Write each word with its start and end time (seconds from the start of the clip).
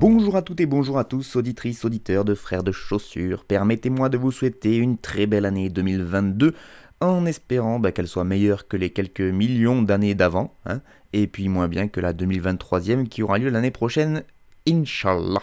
Bonjour 0.00 0.36
à 0.36 0.42
toutes 0.42 0.60
et 0.60 0.66
bonjour 0.66 0.98
à 0.98 1.04
tous, 1.04 1.36
auditrices, 1.36 1.84
auditeurs 1.84 2.24
de 2.24 2.34
Frères 2.34 2.62
de 2.62 2.72
Chaussures. 2.72 3.44
Permettez-moi 3.44 4.08
de 4.08 4.18
vous 4.18 4.32
souhaiter 4.32 4.76
une 4.76 4.98
très 4.98 5.26
belle 5.26 5.46
année 5.46 5.70
2022 5.70 6.54
en 7.00 7.26
espérant 7.26 7.78
bah, 7.78 7.92
qu'elle 7.92 8.08
soit 8.08 8.24
meilleure 8.24 8.68
que 8.68 8.76
les 8.76 8.90
quelques 8.90 9.20
millions 9.20 9.82
d'années 9.82 10.14
d'avant, 10.14 10.54
hein, 10.66 10.80
et 11.12 11.26
puis 11.26 11.48
moins 11.48 11.68
bien 11.68 11.88
que 11.88 12.00
la 12.00 12.12
2023e 12.12 13.08
qui 13.08 13.22
aura 13.22 13.38
lieu 13.38 13.50
l'année 13.50 13.70
prochaine, 13.70 14.24
Inch'Allah. 14.68 15.42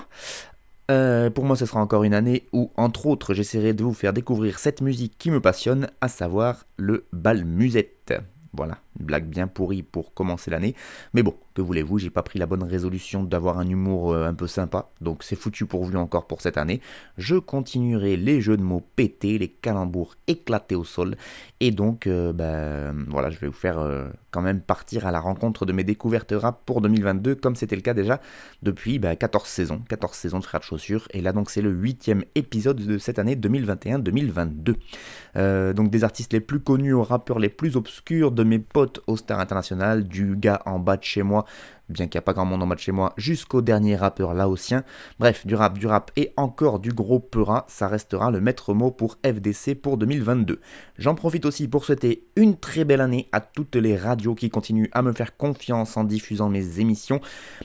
Euh, 0.89 1.29
pour 1.29 1.45
moi, 1.45 1.55
ce 1.55 1.65
sera 1.65 1.79
encore 1.79 2.03
une 2.03 2.13
année 2.13 2.47
où, 2.51 2.71
entre 2.75 3.05
autres, 3.07 3.33
j'essaierai 3.33 3.73
de 3.73 3.83
vous 3.83 3.93
faire 3.93 4.13
découvrir 4.13 4.59
cette 4.59 4.81
musique 4.81 5.17
qui 5.17 5.31
me 5.31 5.39
passionne, 5.39 5.87
à 6.01 6.07
savoir 6.07 6.65
le 6.77 7.05
bal 7.13 7.45
musette. 7.45 8.13
Voilà, 8.53 8.77
une 8.99 9.05
blague 9.05 9.25
bien 9.25 9.47
pourrie 9.47 9.83
pour 9.83 10.13
commencer 10.13 10.51
l'année. 10.51 10.75
Mais 11.13 11.23
bon, 11.23 11.35
que 11.53 11.61
voulez-vous, 11.61 11.99
j'ai 11.99 12.09
pas 12.09 12.23
pris 12.23 12.39
la 12.39 12.45
bonne 12.45 12.63
résolution 12.63 13.23
d'avoir 13.23 13.59
un 13.59 13.67
humour 13.67 14.13
euh, 14.13 14.27
un 14.27 14.33
peu 14.33 14.47
sympa, 14.47 14.89
donc 15.01 15.23
c'est 15.23 15.35
foutu 15.35 15.65
pour 15.65 15.83
vous 15.83 15.95
encore 15.95 16.27
pour 16.27 16.41
cette 16.41 16.57
année. 16.57 16.81
Je 17.17 17.35
continuerai 17.35 18.17
les 18.17 18.41
jeux 18.41 18.57
de 18.57 18.63
mots 18.63 18.83
pétés, 18.95 19.37
les 19.37 19.49
calembours 19.49 20.15
éclatés 20.27 20.75
au 20.75 20.83
sol, 20.83 21.15
et 21.59 21.71
donc 21.71 22.07
euh, 22.07 22.33
ben, 22.33 23.05
voilà, 23.09 23.29
je 23.29 23.39
vais 23.39 23.47
vous 23.47 23.53
faire 23.53 23.79
euh, 23.79 24.09
quand 24.31 24.41
même 24.41 24.61
partir 24.61 25.05
à 25.05 25.11
la 25.11 25.19
rencontre 25.19 25.65
de 25.65 25.73
mes 25.73 25.83
découvertes 25.83 26.33
rap 26.35 26.61
pour 26.65 26.81
2022, 26.81 27.35
comme 27.35 27.55
c'était 27.55 27.75
le 27.75 27.81
cas 27.81 27.93
déjà 27.93 28.21
depuis 28.63 28.99
14 28.99 29.43
ben, 29.43 29.45
saisons, 29.45 29.81
14 29.89 30.13
saisons 30.13 30.39
de 30.39 30.45
Frères 30.45 30.61
de 30.61 30.65
Chaussures, 30.65 31.07
et 31.11 31.21
là 31.21 31.33
donc 31.33 31.49
c'est 31.49 31.61
le 31.61 31.71
huitième 31.71 32.23
épisode 32.35 32.77
de 32.77 32.97
cette 32.97 33.19
année 33.19 33.35
2021-2022. 33.35 35.73
donc 35.73 35.89
des 35.89 36.03
artistes 36.03 36.33
les 36.33 36.39
plus 36.39 36.61
connus 36.61 36.93
aux 36.93 37.03
rappeurs 37.03 37.39
les 37.39 37.49
plus 37.49 37.75
obscurs 37.75 38.31
de 38.31 38.43
mes 38.43 38.59
potes 38.59 38.80
au 39.07 39.17
Star 39.17 39.39
International, 39.39 40.07
du 40.07 40.35
gars 40.35 40.61
en 40.65 40.79
bas 40.79 40.97
de 40.97 41.03
chez 41.03 41.23
moi 41.23 41.45
bien 41.91 42.07
qu'il 42.07 42.17
n'y 42.17 42.23
a 42.23 42.23
pas 42.23 42.33
grand 42.33 42.45
monde 42.45 42.63
en 42.63 42.67
bas 42.67 42.75
de 42.75 42.79
chez 42.79 42.91
moi, 42.91 43.13
jusqu'au 43.17 43.61
dernier 43.61 43.95
rappeur 43.95 44.33
laotien. 44.33 44.83
Bref, 45.19 45.45
du 45.45 45.55
rap, 45.55 45.77
du 45.77 45.87
rap 45.87 46.11
et 46.15 46.33
encore 46.37 46.79
du 46.79 46.91
gros 46.91 47.19
peura, 47.19 47.65
ça 47.67 47.87
restera 47.87 48.31
le 48.31 48.41
maître 48.41 48.73
mot 48.73 48.91
pour 48.91 49.17
FDC 49.25 49.75
pour 49.75 49.97
2022. 49.97 50.59
J'en 50.97 51.15
profite 51.15 51.45
aussi 51.45 51.67
pour 51.67 51.85
souhaiter 51.85 52.25
une 52.35 52.57
très 52.57 52.85
belle 52.85 53.01
année 53.01 53.27
à 53.31 53.41
toutes 53.41 53.75
les 53.75 53.97
radios 53.97 54.35
qui 54.35 54.49
continuent 54.49 54.89
à 54.93 55.01
me 55.01 55.13
faire 55.13 55.37
confiance 55.37 55.97
en 55.97 56.03
diffusant 56.03 56.49
mes 56.49 56.79
émissions. 56.79 57.21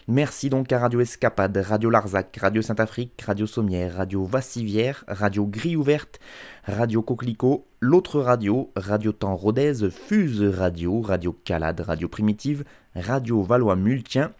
Merci 0.09 0.51
donc 0.51 0.73
à 0.73 0.79
Radio 0.79 1.01
Escapade, 1.01 1.57
Radio 1.57 1.91
Larzac, 1.91 2.37
Radio 2.41 2.63
Saint-Afrique, 2.63 3.21
Radio 3.23 3.47
Sommière, 3.47 3.97
Radio 3.97 4.25
Vassivière, 4.25 5.05
Radio 5.09 5.47
Grille 5.47 5.77
Ouverte, 5.77 6.19
Radio 6.65 7.03
Coquelicot, 7.03 7.67
l'autre 7.87 8.21
radio, 8.21 8.73
Radio 8.75 9.13
Temps 9.13 9.37
Rodez, 9.37 9.91
Fuse 9.91 10.43
Radio, 10.43 11.01
Radio 11.01 11.33
Calade, 11.45 11.81
Radio 11.81 12.09
Primitive, 12.09 12.65
Radio 12.97 13.43
Valois 13.43 13.77
Multien. 13.77 14.33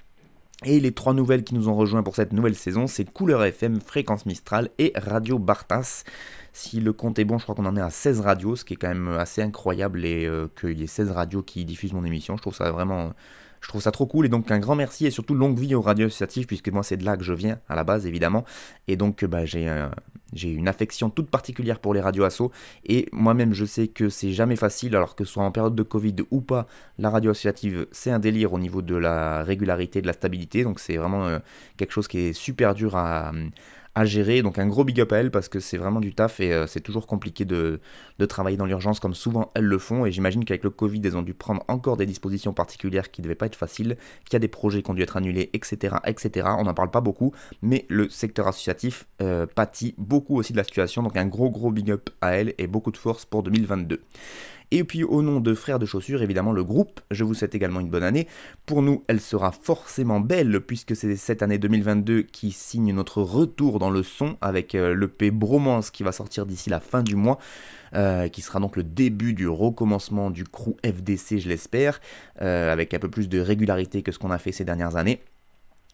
Et 0.65 0.81
les 0.81 0.91
trois 0.91 1.15
nouvelles 1.15 1.45
qui 1.45 1.55
nous 1.55 1.69
ont 1.69 1.77
rejoints 1.77 2.03
pour 2.03 2.17
cette 2.17 2.33
nouvelle 2.33 2.57
saison, 2.57 2.89
c'est 2.89 3.05
Couleur 3.05 3.45
FM, 3.45 3.81
Fréquence 3.81 4.27
Mistral 4.27 4.71
et 4.79 4.93
Radio 4.97 5.39
Bartas. 5.39 6.03
Si 6.53 6.81
le 6.81 6.93
compte 6.93 7.21
est 7.21 7.25
bon, 7.25 7.39
je 7.39 7.45
crois 7.45 7.55
qu'on 7.55 7.67
en 7.67 7.77
est 7.77 7.81
à 7.81 7.91
16 7.91 8.21
radios, 8.21 8.57
ce 8.57 8.65
qui 8.65 8.75
est 8.75 8.77
quand 8.77 8.89
même 8.89 9.09
assez 9.11 9.43
incroyable 9.43 10.05
et 10.05 10.27
euh, 10.27 10.49
qu'il 10.59 10.81
y 10.81 10.83
ait 10.83 10.89
16 10.89 11.13
radios 11.13 11.43
qui 11.43 11.65
diffusent 11.65 11.93
mon 11.93 12.05
émission. 12.05 12.37
Je 12.37 12.43
trouve 12.43 12.55
ça 12.55 12.73
vraiment 12.73 13.13
je 13.61 13.69
trouve 13.69 13.83
ça 13.83 13.91
trop 13.91 14.07
cool 14.07 14.27
et 14.27 14.29
donc 14.29 14.51
un 14.51 14.59
grand 14.59 14.75
merci 14.77 15.07
et 15.07 15.11
surtout 15.11 15.35
longue 15.35 15.59
vie 15.59 15.75
aux 15.75 15.83
radios 15.83 16.07
associatives 16.07 16.47
puisque 16.47 16.69
moi 16.69 16.83
c'est 16.83 16.97
de 16.97 17.05
là 17.05 17.17
que 17.17 17.25
je 17.25 17.33
viens 17.33 17.59
à 17.69 17.75
la 17.75 17.85
base 17.85 18.07
évidemment. 18.07 18.45
Et 18.89 18.97
donc 18.97 19.25
bah, 19.25 19.45
j'ai 19.45 19.69
euh, 19.69 19.89
une 20.43 20.69
affection 20.69 21.11
toute 21.11 21.31
particulière 21.31 21.79
pour 21.79 21.95
les 21.95 22.01
radios 22.01 22.27
et 22.85 23.09
moi-même 23.13 23.53
je 23.53 23.65
sais 23.65 23.89
que 23.89 24.09
c'est 24.09 24.33
jamais 24.33 24.57
facile 24.57 24.97
alors 24.97 25.15
que 25.15 25.25
ce 25.25 25.33
soit 25.33 25.45
en 25.45 25.51
période 25.51 25.75
de 25.75 25.83
Covid 25.83 26.17
ou 26.31 26.41
pas 26.41 26.67
la 26.99 27.11
radio 27.11 27.31
associative 27.31 27.87
c'est 27.93 28.11
un 28.11 28.19
délire 28.19 28.53
au 28.53 28.59
niveau 28.59 28.83
de 28.83 28.97
la 28.97 29.43
régularité 29.43 30.01
de 30.03 30.07
la 30.07 30.13
stabilité. 30.13 30.65
Donc 30.65 30.81
c'est 30.81 30.97
vraiment 30.97 31.27
euh, 31.27 31.39
quelque 31.77 31.93
chose 31.93 32.09
qui 32.09 32.19
est 32.19 32.33
super 32.33 32.75
dur 32.75 32.97
à, 32.97 33.33
à 33.97 34.05
gérer. 34.05 34.43
Donc 34.43 34.59
un 34.59 34.69
gros 34.69 34.85
big 34.85 35.01
up 35.01 35.13
à 35.13 35.17
elles 35.17 35.31
parce 35.33 35.49
que 35.49 35.59
c'est 35.59 35.79
vraiment 35.79 36.01
du 36.01 36.15
taf 36.15 36.39
et 36.39 36.53
euh, 36.53 36.67
c'est 36.67 36.83
toujours 36.83 37.07
compliqué 37.07 37.45
de, 37.45 37.81
travailler 38.29 38.57
dans 38.57 38.67
l'urgence 38.67 39.01
comme 39.01 39.15
souvent 39.15 39.51
elles 39.55 39.65
le 39.65 39.79
font. 39.79 40.05
Et 40.07 40.13
j'imagine 40.13 40.45
qu'avec 40.45 40.63
le 40.63 40.71
Covid, 40.71 41.01
elles 41.05 41.17
ont 41.17 41.23
dû 41.23 41.35
prendre 41.35 41.65
encore 41.67 41.97
des 41.97 42.07
dispositions 42.07 42.53
particulières 42.53 43.11
qui 43.11 43.23
devaient 43.23 43.35
pas 43.35 43.47
être 43.47 43.57
faciles, 43.57 43.97
qu'il 44.25 44.35
y 44.35 44.37
a 44.37 44.41
des 44.41 44.49
projets 44.49 44.83
qui 44.83 44.91
ont 44.91 44.95
dû 44.95 45.03
être 45.03 45.17
annulés, 45.17 45.51
etc. 45.55 45.97
etc. 46.07 46.47
On 46.59 46.65
n'en 46.65 46.75
parle 46.75 46.91
pas 46.91 47.01
beaucoup, 47.01 47.33
mais 47.63 47.87
le 47.89 48.11
secteur 48.11 48.47
associatif 48.47 49.07
euh, 49.23 49.47
pâtit 49.47 49.95
beaucoup 49.97 50.37
aussi 50.37 50.53
de 50.53 50.59
la 50.59 50.65
situation. 50.65 51.03
Donc 51.03 51.17
un 51.17 51.27
gros 51.27 51.51
gros 51.51 51.71
big 51.71 51.91
up 51.91 52.11
à 52.21 52.33
elles 52.33 52.55
et 52.59 52.67
beaucoup 52.67 52.93
de 52.93 52.99
force 52.99 53.25
pour 53.25 53.43
2022. 53.43 54.03
Et 54.71 54.85
puis 54.85 55.05
au 55.05 55.23
nom 55.23 55.41
de 55.41 55.55
Frères 55.55 55.79
de 55.79 55.87
Chaussures, 55.87 56.23
évidemment 56.23 56.53
le 56.53 56.65
groupe, 56.65 57.01
je 57.11 57.25
vous 57.25 57.35
souhaite 57.35 57.55
également 57.55 57.81
une 57.81 57.91
bonne 57.91 58.03
année. 58.03 58.27
Pour 58.67 58.83
nous, 58.83 59.05
elle 59.07 59.21
sera 59.21 59.53
forcément 59.53 60.21
belle 60.21 60.61
puisque 60.61 60.97
c'est 60.97 61.15
cette 61.17 61.43
année 61.43 61.59
2022 61.59 62.23
qui 62.23 62.51
signe 62.51 62.93
notre 62.93 63.23
retour 63.23 63.79
dans 63.79 63.91
le 63.91 64.03
son 64.03 64.37
avec 64.41 64.75
euh, 64.75 64.95
l'EP 64.95 65.31
Bromance 65.31 65.91
qui 65.91 66.03
va 66.03 66.13
sortir 66.13 66.47
d'ici 66.47 66.71
la 66.71 66.81
fin 66.81 67.03
du 67.03 67.17
mois. 67.17 67.39
Euh, 67.95 68.29
qui 68.29 68.43
sera 68.43 68.59
donc 68.59 68.77
le 68.77 68.83
début 68.83 69.33
du 69.33 69.49
recommencement 69.49 70.31
du 70.31 70.45
crew 70.45 70.75
FDC, 70.85 71.39
je 71.39 71.49
l'espère, 71.49 72.01
euh, 72.43 72.73
avec 72.73 72.93
un 72.93 72.99
peu 72.99 73.09
plus 73.09 73.29
de 73.29 73.39
régularité 73.39 74.03
que 74.03 74.11
ce 74.11 74.19
qu'on 74.19 74.33
a 74.33 74.39
fait 74.39 74.53
ces 74.53 74.65
dernières 74.65 74.97
années. 74.97 75.21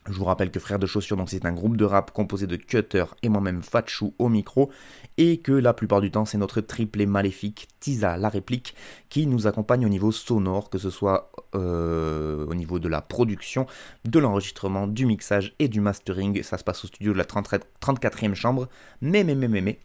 Je 0.08 0.14
vous 0.14 0.24
rappelle 0.24 0.50
que 0.50 0.58
Frères 0.58 0.80
de 0.80 0.86
Chaussures, 0.86 1.16
donc 1.16 1.30
c'est 1.30 1.46
un 1.46 1.52
groupe 1.52 1.76
de 1.76 1.84
rap 1.84 2.10
composé 2.10 2.48
de 2.48 2.56
Cutter 2.56 3.04
et 3.22 3.28
moi-même 3.28 3.62
Fatchou 3.62 4.14
au 4.18 4.28
micro, 4.28 4.68
et 5.16 5.38
que 5.38 5.52
la 5.52 5.74
plupart 5.74 6.00
du 6.00 6.10
temps 6.10 6.24
c'est 6.24 6.38
notre 6.38 6.60
triplé 6.60 7.06
maléfique 7.06 7.68
Tisa 7.78 8.16
la 8.16 8.28
réplique 8.28 8.74
qui 9.08 9.28
nous 9.28 9.46
accompagne 9.46 9.86
au 9.86 9.88
niveau 9.88 10.10
sonore, 10.10 10.70
que 10.70 10.78
ce 10.78 10.90
soit 10.90 11.30
euh, 11.54 12.46
au 12.46 12.54
niveau 12.54 12.80
de 12.80 12.88
la 12.88 13.00
production, 13.00 13.66
de 14.04 14.18
l'enregistrement, 14.18 14.88
du 14.88 15.06
mixage 15.06 15.54
et 15.60 15.68
du 15.68 15.80
mastering. 15.80 16.42
Ça 16.42 16.58
se 16.58 16.64
passe 16.64 16.84
au 16.84 16.88
studio 16.88 17.12
de 17.12 17.18
la 17.18 17.24
34e 17.24 18.34
chambre, 18.34 18.68
mais 19.00 19.22
mais 19.22 19.36
mais 19.36 19.48
mais 19.48 19.60
mais. 19.60 19.78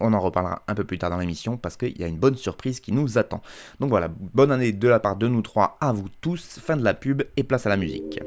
On 0.00 0.12
en 0.12 0.20
reparlera 0.20 0.62
un 0.68 0.74
peu 0.74 0.84
plus 0.84 0.98
tard 0.98 1.10
dans 1.10 1.18
l'émission 1.18 1.56
parce 1.56 1.76
qu'il 1.76 1.98
y 1.98 2.04
a 2.04 2.06
une 2.06 2.18
bonne 2.18 2.36
surprise 2.36 2.80
qui 2.80 2.92
nous 2.92 3.16
attend. 3.16 3.40
Donc 3.80 3.88
voilà, 3.88 4.08
bonne 4.08 4.52
année 4.52 4.72
de 4.72 4.88
la 4.88 5.00
part 5.00 5.16
de 5.16 5.26
nous 5.26 5.42
trois 5.42 5.78
à 5.80 5.92
vous 5.92 6.08
tous. 6.20 6.60
Fin 6.60 6.76
de 6.76 6.84
la 6.84 6.94
pub 6.94 7.22
et 7.36 7.44
place 7.44 7.66
à 7.66 7.70
la 7.70 7.76
musique. 7.76 8.20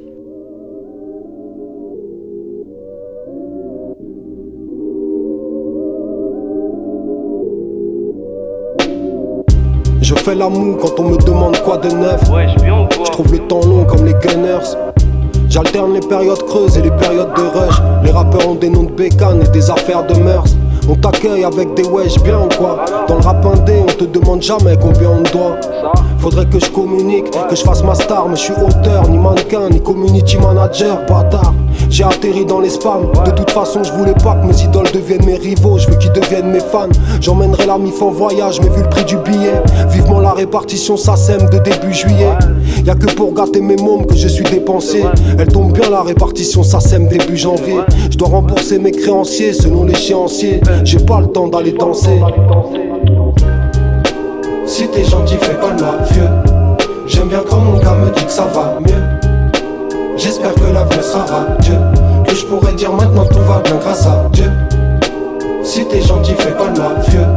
Fais 10.32 10.38
l'amour 10.38 10.78
quand 10.80 11.00
on 11.00 11.10
me 11.10 11.18
demande 11.18 11.58
quoi 11.62 11.78
de 11.78 11.90
neuf. 11.90 12.22
je 12.26 13.12
trouve 13.12 13.32
le 13.32 13.40
temps 13.40 13.62
long 13.62 13.84
comme 13.86 14.06
les 14.06 14.14
gunners. 14.14 14.78
J'alterne 15.50 15.94
les 15.94 16.00
périodes 16.00 16.46
creuses 16.46 16.78
et 16.78 16.82
les 16.82 16.92
périodes 16.92 17.34
de 17.36 17.42
rush. 17.42 17.76
Les 18.04 18.12
rappeurs 18.12 18.48
ont 18.48 18.56
des 18.56 18.70
noms 18.70 18.84
de 18.84 18.92
bécanes 18.92 19.42
et 19.42 19.50
des 19.50 19.70
affaires 19.70 20.06
de 20.08 20.14
mœurs. 20.16 20.56
On 20.90 20.96
t'accueille 20.96 21.44
avec 21.44 21.74
des 21.74 21.84
wesh 21.84 22.18
bien 22.24 22.40
ou 22.40 22.50
quoi? 22.58 22.86
Dans 23.08 23.16
le 23.16 23.22
rap 23.22 23.46
indé, 23.46 23.82
on 23.84 23.92
te 23.92 24.06
demande 24.06 24.42
jamais 24.42 24.78
combien 24.82 25.10
on 25.10 25.22
doit. 25.24 25.58
Faudrait 26.22 26.46
que 26.46 26.60
je 26.60 26.70
communique, 26.70 27.32
que 27.50 27.56
je 27.56 27.64
fasse 27.64 27.84
ma 27.84 27.96
star, 27.96 28.28
mais 28.30 28.36
je 28.36 28.42
suis 28.42 28.54
auteur, 28.54 29.10
ni 29.10 29.18
mannequin, 29.18 29.70
ni 29.72 29.82
community 29.82 30.38
manager, 30.38 31.00
bâtard. 31.10 31.56
J'ai 31.90 32.04
atterri 32.04 32.46
dans 32.46 32.60
les 32.60 32.70
spams. 32.70 33.08
De 33.26 33.32
toute 33.32 33.50
façon, 33.50 33.84
je 33.84 33.92
voulais 33.92 34.14
pas 34.14 34.36
que 34.36 34.46
mes 34.46 34.62
idoles 34.62 34.92
deviennent 34.94 35.26
mes 35.26 35.36
rivaux. 35.36 35.80
Je 35.80 35.90
veux 35.90 35.96
qu'ils 35.96 36.12
deviennent 36.12 36.52
mes 36.52 36.60
fans. 36.60 36.90
J'emmènerai 37.20 37.66
la 37.66 37.80
mif 37.80 38.00
en 38.04 38.12
voyage, 38.12 38.62
mais 38.62 38.70
vu 38.70 38.84
le 38.84 38.90
prix 38.90 39.04
du 39.04 39.18
billet, 39.18 39.64
vivement 39.90 40.20
la 40.20 40.34
répartition, 40.34 40.96
ça 40.96 41.16
sème 41.16 41.50
de 41.50 41.58
début 41.58 41.92
juillet. 41.92 42.38
Y'a 42.86 42.94
que 42.94 43.12
pour 43.16 43.34
gâter 43.34 43.62
mes 43.62 43.78
mômes 43.78 44.06
que 44.06 44.16
je 44.16 44.28
suis 44.28 44.46
dépensé. 44.46 45.04
Elle 45.40 45.48
tombe 45.48 45.74
bien 45.74 45.90
la 45.90 46.04
répartition, 46.04 46.62
ça 46.62 46.80
sème 46.80 47.08
début 47.08 47.36
janvier. 47.36 47.80
Je 48.12 48.18
dois 48.18 48.30
rembourser 48.30 48.78
mes 48.78 48.92
créanciers 48.92 49.54
selon 49.54 49.86
l'échéancier. 49.86 50.62
J'ai 50.84 51.00
pas 51.00 51.20
le 51.20 51.28
temps 51.28 51.48
d'aller 51.48 51.72
danser. 51.72 52.20
Si 54.72 54.88
t'es 54.88 55.04
gentil, 55.04 55.36
fais 55.36 55.56
pas 55.56 55.72
le 55.72 56.14
vieux. 56.14 56.30
J'aime 57.06 57.28
bien 57.28 57.44
quand 57.48 57.58
mon 57.58 57.78
gars 57.78 57.92
me 57.92 58.10
dit 58.16 58.24
que 58.24 58.32
ça 58.32 58.46
va 58.46 58.80
mieux. 58.80 59.04
J'espère 60.16 60.54
que 60.54 60.74
l'avenir 60.74 61.04
sera 61.04 61.46
Dieu. 61.60 61.76
Que 62.26 62.34
je 62.34 62.46
pourrais 62.46 62.72
dire 62.72 62.94
maintenant 62.94 63.26
tout 63.26 63.42
va 63.42 63.60
bien 63.60 63.76
grâce 63.76 64.08
à 64.08 64.30
Dieu. 64.32 64.50
Si 65.62 65.86
t'es 65.86 66.00
gentil 66.00 66.36
fais 66.36 66.52
pas 66.52 66.68
le 66.68 67.12
vieux 67.12 67.28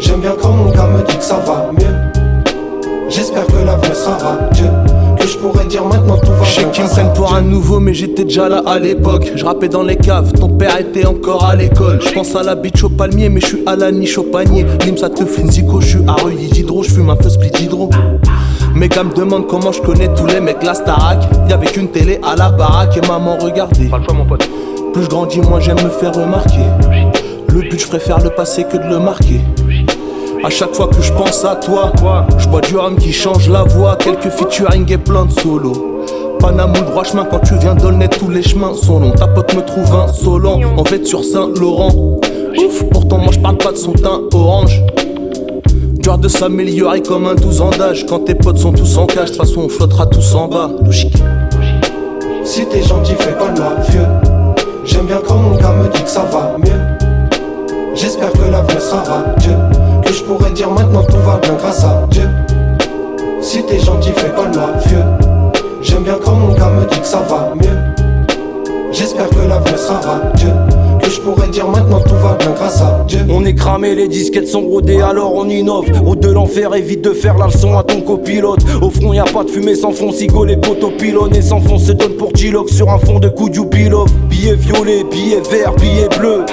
J'aime 0.00 0.20
bien 0.20 0.34
quand 0.42 0.50
mon 0.50 0.72
gars 0.72 0.88
me 0.88 1.06
dit 1.06 1.16
que 1.16 1.22
ça 1.22 1.36
va 1.36 1.70
mieux. 1.70 3.10
J'espère 3.10 3.46
que 3.46 3.64
l'avenir 3.64 3.94
sera 3.94 4.16
radieux 4.16 4.95
que 5.26 5.32
je 5.32 5.38
pourrais 5.38 5.64
dire 5.64 5.84
maintenant 5.84 6.18
tout 6.18 6.30
va 6.32 6.44
Je 6.44 6.50
sais 6.50 6.70
qu'ils 6.70 6.84
me 6.84 6.88
prennent 6.88 7.12
pour 7.12 7.34
un 7.34 7.42
nouveau 7.42 7.80
mais 7.80 7.94
j'étais 7.94 8.24
déjà 8.24 8.48
là 8.48 8.62
à 8.64 8.78
l'époque. 8.78 9.32
Je 9.34 9.44
rappais 9.44 9.68
dans 9.68 9.82
les 9.82 9.96
caves, 9.96 10.32
ton 10.32 10.48
père 10.48 10.78
était 10.78 11.06
encore 11.06 11.44
à 11.44 11.56
l'école. 11.56 12.00
Je 12.00 12.12
pense 12.12 12.34
à 12.36 12.42
la 12.42 12.54
bitch 12.54 12.84
au 12.84 12.88
palmier 12.88 13.28
mais 13.28 13.40
je 13.40 13.46
suis 13.46 13.62
à 13.66 13.76
la 13.76 13.90
niche 13.90 14.18
au 14.18 14.22
panier. 14.22 14.64
Lim 14.84 14.96
ça 14.96 15.10
te 15.10 15.24
zico, 15.50 15.80
je 15.80 15.86
suis 15.86 16.04
à 16.06 16.12
Reuilly 16.12 16.48
d'hydro, 16.48 16.82
je 16.82 16.90
fume 16.90 17.10
un 17.10 17.16
feu 17.16 17.28
split 17.28 17.50
d'hydro 17.50 17.90
mes 18.74 18.88
gars 18.88 19.04
me 19.04 19.14
demandent 19.14 19.46
comment 19.46 19.72
je 19.72 19.80
connais 19.80 20.12
tous 20.14 20.26
les 20.26 20.38
mecs 20.38 20.62
la 20.62 20.74
Starac. 20.74 21.22
Y'avait 21.48 21.66
qu'une 21.66 21.88
télé 21.88 22.20
à 22.22 22.36
la 22.36 22.50
baraque 22.50 22.98
et 22.98 23.06
maman 23.06 23.38
regardait. 23.38 23.88
Mon 24.12 24.26
pote. 24.26 24.46
Plus 24.92 25.04
je 25.04 25.08
grandis 25.08 25.40
moins 25.40 25.60
j'aime 25.60 25.82
me 25.82 25.88
faire 25.88 26.12
remarquer. 26.14 26.60
Le 27.48 27.60
but 27.60 27.80
je 27.80 27.86
préfère 27.86 28.22
le 28.22 28.28
passer 28.28 28.64
que 28.64 28.76
de 28.76 28.86
le 28.86 28.98
marquer 28.98 29.40
à 30.44 30.50
chaque 30.50 30.74
fois 30.74 30.88
que 30.88 31.02
je 31.02 31.12
pense 31.12 31.44
à 31.44 31.56
toi, 31.56 31.92
je 32.38 32.48
bois 32.48 32.60
du 32.60 32.76
rhum 32.76 32.96
qui 32.96 33.12
change 33.12 33.48
la 33.48 33.64
voix. 33.64 33.96
Quelques 33.96 34.30
featuring 34.30 34.90
et 34.92 34.98
plein 34.98 35.26
de 35.26 35.32
solos. 35.32 36.02
Panama 36.38 36.80
droit 36.80 37.04
chemin 37.04 37.24
quand 37.24 37.40
tu 37.40 37.54
viens 37.58 37.74
d'Olnet, 37.74 38.08
tous 38.08 38.30
les 38.30 38.42
chemins 38.42 38.74
sont 38.74 39.00
longs. 39.00 39.10
Ta 39.12 39.26
pote 39.26 39.54
me 39.54 39.62
trouve 39.62 39.92
insolent, 39.94 40.60
en 40.76 40.84
fait 40.84 41.06
sur 41.06 41.24
Saint-Laurent. 41.24 42.20
Ouf, 42.58 42.84
pourtant 42.90 43.18
moi 43.18 43.32
je 43.32 43.40
parle 43.40 43.56
pas 43.56 43.72
de 43.72 43.76
son 43.76 43.92
teint 43.92 44.20
orange. 44.32 44.82
Dur 45.98 46.18
de 46.18 46.28
s'améliorer 46.28 47.02
comme 47.02 47.26
un 47.26 47.34
12 47.34 47.60
ans 47.62 47.70
d'âge. 47.70 48.06
Quand 48.06 48.20
tes 48.20 48.34
potes 48.34 48.58
sont 48.58 48.72
tous 48.72 48.96
en 48.98 49.06
cage, 49.06 49.32
de 49.32 49.36
toute 49.36 49.46
façon 49.46 49.62
on 49.62 49.68
flottera 49.68 50.06
tous 50.06 50.34
en 50.34 50.48
bas. 50.48 50.70
Si 52.44 52.64
t'es 52.66 52.82
gentil, 52.82 53.14
fais 53.18 53.32
pas 53.32 53.48
de 53.48 53.90
vieux. 53.90 54.06
J'aime 54.84 55.06
bien 55.06 55.20
quand 55.26 55.36
mon 55.36 55.56
gars 55.56 55.72
me 55.72 55.88
dit 55.88 56.02
que 56.02 56.08
ça 56.08 56.24
va 56.30 56.56
mieux. 56.58 57.36
J'espère 57.94 58.30
que 58.30 58.50
l'avenir 58.50 58.80
sera 58.80 59.24
Dieu 59.38 59.54
que 60.06 60.12
je 60.12 60.22
pourrais 60.22 60.50
dire 60.50 60.70
maintenant 60.70 61.02
tout 61.02 61.18
va 61.18 61.38
bien 61.42 61.54
grâce 61.54 61.84
à 61.84 62.06
Dieu. 62.10 62.28
Si 63.40 63.62
t'es 63.64 63.78
gentil, 63.78 64.10
fais 64.10 64.30
pas 64.30 64.46
de 64.46 64.88
vieux. 64.88 65.04
J'aime 65.82 66.04
bien 66.04 66.18
quand 66.24 66.32
mon 66.32 66.54
gars 66.54 66.70
me 66.70 66.88
dit 66.88 67.00
que 67.00 67.06
ça 67.06 67.22
va 67.28 67.52
mieux. 67.54 67.78
J'espère 68.92 69.28
que 69.28 69.48
l'avenir 69.48 69.78
sera 69.78 70.20
Dieu 70.36 70.50
que 71.06 71.12
je 71.12 71.20
pourrais 71.20 71.48
dire 71.48 71.68
maintenant 71.68 72.00
tout 72.00 72.16
va 72.16 72.34
bien 72.34 72.50
grâce 72.50 72.80
à 72.80 73.04
Dieu. 73.06 73.20
On 73.28 73.44
est 73.44 73.54
cramé, 73.54 73.94
les 73.94 74.08
disquettes 74.08 74.48
sont 74.48 74.62
rodées, 74.62 75.00
alors 75.00 75.34
on 75.34 75.48
innove. 75.48 75.86
Route 76.02 76.20
de 76.20 76.30
l'enfer, 76.30 76.74
évite 76.74 77.02
de 77.02 77.12
faire 77.12 77.38
la 77.38 77.46
leçon 77.46 77.76
à 77.78 77.84
ton 77.84 78.00
copilote. 78.00 78.60
Au 78.82 78.90
front, 78.90 79.12
y 79.12 79.18
a 79.18 79.24
pas 79.24 79.44
de 79.44 79.50
fumée 79.50 79.76
sans 79.76 79.92
fond, 79.92 80.10
sigo 80.10 80.44
les 80.44 80.56
poteaux 80.56 80.92
et 81.32 81.42
sans 81.42 81.60
fond 81.60 81.78
se 81.78 81.92
donne 81.92 82.14
pour 82.14 82.34
G-Lock 82.34 82.70
sur 82.70 82.90
un 82.90 82.98
fond 82.98 83.18
de 83.18 83.28
coup 83.28 83.48
du. 83.48 83.60
Billet 83.66 84.54
violet, 84.54 85.04
billet 85.04 85.42
vert, 85.50 85.74
billet 85.76 86.08
bleu. 86.18 86.44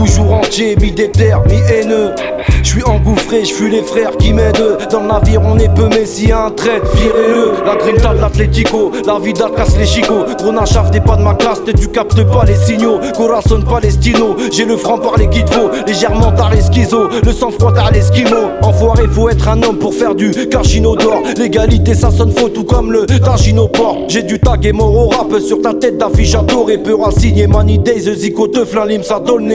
Toujours 0.00 0.32
entier, 0.32 0.76
mi-déter, 0.76 1.34
mi-haineux. 1.46 2.14
Je 2.62 2.68
suis 2.68 2.82
engouffré, 2.84 3.44
je 3.44 3.64
les 3.64 3.82
frères 3.82 4.16
qui 4.16 4.32
m'aident. 4.32 4.78
Dans 4.90 5.00
le 5.02 5.08
navire, 5.08 5.42
on 5.44 5.58
est 5.58 5.68
peu, 5.74 5.88
mais 5.90 6.32
a 6.32 6.46
un 6.46 6.50
trait, 6.50 6.80
virez-le. 6.94 7.52
La 7.66 7.76
grinta 7.76 8.14
de 8.14 8.20
l'Atlético, 8.20 8.92
la 9.06 9.18
vida 9.18 9.50
casse 9.54 9.76
les 9.76 9.84
chicots. 9.84 10.24
Gros 10.38 10.54
chaf 10.64 10.90
des 10.90 11.00
pas 11.00 11.16
de 11.16 11.22
ma 11.22 11.34
classe, 11.34 11.60
tu 11.78 11.88
captes 11.88 12.22
pas 12.32 12.44
les 12.46 12.54
signaux. 12.54 12.98
Corazon 13.14 13.60
Palestino, 13.60 14.36
j'ai 14.50 14.64
le 14.64 14.78
franc 14.78 14.98
par 14.98 15.18
les 15.18 15.26
guides 15.26 15.50
faux. 15.50 15.70
Légèrement 15.86 16.32
tard 16.32 16.50
les 16.54 16.62
schizo, 16.62 17.08
le 17.22 17.32
sang-froid 17.32 17.72
tard 17.72 17.90
l'esquimau. 17.92 18.52
Enfoiré, 18.62 19.06
faut 19.08 19.28
être 19.28 19.48
un 19.48 19.62
homme 19.62 19.76
pour 19.76 19.92
faire 19.92 20.14
du 20.14 20.30
cargino 20.48 20.96
d'or. 20.96 21.22
L'égalité, 21.36 21.92
ça 21.92 22.10
sonne 22.10 22.32
faux, 22.32 22.48
tout 22.48 22.64
comme 22.64 22.90
le 22.90 23.04
targino 23.04 23.68
port. 23.68 23.98
J'ai 24.08 24.22
du 24.22 24.38
tag 24.38 24.64
et 24.64 24.72
mort 24.72 24.96
au 24.96 25.08
rap 25.08 25.38
sur 25.40 25.60
ta 25.60 25.74
tête 25.74 25.98
d'affiche 25.98 26.34
à 26.34 26.44
et 26.70 26.78
Peur 26.78 27.06
à 27.06 27.10
signer 27.10 27.46
Money 27.46 27.78
Days, 27.78 28.14
Zico, 28.14 28.46
Teuf, 28.46 28.74
lim, 28.86 29.02
ça 29.02 29.18
donne. 29.18 29.52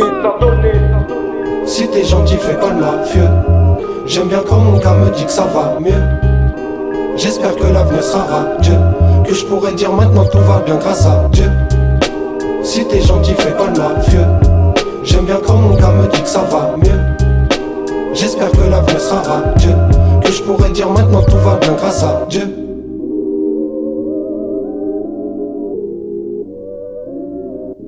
Si 1.65 1.87
t'es 1.89 2.03
gentil, 2.03 2.37
fais 2.37 2.53
pas 2.53 2.69
de 2.69 3.11
vieux. 3.11 3.29
J'aime 4.05 4.27
bien 4.27 4.41
quand 4.47 4.57
mon 4.57 4.77
gars 4.77 4.93
me 4.93 5.09
dit 5.11 5.25
que 5.25 5.31
ça 5.31 5.45
va 5.45 5.79
mieux. 5.79 5.91
J'espère 7.17 7.55
que 7.55 7.65
l'avenir 7.65 8.03
sera 8.03 8.45
Dieu. 8.59 8.75
Que 9.25 9.33
je 9.33 9.45
pourrais 9.45 9.73
dire 9.73 9.91
maintenant 9.91 10.25
tout 10.25 10.39
va 10.39 10.61
bien 10.65 10.75
grâce 10.75 11.05
à 11.05 11.27
Dieu. 11.31 11.49
Si 12.63 12.85
t'es 12.85 13.01
gentil, 13.01 13.33
fais 13.37 13.51
pas 13.51 13.67
de 13.67 14.09
vieux. 14.09 14.25
J'aime 15.03 15.25
bien 15.25 15.39
quand 15.45 15.55
mon 15.55 15.75
gars 15.75 15.91
me 15.91 16.07
dit 16.07 16.21
que 16.21 16.27
ça 16.27 16.41
va 16.41 16.75
mieux. 16.77 16.99
J'espère 18.13 18.51
que 18.51 18.69
l'avenir 18.69 18.99
sera 18.99 19.41
Dieu. 19.57 19.75
Que 20.23 20.31
je 20.31 20.41
pourrais 20.43 20.69
dire 20.69 20.89
maintenant 20.89 21.23
tout 21.23 21.37
va 21.37 21.55
bien 21.55 21.73
grâce 21.73 22.03
à 22.03 22.25
Dieu. 22.29 22.64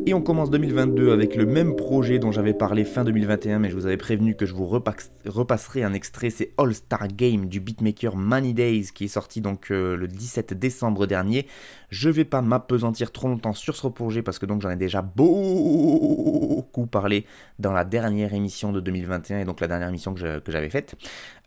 Et 0.07 0.13
on 0.13 0.21
commence 0.21 0.49
2022 0.51 1.11
avec 1.11 1.35
le 1.35 1.45
même 1.45 1.75
projet 1.75 2.17
dont 2.17 2.31
j'avais 2.31 2.53
parlé 2.53 2.85
fin 2.85 3.03
2021, 3.03 3.59
mais 3.59 3.69
je 3.69 3.75
vous 3.75 3.87
avais 3.87 3.97
prévenu 3.97 4.37
que 4.37 4.45
je 4.45 4.53
vous 4.53 4.65
repasserai 4.65 5.83
un 5.83 5.91
extrait. 5.91 6.29
C'est 6.29 6.53
All 6.57 6.73
Star 6.73 7.09
Game 7.09 7.47
du 7.47 7.59
beatmaker 7.59 8.15
Money 8.15 8.53
Days 8.53 8.91
qui 8.95 9.03
est 9.03 9.09
sorti 9.09 9.41
donc 9.41 9.69
euh, 9.69 9.97
le 9.97 10.07
17 10.07 10.53
décembre 10.53 11.07
dernier. 11.07 11.45
Je 11.89 12.09
vais 12.09 12.23
pas 12.23 12.41
m'apesantir 12.41 13.11
trop 13.11 13.27
longtemps 13.27 13.51
sur 13.51 13.75
ce 13.75 13.87
projet 13.87 14.21
parce 14.21 14.39
que 14.39 14.45
donc 14.45 14.61
j'en 14.61 14.69
ai 14.69 14.77
déjà 14.77 15.01
beaucoup 15.01 16.85
parlé 16.85 17.25
dans 17.59 17.73
la 17.73 17.83
dernière 17.83 18.33
émission 18.33 18.71
de 18.71 18.79
2021 18.79 19.39
et 19.39 19.45
donc 19.45 19.59
la 19.59 19.67
dernière 19.67 19.89
émission 19.89 20.13
que 20.13 20.39
j'avais 20.47 20.69
faite. 20.69 20.95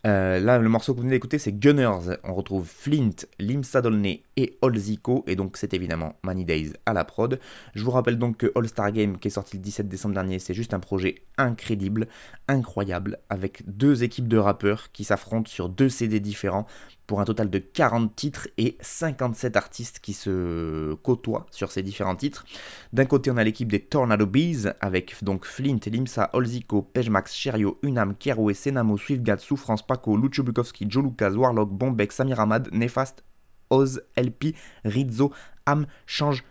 Euh, 0.07 0.39
là, 0.39 0.57
le 0.57 0.69
morceau 0.69 0.93
que 0.93 0.97
vous 0.97 1.03
venez 1.03 1.15
d'écouter, 1.15 1.37
c'est 1.37 1.51
Gunners. 1.51 2.17
On 2.23 2.33
retrouve 2.33 2.67
Flint, 2.67 3.11
Limsa 3.39 3.81
Dolnay 3.81 4.23
et 4.35 4.57
Olzico. 4.61 5.23
Et 5.27 5.35
donc, 5.35 5.57
c'est 5.57 5.73
évidemment 5.73 6.15
Money 6.23 6.43
Days 6.43 6.73
à 6.85 6.93
la 6.93 7.03
prod. 7.03 7.39
Je 7.75 7.83
vous 7.83 7.91
rappelle 7.91 8.17
donc 8.17 8.37
que 8.37 8.51
All 8.55 8.67
Star 8.67 8.91
Game, 8.91 9.17
qui 9.17 9.27
est 9.27 9.31
sorti 9.31 9.57
le 9.57 9.61
17 9.61 9.87
décembre 9.87 10.15
dernier, 10.15 10.39
c'est 10.39 10.53
juste 10.53 10.73
un 10.73 10.79
projet 10.79 11.23
incroyable, 11.37 12.07
incroyable, 12.47 13.19
avec 13.29 13.63
deux 13.67 14.03
équipes 14.03 14.27
de 14.27 14.37
rappeurs 14.37 14.91
qui 14.91 15.03
s'affrontent 15.03 15.49
sur 15.49 15.69
deux 15.69 15.89
CD 15.89 16.19
différents 16.19 16.65
pour 17.11 17.19
un 17.19 17.25
total 17.25 17.49
de 17.49 17.59
40 17.59 18.15
titres 18.15 18.47
et 18.57 18.77
57 18.79 19.57
artistes 19.57 19.99
qui 19.99 20.13
se 20.13 20.93
côtoient 21.03 21.45
sur 21.51 21.69
ces 21.69 21.83
différents 21.83 22.15
titres. 22.15 22.45
D'un 22.93 23.03
côté, 23.03 23.29
on 23.29 23.35
a 23.35 23.43
l'équipe 23.43 23.69
des 23.69 23.81
Tornado 23.81 24.25
Bees 24.25 24.69
avec 24.79 25.21
donc 25.21 25.43
Flint, 25.43 25.79
Limsa, 25.87 26.29
Olzico, 26.31 26.81
Pejmax, 26.81 27.35
Cherio, 27.35 27.77
Unam, 27.83 28.15
Keroué, 28.15 28.53
Senamo, 28.53 28.97
Swiftgad, 28.97 29.41
Souffrance, 29.41 29.85
Paco, 29.85 30.15
Lucho 30.15 30.41
Bukowski, 30.41 30.85
Joe 30.87 31.03
Lucas, 31.03 31.31
Warlock, 31.31 31.69
Bombek, 31.71 32.13
Samir 32.13 32.39
Ahmad, 32.39 32.69
Nefast, 32.71 33.25
Oz, 33.69 34.01
LP, 34.15 34.55
Rizzo, 34.85 35.33
Am, 35.65 35.87
Change, 36.05 36.45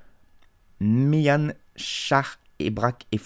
Mian, 0.78 1.54
Char, 1.74 2.38
et 2.60 2.70
Braque 2.70 3.06
et 3.12 3.20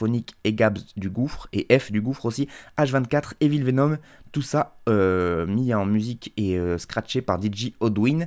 et 0.45 0.53
Gabs 0.53 0.79
du 0.97 1.11
gouffre 1.11 1.49
et 1.53 1.79
F 1.79 1.93
du 1.93 2.01
gouffre 2.01 2.27
aussi, 2.27 2.49
H24, 2.79 3.33
Evil 3.41 3.63
Venom, 3.63 3.99
tout 4.33 4.43
ça 4.43 4.77
euh, 4.89 5.47
mis 5.47 5.73
en 5.75 5.87
musique 5.87 6.33
et 6.37 6.59
euh, 6.59 6.79
scratché 6.79 7.23
par 7.23 7.41
DJ 7.41 7.73
Odwin. 7.81 8.27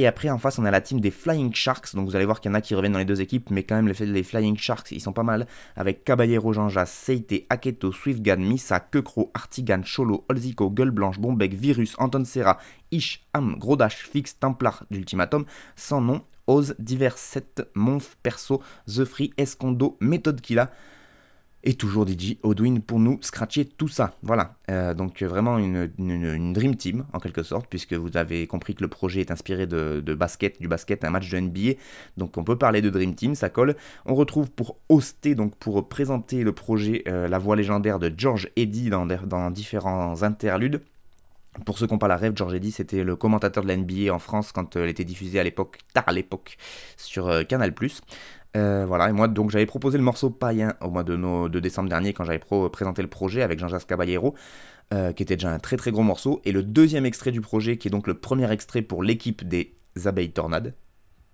Et 0.00 0.06
après 0.06 0.30
en 0.30 0.38
face 0.38 0.58
on 0.60 0.64
a 0.64 0.70
la 0.70 0.80
team 0.80 1.00
des 1.00 1.10
Flying 1.10 1.52
Sharks, 1.52 1.94
donc 1.94 2.08
vous 2.08 2.14
allez 2.14 2.24
voir 2.24 2.40
qu'il 2.40 2.50
y 2.50 2.52
en 2.52 2.54
a 2.54 2.60
qui 2.60 2.76
reviennent 2.76 2.92
dans 2.92 3.00
les 3.00 3.04
deux 3.04 3.20
équipes, 3.20 3.50
mais 3.50 3.64
quand 3.64 3.74
même 3.74 3.88
les, 3.88 4.06
les 4.06 4.22
Flying 4.22 4.56
Sharks 4.56 4.92
ils 4.92 5.00
sont 5.00 5.12
pas 5.12 5.24
mal, 5.24 5.48
avec 5.74 6.04
Caballero, 6.04 6.52
Jean-Jas, 6.52 6.86
Seite, 6.86 7.44
Aketo, 7.50 7.90
Swiftgan, 7.90 8.38
Misa, 8.38 8.78
Kekro, 8.78 9.32
Artigan, 9.34 9.82
Cholo, 9.82 10.24
Olzico, 10.28 10.70
Gueule 10.70 10.92
Blanche, 10.92 11.18
Bombek, 11.18 11.54
Virus, 11.54 11.96
Anton 11.98 12.24
Serra, 12.24 12.58
Ish, 12.92 13.26
Am, 13.34 13.56
Grodash, 13.58 14.08
Fix, 14.08 14.38
Templar 14.38 14.84
d'Ultimatum, 14.90 15.44
sans 15.74 16.00
nom, 16.00 16.22
Oz, 16.48 16.74
Divers 16.80 17.18
7, 17.18 17.70
Monf, 17.74 18.16
Perso, 18.22 18.60
The 18.86 19.04
Free, 19.04 19.32
Escondo, 19.36 19.96
Méthode 20.00 20.40
Killa. 20.40 20.70
Et 21.64 21.74
toujours 21.74 22.06
DJ 22.06 22.36
Odwin 22.44 22.80
pour 22.80 23.00
nous 23.00 23.18
scratcher 23.20 23.64
tout 23.64 23.88
ça. 23.88 24.14
Voilà, 24.22 24.54
euh, 24.70 24.94
donc 24.94 25.22
vraiment 25.24 25.58
une, 25.58 26.52
Dream 26.52 26.76
Team 26.76 27.04
en 27.12 27.18
quelque 27.18 27.42
sorte, 27.42 27.66
puisque 27.68 27.94
vous 27.94 28.16
avez 28.16 28.46
compris 28.46 28.76
que 28.76 28.82
le 28.82 28.88
projet 28.88 29.20
est 29.20 29.32
inspiré 29.32 29.66
de, 29.66 30.00
basket, 30.14 30.60
du 30.60 30.68
basket, 30.68 31.04
un 31.04 31.10
match 31.10 31.28
de 31.28 31.38
NBA. 31.38 31.72
Donc 32.16 32.38
on 32.38 32.44
peut 32.44 32.56
parler 32.56 32.80
de 32.80 32.90
Dream 32.90 33.14
Team, 33.14 33.34
ça 33.34 33.50
colle. 33.50 33.74
On 34.06 34.14
retrouve 34.14 34.50
pour 34.52 34.78
hoster, 34.88 35.34
donc 35.34 35.56
pour 35.56 35.88
présenter 35.88 36.44
le 36.44 36.52
projet, 36.52 37.02
euh, 37.08 37.26
la 37.26 37.38
voix 37.38 37.56
légendaire 37.56 37.98
de 37.98 38.12
George 38.16 38.48
Eddy 38.56 38.88
dans 38.88 39.50
différents 39.50 40.22
interludes. 40.22 40.80
Pour 41.64 41.78
ceux 41.78 41.86
qui 41.86 41.92
n'ont 41.92 41.98
pas 41.98 42.08
la 42.08 42.16
rêve, 42.16 42.34
George 42.36 42.54
Eddy, 42.54 42.70
c'était 42.70 43.02
le 43.02 43.16
commentateur 43.16 43.62
de 43.62 43.68
la 43.68 43.76
NBA 43.76 44.12
en 44.12 44.18
France 44.18 44.52
quand 44.52 44.76
euh, 44.76 44.84
elle 44.84 44.90
était 44.90 45.04
diffusée 45.04 45.40
à 45.40 45.44
l'époque, 45.44 45.78
tard 45.92 46.04
à 46.06 46.12
l'époque, 46.12 46.56
sur 46.96 47.28
euh, 47.28 47.42
Canal+. 47.42 47.74
Euh, 48.56 48.86
voilà, 48.86 49.10
et 49.10 49.12
moi 49.12 49.28
donc 49.28 49.50
j'avais 49.50 49.66
proposé 49.66 49.98
le 49.98 50.04
morceau 50.04 50.30
Païen 50.30 50.74
au 50.80 50.90
mois 50.90 51.04
de, 51.04 51.16
de 51.48 51.60
décembre 51.60 51.88
dernier 51.88 52.12
quand 52.14 52.24
j'avais 52.24 52.40
présenté 52.72 53.02
le 53.02 53.08
projet 53.08 53.42
avec 53.42 53.58
Jean-Jacques 53.58 53.86
Caballero, 53.86 54.34
qui 54.90 55.22
était 55.22 55.36
déjà 55.36 55.52
un 55.52 55.58
très 55.58 55.76
très 55.76 55.90
gros 55.90 56.02
morceau. 56.02 56.40
Et 56.46 56.52
le 56.52 56.62
deuxième 56.62 57.04
extrait 57.04 57.30
du 57.30 57.42
projet, 57.42 57.76
qui 57.76 57.88
est 57.88 57.90
donc 57.90 58.06
le 58.06 58.14
premier 58.14 58.50
extrait 58.50 58.80
pour 58.80 59.02
l'équipe 59.02 59.46
des 59.46 59.74
abeilles 60.06 60.30
tornades, 60.30 60.74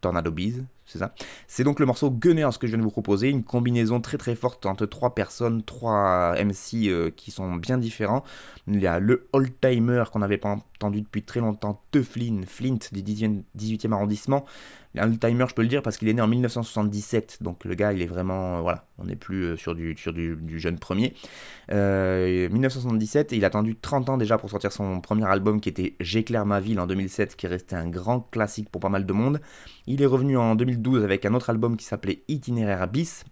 Tornado 0.00 0.32
Bees, 0.32 0.64
c'est 0.86 0.98
ça. 0.98 1.14
C'est 1.48 1.64
donc 1.64 1.80
le 1.80 1.86
morceau 1.86 2.10
Gunners 2.10 2.50
que 2.60 2.66
je 2.66 2.72
viens 2.72 2.78
de 2.78 2.82
vous 2.82 2.90
proposer, 2.90 3.30
une 3.30 3.42
combinaison 3.42 4.00
très 4.00 4.18
très 4.18 4.34
forte 4.34 4.66
entre 4.66 4.84
trois 4.84 5.14
personnes, 5.14 5.62
trois 5.62 6.34
MC 6.34 6.88
euh, 6.88 7.10
qui 7.10 7.30
sont 7.30 7.54
bien 7.54 7.78
différents. 7.78 8.22
Il 8.66 8.80
y 8.80 8.86
a 8.86 8.98
le 8.98 9.28
old-timer 9.32 10.04
qu'on 10.12 10.18
n'avait 10.18 10.38
pas 10.38 10.50
entendu 10.50 11.00
depuis 11.00 11.22
très 11.22 11.40
longtemps, 11.40 11.82
Teflin, 11.90 12.42
Flint 12.46 12.78
du 12.92 13.02
18e 13.02 13.92
arrondissement. 13.92 14.44
Old-timer, 14.96 15.46
je 15.48 15.54
peux 15.54 15.62
le 15.62 15.68
dire 15.68 15.82
parce 15.82 15.96
qu'il 15.96 16.08
est 16.08 16.12
né 16.12 16.22
en 16.22 16.28
1977, 16.28 17.38
donc 17.40 17.64
le 17.64 17.74
gars 17.74 17.92
il 17.92 18.00
est 18.00 18.06
vraiment, 18.06 18.58
euh, 18.58 18.60
voilà, 18.60 18.86
on 18.98 19.06
n'est 19.06 19.16
plus 19.16 19.42
euh, 19.42 19.56
sur 19.56 19.74
du, 19.74 19.96
sur 19.96 20.12
du, 20.12 20.60
jeune 20.60 20.78
premier. 20.78 21.14
1977, 21.68 23.32
et 23.32 23.36
il 23.36 23.44
a 23.44 23.48
attendu 23.48 23.74
30 23.74 24.10
ans 24.10 24.16
déjà 24.18 24.38
pour 24.38 24.50
sortir 24.50 24.70
son 24.70 25.00
premier 25.00 25.24
album 25.24 25.60
qui 25.60 25.68
était 25.68 25.94
J'éclaire 25.98 26.46
ma 26.46 26.60
ville 26.60 26.78
en 26.78 26.86
2007, 26.86 27.34
qui 27.36 27.46
est 27.46 27.48
resté 27.48 27.74
un 27.74 27.88
grand 27.88 28.20
classique 28.20 28.68
pour 28.70 28.80
pas 28.80 28.88
mal 28.88 29.06
de 29.06 29.12
monde. 29.12 29.40
Il 29.86 30.00
est 30.00 30.06
revenu 30.06 30.36
en 30.36 30.54
2012 30.76 31.04
avec 31.04 31.24
un 31.24 31.34
autre 31.34 31.50
album 31.50 31.76
qui 31.76 31.84
s'appelait 31.84 32.22
Itinéraire 32.28 32.86
bis. 32.88 33.24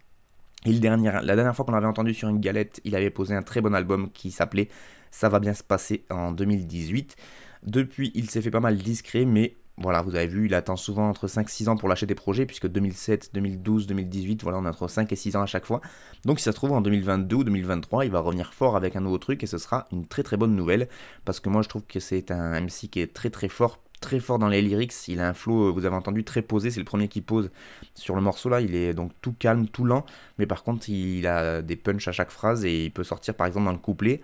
Et 0.64 0.72
la 0.72 0.96
dernière 1.36 1.56
fois 1.56 1.64
qu'on 1.64 1.72
l'avait 1.72 1.86
entendu 1.86 2.14
sur 2.14 2.28
une 2.28 2.38
galette, 2.38 2.80
il 2.84 2.94
avait 2.94 3.10
posé 3.10 3.34
un 3.34 3.42
très 3.42 3.60
bon 3.60 3.74
album 3.74 4.10
qui 4.12 4.30
s'appelait 4.30 4.68
Ça 5.10 5.28
va 5.28 5.40
bien 5.40 5.54
se 5.54 5.64
passer 5.64 6.04
en 6.10 6.30
2018. 6.32 7.16
Depuis, 7.64 8.12
il 8.14 8.30
s'est 8.30 8.42
fait 8.42 8.50
pas 8.50 8.60
mal 8.60 8.76
discret, 8.76 9.24
mais 9.24 9.56
voilà, 9.78 10.02
vous 10.02 10.14
avez 10.14 10.26
vu, 10.26 10.46
il 10.46 10.54
attend 10.54 10.76
souvent 10.76 11.08
entre 11.08 11.26
5-6 11.26 11.68
ans 11.68 11.76
pour 11.76 11.88
lâcher 11.88 12.06
des 12.06 12.14
projets, 12.14 12.46
puisque 12.46 12.68
2007, 12.68 13.30
2012, 13.32 13.86
2018, 13.86 14.42
voilà, 14.42 14.58
on 14.58 14.64
a 14.64 14.68
entre 14.68 14.86
5 14.86 15.10
et 15.10 15.16
6 15.16 15.36
ans 15.36 15.42
à 15.42 15.46
chaque 15.46 15.66
fois. 15.66 15.80
Donc 16.24 16.38
si 16.38 16.44
ça 16.44 16.52
se 16.52 16.56
trouve, 16.56 16.72
en 16.72 16.80
2022 16.80 17.36
ou 17.36 17.44
2023, 17.44 18.04
il 18.04 18.10
va 18.10 18.20
revenir 18.20 18.52
fort 18.52 18.76
avec 18.76 18.94
un 18.94 19.00
nouveau 19.00 19.18
truc, 19.18 19.42
et 19.42 19.46
ce 19.46 19.58
sera 19.58 19.88
une 19.90 20.06
très 20.06 20.22
très 20.22 20.36
bonne 20.36 20.54
nouvelle, 20.54 20.88
parce 21.24 21.40
que 21.40 21.48
moi 21.48 21.62
je 21.62 21.68
trouve 21.68 21.84
que 21.84 21.98
c'est 21.98 22.30
un 22.30 22.60
MC 22.60 22.88
qui 22.90 23.00
est 23.00 23.12
très 23.12 23.30
très 23.30 23.48
fort 23.48 23.80
très 24.02 24.20
fort 24.20 24.38
dans 24.38 24.48
les 24.48 24.60
lyrics, 24.60 24.92
il 25.08 25.20
a 25.20 25.28
un 25.28 25.32
flow, 25.32 25.68
euh, 25.68 25.72
vous 25.72 25.86
avez 25.86 25.96
entendu, 25.96 26.24
très 26.24 26.42
posé, 26.42 26.70
c'est 26.70 26.80
le 26.80 26.84
premier 26.84 27.08
qui 27.08 27.22
pose 27.22 27.50
sur 27.94 28.14
le 28.14 28.20
morceau 28.20 28.50
là, 28.50 28.60
il 28.60 28.74
est 28.74 28.92
donc 28.92 29.12
tout 29.22 29.32
calme, 29.32 29.66
tout 29.68 29.84
lent, 29.84 30.04
mais 30.38 30.46
par 30.46 30.62
contre 30.64 30.90
il 30.90 31.26
a 31.26 31.62
des 31.62 31.76
punchs 31.76 32.08
à 32.08 32.12
chaque 32.12 32.30
phrase 32.30 32.64
et 32.66 32.84
il 32.84 32.90
peut 32.90 33.04
sortir 33.04 33.34
par 33.34 33.46
exemple 33.46 33.66
dans 33.66 33.72
le 33.72 33.78
couplet, 33.78 34.20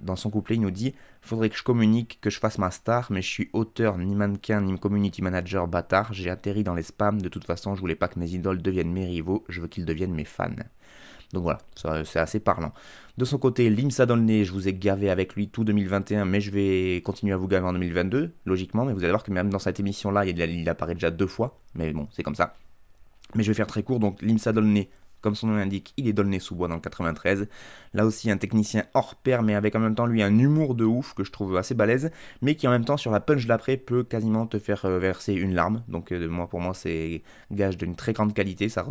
dans 0.00 0.16
son 0.16 0.30
couplet 0.30 0.56
il 0.56 0.62
nous 0.62 0.70
dit 0.72 0.94
«Faudrait 1.20 1.50
que 1.50 1.56
je 1.56 1.62
communique, 1.62 2.18
que 2.20 2.30
je 2.30 2.40
fasse 2.40 2.58
ma 2.58 2.70
star, 2.70 3.12
mais 3.12 3.22
je 3.22 3.28
suis 3.28 3.50
auteur, 3.52 3.98
ni 3.98 4.14
mannequin, 4.14 4.62
ni 4.62 4.78
community 4.78 5.22
manager 5.22 5.68
bâtard, 5.68 6.12
j'ai 6.12 6.30
atterri 6.30 6.64
dans 6.64 6.74
les 6.74 6.82
spams, 6.82 7.20
de 7.22 7.28
toute 7.28 7.44
façon 7.44 7.74
je 7.74 7.80
voulais 7.80 7.94
pas 7.94 8.08
que 8.08 8.18
mes 8.18 8.30
idoles 8.34 8.62
deviennent 8.62 8.92
mes 8.92 9.06
rivaux, 9.06 9.44
je 9.48 9.60
veux 9.60 9.68
qu'ils 9.68 9.84
deviennent 9.84 10.14
mes 10.14 10.24
fans.» 10.24 10.56
Donc 11.32 11.44
voilà, 11.44 11.58
c'est 12.04 12.18
assez 12.18 12.40
parlant. 12.40 12.72
De 13.16 13.24
son 13.24 13.38
côté, 13.38 13.68
Limsa 13.70 14.06
dans 14.06 14.16
je 14.16 14.50
vous 14.50 14.66
ai 14.66 14.72
gavé 14.72 15.10
avec 15.10 15.34
lui 15.34 15.48
tout 15.48 15.62
2021, 15.62 16.24
mais 16.24 16.40
je 16.40 16.50
vais 16.50 17.02
continuer 17.02 17.32
à 17.32 17.36
vous 17.36 17.48
gaver 17.48 17.66
en 17.66 17.72
2022, 17.72 18.32
logiquement. 18.46 18.84
Mais 18.84 18.92
vous 18.92 19.00
allez 19.00 19.12
voir 19.12 19.22
que 19.22 19.30
même 19.30 19.50
dans 19.50 19.58
cette 19.58 19.78
émission-là, 19.78 20.24
il, 20.24 20.68
apparaît 20.68 20.94
déjà 20.94 21.10
deux 21.10 21.26
fois. 21.26 21.58
Mais 21.74 21.92
bon, 21.92 22.08
c'est 22.12 22.22
comme 22.22 22.34
ça. 22.34 22.54
Mais 23.34 23.42
je 23.42 23.50
vais 23.50 23.54
faire 23.54 23.66
très 23.66 23.82
court. 23.82 24.00
Donc, 24.00 24.22
Limsa 24.22 24.52
dans 24.52 24.62
comme 25.20 25.34
son 25.34 25.48
nom 25.48 25.56
l'indique, 25.56 25.92
il 25.96 26.08
est 26.08 26.12
Dolnay-sous-Bois 26.12 26.68
dans 26.68 26.76
le 26.76 26.80
93. 26.80 27.48
Là 27.94 28.06
aussi, 28.06 28.30
un 28.30 28.36
technicien 28.36 28.84
hors 28.94 29.14
pair, 29.16 29.42
mais 29.42 29.54
avec 29.54 29.74
en 29.74 29.80
même 29.80 29.94
temps 29.94 30.06
lui 30.06 30.22
un 30.22 30.38
humour 30.38 30.74
de 30.74 30.84
ouf 30.84 31.14
que 31.14 31.24
je 31.24 31.32
trouve 31.32 31.56
assez 31.56 31.74
balèze, 31.74 32.10
mais 32.42 32.54
qui 32.54 32.66
en 32.68 32.70
même 32.70 32.84
temps 32.84 32.96
sur 32.96 33.10
la 33.10 33.20
punch 33.20 33.46
d'après 33.46 33.76
peut 33.76 34.04
quasiment 34.04 34.46
te 34.46 34.58
faire 34.58 34.84
euh, 34.84 34.98
verser 34.98 35.34
une 35.34 35.54
larme. 35.54 35.82
Donc 35.88 36.12
euh, 36.12 36.28
moi, 36.28 36.48
pour 36.48 36.60
moi, 36.60 36.74
c'est 36.74 37.22
gage 37.50 37.76
d'une 37.76 37.96
très 37.96 38.12
grande 38.12 38.34
qualité. 38.34 38.68
Ça, 38.68 38.86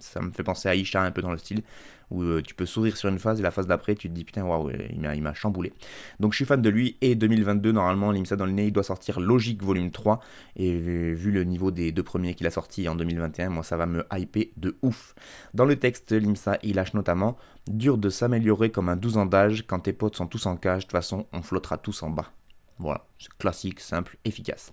ça 0.00 0.20
me 0.20 0.30
fait 0.32 0.42
penser 0.42 0.68
à 0.68 0.74
Isha 0.74 1.02
un 1.02 1.10
peu 1.10 1.22
dans 1.22 1.32
le 1.32 1.38
style 1.38 1.62
où 2.10 2.22
euh, 2.22 2.42
tu 2.42 2.54
peux 2.54 2.66
sourire 2.66 2.96
sur 2.96 3.08
une 3.08 3.18
phase 3.18 3.40
et 3.40 3.42
la 3.42 3.50
phase 3.50 3.66
d'après 3.66 3.94
tu 3.94 4.08
te 4.08 4.14
dis 4.14 4.24
putain 4.24 4.44
waouh 4.44 4.70
il 4.70 5.22
m'a 5.22 5.34
chamboulé. 5.34 5.72
Donc 6.18 6.32
je 6.32 6.36
suis 6.36 6.44
fan 6.44 6.60
de 6.60 6.68
lui 6.68 6.96
et 7.00 7.14
2022 7.14 7.72
normalement 7.72 8.10
l'IMSA 8.10 8.36
dans 8.36 8.46
le 8.46 8.52
nez 8.52 8.66
il 8.66 8.72
doit 8.72 8.82
sortir 8.82 9.20
Logique 9.20 9.62
volume 9.62 9.90
3 9.90 10.20
et 10.56 10.76
vu 10.76 11.30
le 11.30 11.44
niveau 11.44 11.70
des 11.70 11.92
deux 11.92 12.02
premiers 12.02 12.34
qu'il 12.34 12.46
a 12.46 12.50
sortis 12.50 12.88
en 12.88 12.96
2021 12.96 13.50
moi 13.50 13.62
ça 13.62 13.76
va 13.76 13.86
me 13.86 14.04
hyper 14.12 14.46
de 14.56 14.76
ouf. 14.82 15.14
Dans 15.54 15.64
le 15.64 15.76
texte 15.76 16.12
l'IMSA 16.12 16.58
il 16.62 16.76
lâche 16.76 16.94
notamment 16.94 17.36
dur 17.68 17.98
de 17.98 18.08
s'améliorer 18.08 18.70
comme 18.70 18.88
un 18.88 18.96
12 18.96 19.16
ans 19.18 19.26
d'âge 19.26 19.64
quand 19.66 19.80
tes 19.80 19.92
potes 19.92 20.16
sont 20.16 20.26
tous 20.26 20.46
en 20.46 20.56
cage 20.56 20.82
de 20.82 20.86
toute 20.86 20.92
façon 20.92 21.26
on 21.32 21.42
flottera 21.42 21.78
tous 21.78 22.02
en 22.02 22.10
bas. 22.10 22.32
Voilà, 22.80 23.04
c'est 23.18 23.28
classique, 23.36 23.78
simple, 23.78 24.16
efficace. 24.24 24.72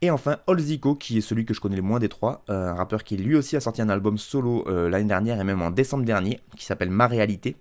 Et 0.00 0.12
enfin, 0.12 0.36
Olzico, 0.46 0.94
qui 0.94 1.18
est 1.18 1.20
celui 1.20 1.44
que 1.44 1.52
je 1.52 1.60
connais 1.60 1.74
le 1.74 1.82
moins 1.82 1.98
des 1.98 2.08
trois, 2.08 2.44
euh, 2.50 2.68
un 2.68 2.74
rappeur 2.74 3.02
qui 3.02 3.16
lui 3.16 3.34
aussi 3.34 3.56
a 3.56 3.60
sorti 3.60 3.82
un 3.82 3.88
album 3.88 4.16
solo 4.16 4.64
euh, 4.68 4.88
l'année 4.88 5.08
dernière 5.08 5.40
et 5.40 5.44
même 5.44 5.60
en 5.60 5.72
décembre 5.72 6.04
dernier, 6.04 6.38
qui 6.56 6.64
s'appelle 6.64 6.90
Ma 6.90 7.08
Réalité. 7.08 7.56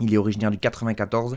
Il 0.00 0.12
est 0.14 0.18
originaire 0.18 0.50
du 0.50 0.58
94. 0.58 1.36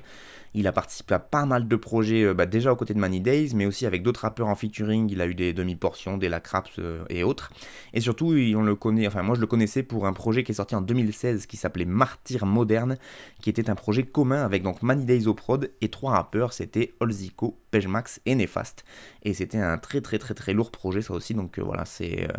Il 0.58 0.68
a 0.68 0.72
participé 0.72 1.16
à 1.16 1.20
pas 1.20 1.46
mal 1.46 1.68
de 1.68 1.76
projets, 1.76 2.24
euh, 2.24 2.34
bah, 2.34 2.46
déjà 2.46 2.72
aux 2.72 2.78
côtés 2.78 2.94
de 2.94 3.00
Money 3.00 3.20
Days, 3.20 3.52
mais 3.54 3.66
aussi 3.66 3.86
avec 3.86 4.04
d'autres 4.04 4.22
rappeurs 4.22 4.48
en 4.48 4.56
featuring. 4.56 5.10
Il 5.12 5.20
a 5.20 5.28
eu 5.28 5.36
des 5.36 5.52
demi-portions, 5.52 6.18
des 6.18 6.30
Lacraps 6.30 6.80
euh, 6.80 7.04
et 7.10 7.26
autres. 7.26 7.52
Et 7.94 8.00
surtout, 8.00 8.28
on 8.28 8.62
le 8.62 8.76
connaît, 8.76 9.06
enfin 9.06 9.22
moi 9.22 9.36
je 9.36 9.42
le 9.42 9.48
connaissais 9.48 9.84
pour 9.84 10.08
un 10.08 10.14
projet 10.14 10.46
qui 10.46 10.54
est 10.54 10.56
sorti 10.56 10.74
en 10.74 10.82
2016 10.82 11.46
qui 11.46 11.58
s'appelait 11.58 11.84
Martyr 11.84 12.46
Moderne, 12.46 12.98
qui 13.42 13.50
était 13.50 13.70
un 13.70 13.76
projet 13.76 14.04
commun 14.04 14.46
avec 14.46 14.64
donc 14.64 14.82
Money 14.82 15.04
Days 15.04 15.28
au 15.28 15.34
prod 15.34 15.70
et 15.82 15.90
trois 15.90 16.14
rappeurs, 16.14 16.54
c'était 16.54 16.94
Olzico, 17.02 17.60
Pejmax 17.72 18.22
et 18.26 18.36
Nefast. 18.36 18.86
Et 19.24 19.34
c'était 19.34 19.58
un 19.58 19.78
très 19.78 20.00
très 20.00 20.20
très 20.20 20.36
très 20.36 20.54
lourd 20.54 20.72
projet 20.72 21.02
ça 21.02 21.14
aussi, 21.14 21.34
donc 21.34 21.60
euh, 21.60 21.64
voilà, 21.64 21.84
c'est... 21.84 22.30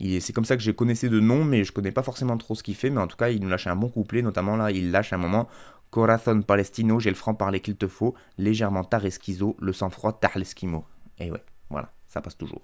C'est 0.00 0.32
comme 0.32 0.44
ça 0.44 0.56
que 0.56 0.62
j'ai 0.62 0.74
connaissé 0.74 1.08
de 1.08 1.20
nom, 1.20 1.44
mais 1.44 1.64
je 1.64 1.72
connais 1.72 1.92
pas 1.92 2.02
forcément 2.02 2.36
trop 2.36 2.54
ce 2.54 2.62
qu'il 2.62 2.74
fait. 2.74 2.90
Mais 2.90 3.00
en 3.00 3.06
tout 3.06 3.16
cas, 3.16 3.30
il 3.30 3.40
nous 3.40 3.48
lâche 3.48 3.66
un 3.66 3.76
bon 3.76 3.88
couplet, 3.88 4.22
notamment 4.22 4.56
là, 4.56 4.70
il 4.70 4.90
lâche 4.90 5.12
un 5.12 5.18
moment 5.18 5.48
Corazon 5.90 6.42
Palestino, 6.42 7.00
j'ai 7.00 7.10
le 7.10 7.16
franc-parler 7.16 7.60
qu'il 7.60 7.76
te 7.76 7.88
faut, 7.88 8.14
légèrement 8.36 8.84
tard 8.84 9.06
esquizo, 9.06 9.56
le 9.60 9.72
sang-froid 9.72 10.12
tard 10.12 10.36
l'esquimo. 10.36 10.84
Et 11.18 11.30
ouais, 11.30 11.42
voilà, 11.70 11.90
ça 12.08 12.22
passe 12.22 12.36
toujours. 12.36 12.62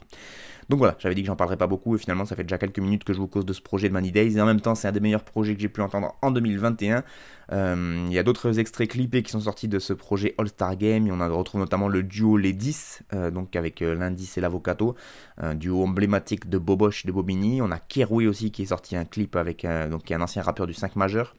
Donc 0.71 0.79
voilà, 0.79 0.97
j'avais 0.99 1.15
dit 1.15 1.21
que 1.21 1.27
j'en 1.27 1.37
parlerais 1.37 1.59
pas 1.59 1.67
beaucoup 1.67 1.95
et 1.95 1.99
finalement 1.99 2.25
ça 2.25 2.35
fait 2.35 2.45
déjà 2.45 2.57
quelques 2.57 2.79
minutes 2.79 3.05
que 3.05 3.13
je 3.13 3.19
vous 3.19 3.29
cause 3.29 3.45
de 3.45 3.53
ce 3.53 3.61
projet 3.61 3.89
de 3.89 3.93
Money 3.93 4.11
Days 4.11 4.37
et 4.37 4.41
en 4.41 4.47
même 4.47 4.61
temps 4.61 4.75
c'est 4.75 4.89
un 4.89 4.93
des 4.93 5.01
meilleurs 5.01 5.25
projets 5.25 5.55
que 5.55 5.61
j'ai 5.61 5.69
pu 5.69 5.83
entendre 5.83 6.17
en 6.23 6.31
2021. 6.31 7.05
Euh, 7.53 8.05
il 8.07 8.13
y 8.13 8.19
a 8.19 8.23
d'autres 8.23 8.59
extraits 8.59 8.89
clippés 8.89 9.23
qui 9.23 9.31
sont 9.31 9.41
sortis 9.41 9.69
de 9.69 9.79
ce 9.79 9.93
projet 9.93 10.35
All-Star 10.39 10.77
Game 10.77 11.07
et 11.07 11.13
on 11.13 11.37
retrouve 11.37 11.61
notamment 11.61 11.89
le 11.89 12.03
duo 12.03 12.39
Les 12.39 12.55
10, 12.55 13.03
euh, 13.13 13.31
donc 13.31 13.55
avec 13.55 13.83
euh, 13.83 13.95
l'indice 13.95 14.39
et 14.39 14.41
l'avocato, 14.41 14.95
un 15.37 15.55
duo 15.55 15.83
emblématique 15.85 16.49
de 16.49 16.57
Boboche 16.57 17.05
et 17.05 17.09
de 17.09 17.13
Bobigny. 17.13 17.61
On 17.61 17.71
a 17.71 17.79
Keroué 17.79 18.27
aussi 18.27 18.51
qui 18.51 18.63
est 18.63 18.67
sorti 18.67 18.97
un 18.97 19.05
clip 19.05 19.37
avec 19.37 19.67
un 19.67 20.21
ancien 20.21 20.43
rappeur 20.43 20.67
du 20.67 20.75
5 20.75 20.97
majeur. 20.97 21.35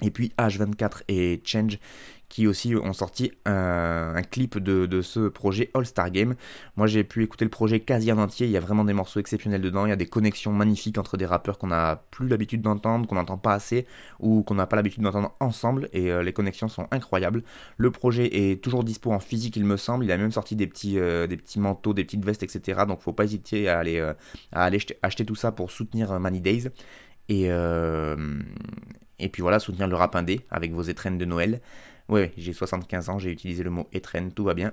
Et 0.00 0.10
puis 0.10 0.32
H24 0.38 1.02
et 1.08 1.42
Change 1.44 1.78
qui 2.28 2.46
aussi 2.46 2.74
ont 2.76 2.92
sorti 2.92 3.32
un, 3.46 4.22
clip 4.30 4.58
de, 4.58 5.02
ce 5.02 5.28
projet 5.28 5.70
All-Star 5.74 6.10
Game. 6.10 6.34
Moi 6.76 6.86
j'ai 6.86 7.04
pu 7.04 7.22
écouter 7.22 7.44
le 7.44 7.50
projet 7.50 7.80
quasi 7.80 8.12
en 8.12 8.18
entier, 8.18 8.46
il 8.46 8.52
y 8.52 8.56
a 8.56 8.60
vraiment 8.60 8.84
des 8.84 8.92
morceaux 8.92 9.20
exceptionnels 9.20 9.62
dedans, 9.62 9.86
il 9.86 9.90
y 9.90 9.92
a 9.92 9.96
des 9.96 10.06
connexions 10.06 10.52
magnifiques 10.52 10.98
entre 10.98 11.16
des 11.16 11.26
rappeurs 11.26 11.58
qu'on 11.58 11.68
n'a 11.68 12.04
plus 12.10 12.28
l'habitude 12.28 12.60
d'entendre, 12.60 13.06
qu'on 13.06 13.14
n'entend 13.14 13.38
pas 13.38 13.54
assez 13.54 13.86
ou 14.20 14.42
qu'on 14.42 14.54
n'a 14.54 14.66
pas 14.66 14.76
l'habitude 14.76 15.02
d'entendre 15.02 15.34
ensemble 15.40 15.88
et 15.92 16.12
euh, 16.12 16.22
les 16.22 16.32
connexions 16.32 16.68
sont 16.68 16.86
incroyables. 16.90 17.42
Le 17.76 17.90
projet 17.90 18.50
est 18.50 18.62
toujours 18.62 18.84
dispo 18.84 19.12
en 19.12 19.20
physique 19.20 19.56
il 19.56 19.64
me 19.64 19.76
semble, 19.76 20.04
il 20.04 20.12
a 20.12 20.18
même 20.18 20.32
sorti 20.32 20.56
des 20.56 20.66
petits, 20.66 20.98
euh, 20.98 21.26
des 21.26 21.36
petits 21.36 21.58
manteaux, 21.58 21.94
des 21.94 22.04
petites 22.04 22.24
vestes 22.24 22.42
etc. 22.42 22.82
Donc 22.86 23.00
faut 23.00 23.12
pas 23.12 23.24
hésiter 23.24 23.68
à 23.68 23.78
aller, 23.78 23.98
euh, 23.98 24.12
à 24.52 24.64
aller 24.64 24.78
acheter 25.02 25.24
tout 25.24 25.34
ça 25.34 25.52
pour 25.52 25.70
soutenir 25.70 26.18
Money 26.20 26.40
Days. 26.40 26.68
Et, 27.30 27.50
et 29.18 29.28
puis 29.28 29.42
voilà, 29.42 29.58
soutenir 29.58 29.86
le 29.86 29.96
rap 29.96 30.16
indé 30.16 30.40
avec 30.50 30.72
vos 30.72 30.82
étrennes 30.82 31.18
de 31.18 31.24
Noël. 31.24 31.60
Ouais, 32.08 32.32
j'ai 32.36 32.52
75 32.52 33.08
ans, 33.10 33.18
j'ai 33.18 33.30
utilisé 33.30 33.62
le 33.62 33.70
mot 33.70 33.86
étrenne, 33.92 34.32
tout 34.32 34.44
va 34.44 34.54
bien. 34.54 34.72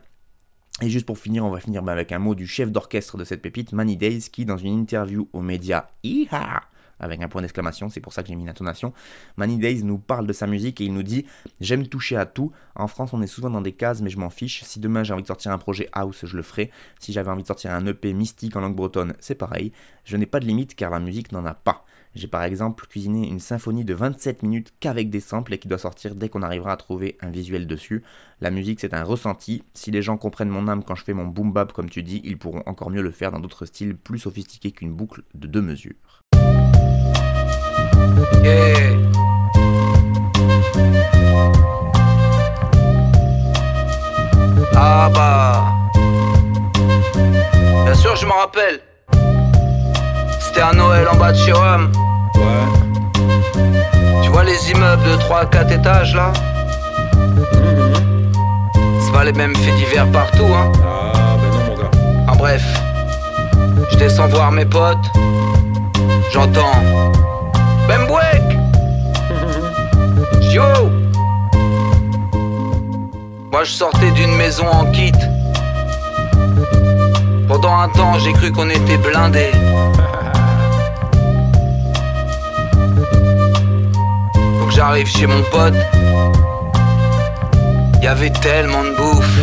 Et 0.81 0.89
juste 0.89 1.05
pour 1.05 1.17
finir, 1.17 1.45
on 1.45 1.49
va 1.49 1.59
finir 1.59 1.87
avec 1.87 2.11
un 2.11 2.19
mot 2.19 2.35
du 2.35 2.47
chef 2.47 2.71
d'orchestre 2.71 3.17
de 3.17 3.23
cette 3.23 3.41
pépite, 3.41 3.71
Manny 3.73 3.97
Days, 3.97 4.29
qui 4.31 4.45
dans 4.45 4.57
une 4.57 4.79
interview 4.79 5.29
aux 5.33 5.41
médias 5.41 5.87
avec 6.99 7.21
un 7.21 7.27
point 7.27 7.41
d'exclamation, 7.41 7.89
c'est 7.89 7.99
pour 7.99 8.13
ça 8.13 8.23
que 8.23 8.29
j'ai 8.29 8.35
mis 8.35 8.45
l'intonation, 8.45 8.93
Manny 9.37 9.57
Days 9.57 9.83
nous 9.83 9.97
parle 9.97 10.27
de 10.27 10.33
sa 10.33 10.47
musique 10.47 10.79
et 10.81 10.85
il 10.85 10.93
nous 10.93 11.03
dit 11.03 11.25
J'aime 11.61 11.87
toucher 11.87 12.15
à 12.15 12.25
tout. 12.25 12.51
En 12.75 12.87
France, 12.87 13.13
on 13.13 13.21
est 13.21 13.27
souvent 13.27 13.49
dans 13.49 13.61
des 13.61 13.73
cases, 13.73 14.01
mais 14.01 14.09
je 14.09 14.17
m'en 14.17 14.29
fiche. 14.29 14.63
Si 14.63 14.79
demain 14.79 15.03
j'ai 15.03 15.13
envie 15.13 15.23
de 15.23 15.27
sortir 15.27 15.51
un 15.51 15.57
projet 15.57 15.89
house, 15.91 16.25
je 16.25 16.37
le 16.37 16.43
ferai. 16.43 16.71
Si 16.99 17.13
j'avais 17.13 17.29
envie 17.29 17.43
de 17.43 17.47
sortir 17.47 17.71
un 17.71 17.85
EP 17.85 18.13
mystique 18.13 18.55
en 18.55 18.61
langue 18.61 18.75
bretonne, 18.75 19.15
c'est 19.19 19.35
pareil. 19.35 19.71
Je 20.03 20.17
n'ai 20.17 20.25
pas 20.25 20.39
de 20.39 20.45
limite 20.45 20.75
car 20.75 20.91
la 20.91 20.99
musique 20.99 21.31
n'en 21.31 21.45
a 21.45 21.53
pas. 21.53 21.84
J'ai 22.15 22.27
par 22.27 22.43
exemple 22.43 22.87
cuisiné 22.87 23.27
une 23.27 23.41
symphonie 23.41 23.83
de 23.83 23.93
27 23.93 24.41
minutes 24.41 24.73
qu'avec 24.79 25.09
des 25.09 25.19
samples 25.19 25.53
et 25.53 25.57
qui 25.57 25.67
doit 25.67 25.77
sortir 25.77 26.15
dès 26.15 26.29
qu'on 26.29 26.43
arrivera 26.43 26.71
à 26.71 26.77
trouver 26.77 27.17
un 27.19 27.29
visuel 27.29 27.67
dessus. 27.67 28.03
La 28.39 28.51
musique 28.51 28.79
c'est 28.79 28.93
un 28.93 29.03
ressenti. 29.03 29.63
Si 29.73 29.91
les 29.91 30.01
gens 30.01 30.15
comprennent 30.15 30.49
mon 30.49 30.69
âme 30.69 30.85
quand 30.85 30.95
je 30.95 31.03
fais 31.03 31.13
mon 31.13 31.25
boom 31.25 31.51
bap 31.51 31.73
comme 31.73 31.89
tu 31.89 32.03
dis, 32.03 32.21
ils 32.23 32.37
pourront 32.37 32.63
encore 32.67 32.89
mieux 32.89 33.01
le 33.01 33.11
faire 33.11 33.33
dans 33.33 33.41
d'autres 33.41 33.65
styles 33.65 33.97
plus 33.97 34.19
sophistiqués 34.19 34.71
qu'une 34.71 34.93
boucle 34.93 35.23
de 35.33 35.47
deux 35.47 35.61
mesures. 35.61 35.93
Ah 44.73 45.09
bah. 45.13 45.73
Bien 47.83 47.93
sûr, 47.93 48.15
je 48.15 48.25
m'en 48.25 48.35
rappelle. 48.35 48.79
C'était 50.55 50.67
un 50.67 50.73
Noël 50.75 51.05
en 51.11 51.17
bas 51.17 51.33
de 51.33 51.37
chez 51.37 51.51
Ouais. 51.51 51.59
Tu 54.23 54.29
vois 54.29 54.45
les 54.45 54.71
immeubles 54.71 55.03
de 55.03 55.17
3-4 55.17 55.73
étages 55.73 56.15
là 56.15 56.31
C'est 59.01 59.11
pas 59.11 59.25
les 59.25 59.33
mêmes 59.33 59.53
faits 59.53 59.75
divers 59.75 60.09
partout, 60.11 60.45
hein. 60.45 60.71
Ah, 60.81 61.35
ben 61.41 61.49
non, 61.51 61.65
mon 61.65 61.75
gars. 61.75 62.31
En 62.31 62.37
bref. 62.37 62.63
Je 63.91 63.97
descends 63.97 64.29
voir 64.29 64.53
mes 64.53 64.63
potes. 64.63 65.11
J'entends. 66.31 66.81
Bembouek 67.89 68.57
Yo 70.53 70.63
Moi 73.51 73.65
je 73.65 73.71
sortais 73.71 74.11
d'une 74.11 74.37
maison 74.37 74.67
en 74.71 74.85
kit. 74.85 75.11
Pendant 77.45 77.77
un 77.77 77.89
temps 77.89 78.17
j'ai 78.19 78.31
cru 78.31 78.53
qu'on 78.53 78.69
était 78.69 78.97
blindés. 78.97 79.51
j'arrive 84.95 85.07
chez 85.07 85.27
mon 85.27 85.41
pote. 85.51 85.73
Y 88.01 88.07
avait 88.07 88.29
tellement 88.29 88.83
de 88.83 88.95
bouffe. 88.95 89.39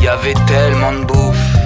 Y 0.00 0.08
avait 0.08 0.34
tellement 0.46 0.92
de 0.92 1.04
bouffe. 1.04 1.56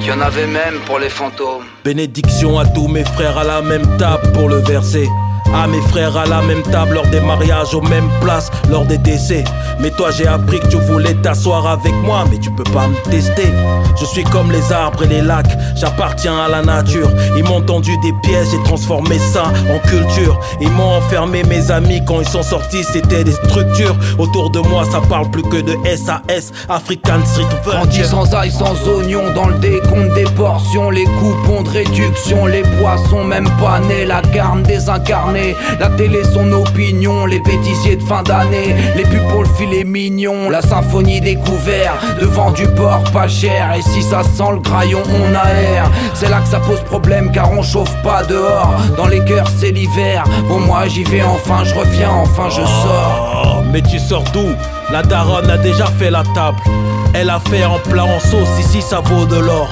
Y 0.00 0.12
en 0.12 0.20
avait 0.20 0.46
même 0.46 0.78
pour 0.86 1.00
les 1.00 1.10
fantômes. 1.10 1.64
Bénédiction 1.84 2.58
à 2.60 2.66
tous 2.66 2.86
mes 2.86 3.04
frères 3.04 3.36
à 3.38 3.44
la 3.44 3.62
même 3.62 3.96
table 3.96 4.30
pour 4.32 4.48
le 4.48 4.58
verser. 4.58 5.08
À 5.54 5.66
mes 5.66 5.80
frères 5.80 6.16
à 6.16 6.26
la 6.26 6.42
même 6.42 6.62
table 6.62 6.94
lors 6.94 7.06
des 7.06 7.20
mariages, 7.20 7.74
aux 7.74 7.80
mêmes 7.80 8.10
places 8.20 8.50
lors 8.70 8.84
des 8.84 8.98
décès. 8.98 9.44
Mais 9.80 9.90
toi, 9.90 10.10
j'ai 10.10 10.26
appris 10.26 10.60
que 10.60 10.68
tu 10.68 10.76
voulais 10.76 11.14
t'asseoir 11.14 11.66
avec 11.66 11.92
moi, 12.02 12.24
mais 12.30 12.38
tu 12.38 12.50
peux 12.50 12.64
pas 12.64 12.88
me 12.88 13.10
tester. 13.10 13.50
Je 13.98 14.04
suis 14.04 14.24
comme 14.24 14.50
les 14.50 14.72
arbres 14.72 15.04
et 15.04 15.06
les 15.06 15.22
lacs, 15.22 15.56
j'appartiens 15.74 16.36
à 16.38 16.48
la 16.48 16.62
nature. 16.62 17.10
Ils 17.36 17.44
m'ont 17.44 17.60
tendu 17.62 17.96
des 18.02 18.12
pièges 18.22 18.52
et 18.54 18.62
transformé 18.64 19.18
ça 19.18 19.44
en 19.70 19.78
culture. 19.88 20.38
Ils 20.60 20.70
m'ont 20.70 20.96
enfermé, 20.96 21.42
mes 21.44 21.70
amis, 21.70 22.02
quand 22.06 22.20
ils 22.20 22.28
sont 22.28 22.42
sortis, 22.42 22.84
c'était 22.84 23.24
des 23.24 23.32
structures. 23.32 23.96
Autour 24.18 24.50
de 24.50 24.60
moi, 24.60 24.84
ça 24.90 25.00
parle 25.08 25.30
plus 25.30 25.42
que 25.42 25.60
de 25.60 25.76
SAS, 25.96 26.52
African 26.68 27.24
Street 27.24 27.46
Grandis 27.64 28.04
sans 28.04 28.34
ail, 28.34 28.50
sans 28.50 28.76
oignon, 28.88 29.22
dans 29.34 29.48
le 29.48 29.58
décompte 29.58 30.14
des 30.14 30.24
portions, 30.24 30.90
les 30.90 31.04
coupons 31.04 31.62
de 31.62 31.70
réduction, 31.70 32.46
les 32.46 32.62
poissons 32.80 33.24
même 33.24 33.48
pas 33.60 33.80
nés, 33.80 34.04
la 34.04 34.22
carne 34.22 34.62
désincarnée. 34.62 35.35
La 35.78 35.88
télé, 35.88 36.22
son 36.24 36.50
opinion, 36.52 37.26
les 37.26 37.40
bêtisiers 37.40 37.96
de 37.96 38.02
fin 38.02 38.22
d'année, 38.22 38.74
les 38.96 39.04
pubs 39.04 39.28
pour 39.28 39.42
le 39.42 39.48
filet 39.56 39.84
mignon, 39.84 40.50
la 40.50 40.62
symphonie 40.62 41.20
des 41.20 41.36
couverts, 41.36 41.94
devant 42.20 42.50
du 42.50 42.66
porc 42.66 43.04
pas 43.12 43.28
cher. 43.28 43.74
Et 43.76 43.82
si 43.82 44.02
ça 44.02 44.22
sent 44.22 44.52
le 44.52 44.58
graillon, 44.60 45.02
on 45.08 45.34
aère. 45.34 45.90
C'est 46.14 46.28
là 46.28 46.40
que 46.40 46.48
ça 46.48 46.60
pose 46.60 46.80
problème 46.80 47.30
car 47.32 47.50
on 47.52 47.62
chauffe 47.62 47.94
pas 48.02 48.22
dehors. 48.24 48.74
Dans 48.96 49.06
les 49.06 49.24
cœurs, 49.24 49.48
c'est 49.58 49.70
l'hiver. 49.70 50.24
Bon, 50.48 50.60
moi 50.60 50.86
j'y 50.88 51.04
vais 51.04 51.22
enfin, 51.22 51.64
je 51.64 51.74
reviens, 51.74 52.10
enfin 52.10 52.48
je 52.48 52.64
sors. 52.64 53.58
Oh, 53.58 53.62
mais 53.72 53.82
tu 53.82 53.98
sors 53.98 54.24
d'où? 54.32 54.48
La 54.90 55.02
daronne 55.02 55.50
a 55.50 55.58
déjà 55.58 55.86
fait 55.86 56.10
la 56.10 56.22
table. 56.34 56.58
Elle 57.14 57.30
a 57.30 57.40
fait 57.50 57.64
en 57.64 57.78
plat 57.78 58.04
en 58.04 58.20
sauce, 58.20 58.58
ici 58.60 58.82
ça 58.82 59.00
vaut 59.00 59.26
de 59.26 59.36
l'or. 59.36 59.68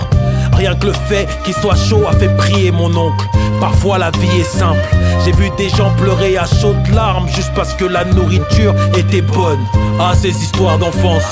Rien 0.56 0.74
que 0.74 0.86
le 0.86 0.92
fait 0.92 1.28
qu'il 1.44 1.54
soit 1.54 1.76
chaud 1.76 2.04
a 2.08 2.12
fait 2.12 2.34
prier 2.36 2.70
mon 2.70 2.94
oncle. 2.96 3.26
Parfois 3.60 3.98
la 3.98 4.10
vie 4.10 4.40
est 4.40 4.44
simple. 4.58 4.80
J'ai 5.24 5.32
vu 5.32 5.50
des 5.56 5.68
gens 5.70 5.90
pleurer 5.96 6.36
à 6.36 6.44
chaudes 6.46 6.88
larmes 6.92 7.28
juste 7.28 7.52
parce 7.54 7.74
que 7.74 7.84
la 7.84 8.04
nourriture 8.04 8.74
était 8.96 9.22
bonne. 9.22 9.60
Ah, 9.98 10.12
ces 10.14 10.30
histoires 10.30 10.78
d'enfance. 10.78 11.24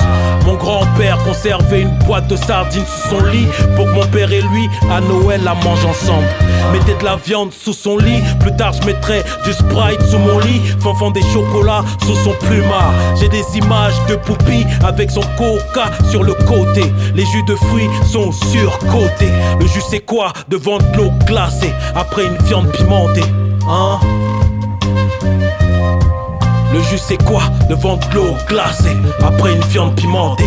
Mon 0.46 0.54
grand-père 0.54 1.18
conservait 1.24 1.82
une 1.82 1.98
boîte 2.06 2.28
de 2.28 2.36
sardines 2.36 2.84
sous 2.86 3.10
son 3.10 3.24
lit 3.26 3.46
pour 3.76 3.86
que 3.86 3.90
mon 3.92 4.06
père 4.06 4.32
et 4.32 4.40
lui, 4.40 4.68
à 4.90 5.00
Noël, 5.00 5.42
la 5.44 5.54
mangent 5.54 5.84
ensemble. 5.84 6.26
Mettez 6.72 6.94
de 6.94 7.04
la 7.04 7.16
viande 7.16 7.52
sous 7.52 7.72
son 7.72 7.96
lit. 7.98 8.22
Plus 8.40 8.54
tard, 8.56 8.72
je 8.72 8.86
mettrai 8.86 9.22
du 9.44 9.52
sprite 9.52 10.02
sous 10.10 10.18
mon 10.18 10.38
lit. 10.38 10.60
Fanfan 10.80 11.10
des 11.10 11.22
chocolats 11.22 11.84
sous 12.06 12.16
son 12.16 12.32
plumard. 12.46 12.92
J'ai 13.20 13.28
des 13.28 13.44
images 13.56 13.94
de 14.08 14.16
Poupie 14.16 14.64
avec 14.84 15.10
son 15.10 15.22
coca 15.36 15.90
sur 16.10 16.22
le 16.22 16.34
côté. 16.34 16.92
Les 17.14 17.26
jus 17.26 17.42
de 17.44 17.54
fruits 17.54 17.90
sont 18.10 18.32
surcotés. 18.32 19.32
Le 19.60 19.66
jus, 19.66 19.82
c'est 19.88 20.00
quoi? 20.00 20.32
Devant 20.48 20.78
de 20.78 20.96
l'eau 20.96 21.10
glacée 21.26 21.72
après 21.94 22.24
une 22.24 22.38
viande 22.46 22.70
pimentée. 22.70 23.22
Hein. 23.74 23.98
Le 26.74 26.82
jus 26.82 26.98
c'est 26.98 27.22
quoi? 27.24 27.42
Devant 27.70 27.96
de 27.96 28.14
l'eau 28.14 28.36
glacée 28.46 28.98
après 29.22 29.54
une 29.54 29.62
viande 29.62 29.94
pimentée. 29.94 30.44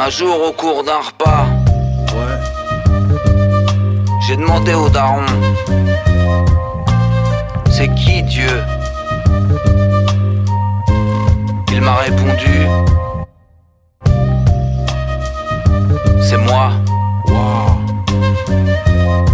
Un 0.00 0.10
jour 0.10 0.36
au 0.48 0.52
cours 0.52 0.82
d'un 0.82 0.98
repas 0.98 1.46
Ouais. 2.12 2.38
J'ai 4.26 4.36
demandé 4.36 4.74
au 4.74 4.88
daron 4.88 5.26
C'est 7.70 7.94
qui 7.94 8.24
Dieu? 8.24 8.64
Il 11.72 11.80
m'a 11.80 11.94
répondu 11.94 12.66
C'est 16.20 16.38
moi. 16.38 16.72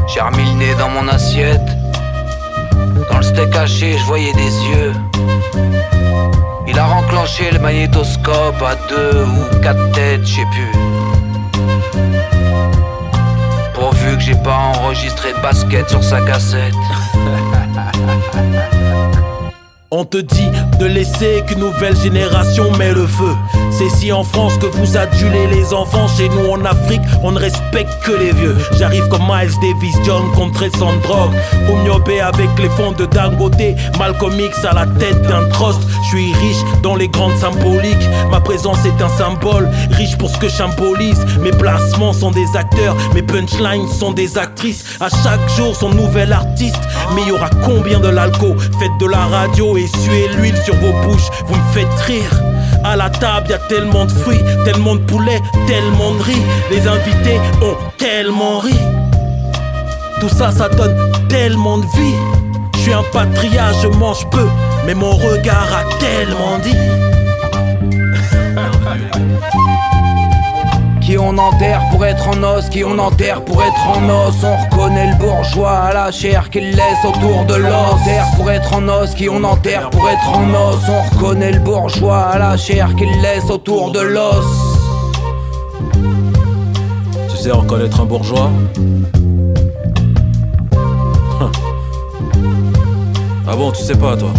J'ai 0.06 0.20
remis 0.20 0.44
le 0.44 0.58
nez 0.58 0.74
dans 0.74 0.90
mon 0.90 1.08
assiette 1.08 1.83
dans 3.10 3.18
le 3.18 3.22
steak 3.22 3.54
haché, 3.56 3.96
je 3.98 4.04
voyais 4.04 4.32
des 4.32 4.64
yeux. 4.68 4.92
Il 6.66 6.78
a 6.78 6.86
renclenché 6.86 7.50
le 7.50 7.58
magnétoscope 7.58 8.62
à 8.62 8.74
deux 8.88 9.24
ou 9.24 9.60
quatre 9.60 9.92
têtes, 9.92 10.26
je 10.26 10.36
sais 10.36 10.46
plus. 10.52 10.72
Pourvu 13.74 14.16
que 14.16 14.22
j'ai 14.22 14.34
pas 14.36 14.56
enregistré 14.76 15.32
de 15.32 15.40
basket 15.40 15.88
sur 15.88 16.02
sa 16.02 16.20
cassette. 16.22 16.74
On 19.96 20.04
te 20.04 20.18
dit 20.18 20.48
de 20.80 20.86
laisser 20.86 21.44
qu'une 21.46 21.60
nouvelle 21.60 21.96
génération 21.96 22.68
met 22.76 22.92
le 22.92 23.06
feu. 23.06 23.32
C'est 23.70 23.88
si 23.90 24.10
en 24.10 24.24
France 24.24 24.58
que 24.58 24.66
vous 24.66 24.96
adulez 24.96 25.46
les 25.46 25.72
enfants. 25.72 26.08
Chez 26.08 26.28
nous 26.30 26.50
en 26.50 26.64
Afrique, 26.64 27.00
on 27.22 27.30
ne 27.30 27.38
respecte 27.38 27.92
que 28.02 28.10
les 28.10 28.32
vieux. 28.32 28.56
J'arrive 28.76 29.06
comme 29.08 29.22
Miles 29.22 29.52
Davis, 29.62 29.94
John 30.04 30.32
contre 30.32 30.64
sans 30.76 30.96
drogue. 31.04 31.30
Oumyobé 31.70 32.20
avec 32.20 32.48
les 32.60 32.68
fonds 32.70 32.90
de 32.90 33.06
Dangote. 33.06 33.54
Malcolm 33.96 34.38
X 34.40 34.64
à 34.64 34.74
la 34.74 34.86
tête 34.86 35.22
d'un 35.22 35.48
trust. 35.50 35.80
Je 36.02 36.08
suis 36.08 36.32
riche 36.34 36.64
dans 36.82 36.96
les 36.96 37.08
grandes 37.08 37.36
symboliques. 37.36 38.08
Ma 38.32 38.40
présence 38.40 38.84
est 38.84 39.00
un 39.00 39.08
symbole, 39.08 39.68
riche 39.92 40.18
pour 40.18 40.28
ce 40.28 40.38
que 40.38 40.48
symbolise. 40.48 41.24
Mes 41.40 41.52
placements 41.52 42.12
sont 42.12 42.32
des 42.32 42.56
acteurs, 42.56 42.96
mes 43.14 43.22
punchlines 43.22 43.88
sont 43.88 44.10
des 44.12 44.38
actrices. 44.38 44.84
À 45.00 45.08
chaque 45.08 45.48
jour, 45.56 45.74
son 45.76 45.90
nouvel 45.90 46.32
artiste. 46.32 46.82
Mais 47.14 47.22
il 47.22 47.28
y 47.28 47.32
aura 47.32 47.50
combien 47.64 48.00
de 48.00 48.08
l'alco? 48.08 48.56
Faites 48.80 48.98
de 48.98 49.06
la 49.06 49.24
radio 49.26 49.76
et 49.76 49.83
suez 49.88 50.28
l'huile 50.36 50.56
sur 50.64 50.74
vos 50.76 50.92
bouches. 51.02 51.28
Vous 51.46 51.54
me 51.54 51.72
faites 51.72 52.00
rire. 52.06 52.30
À 52.84 52.96
la 52.96 53.10
table, 53.10 53.50
y 53.50 53.54
a 53.54 53.58
tellement 53.58 54.04
de 54.04 54.10
fruits, 54.10 54.42
tellement 54.64 54.94
de 54.96 55.00
poulets, 55.00 55.40
tellement 55.66 56.12
de 56.12 56.22
riz. 56.22 56.42
Les 56.70 56.86
invités 56.86 57.40
ont 57.62 57.76
tellement 57.96 58.58
ri. 58.58 58.78
Tout 60.20 60.28
ça, 60.28 60.50
ça 60.50 60.68
donne 60.68 60.96
tellement 61.28 61.78
de 61.78 61.86
vie. 61.96 62.14
Je 62.74 62.80
suis 62.80 62.92
un 62.92 63.04
patria, 63.12 63.72
je 63.82 63.88
mange 63.88 64.28
peu, 64.30 64.46
mais 64.86 64.94
mon 64.94 65.12
regard 65.12 65.68
a 65.72 65.84
tellement 65.98 66.58
dit. 66.58 66.76
Qui 71.04 71.18
on 71.18 71.36
enterre 71.36 71.82
pour 71.90 72.06
être 72.06 72.28
en 72.28 72.42
os, 72.42 72.68
qui 72.70 72.82
on 72.82 72.98
enterre 72.98 73.44
pour 73.44 73.62
être 73.62 73.88
en 73.88 74.08
os. 74.08 74.34
On 74.42 74.56
reconnaît 74.56 75.10
le 75.12 75.16
bourgeois 75.18 75.70
à 75.70 75.92
la 75.92 76.10
chair 76.10 76.48
qu'il 76.48 76.70
laisse 76.70 77.04
autour 77.04 77.44
de 77.44 77.56
l'os. 77.56 78.02
Terre 78.04 78.26
pour 78.36 78.50
être 78.50 78.74
en 78.74 78.88
os, 78.88 79.14
qui 79.14 79.28
on 79.28 79.44
enterre 79.44 79.90
pour 79.90 80.08
être 80.08 80.28
en 80.30 80.48
os. 80.48 80.80
On 80.88 81.02
reconnaît 81.14 81.52
le 81.52 81.60
bourgeois 81.60 82.20
à 82.20 82.38
la 82.38 82.56
chair 82.56 82.94
qu'il 82.96 83.10
laisse 83.20 83.50
autour 83.50 83.90
de 83.92 84.00
l'os. 84.00 84.46
Tu 87.28 87.36
sais 87.36 87.52
reconnaître 87.52 88.00
un 88.00 88.06
bourgeois? 88.06 88.50
Ah 93.46 93.56
bon, 93.56 93.70
tu 93.72 93.82
sais 93.82 93.94
pas 93.94 94.16
toi? 94.16 94.30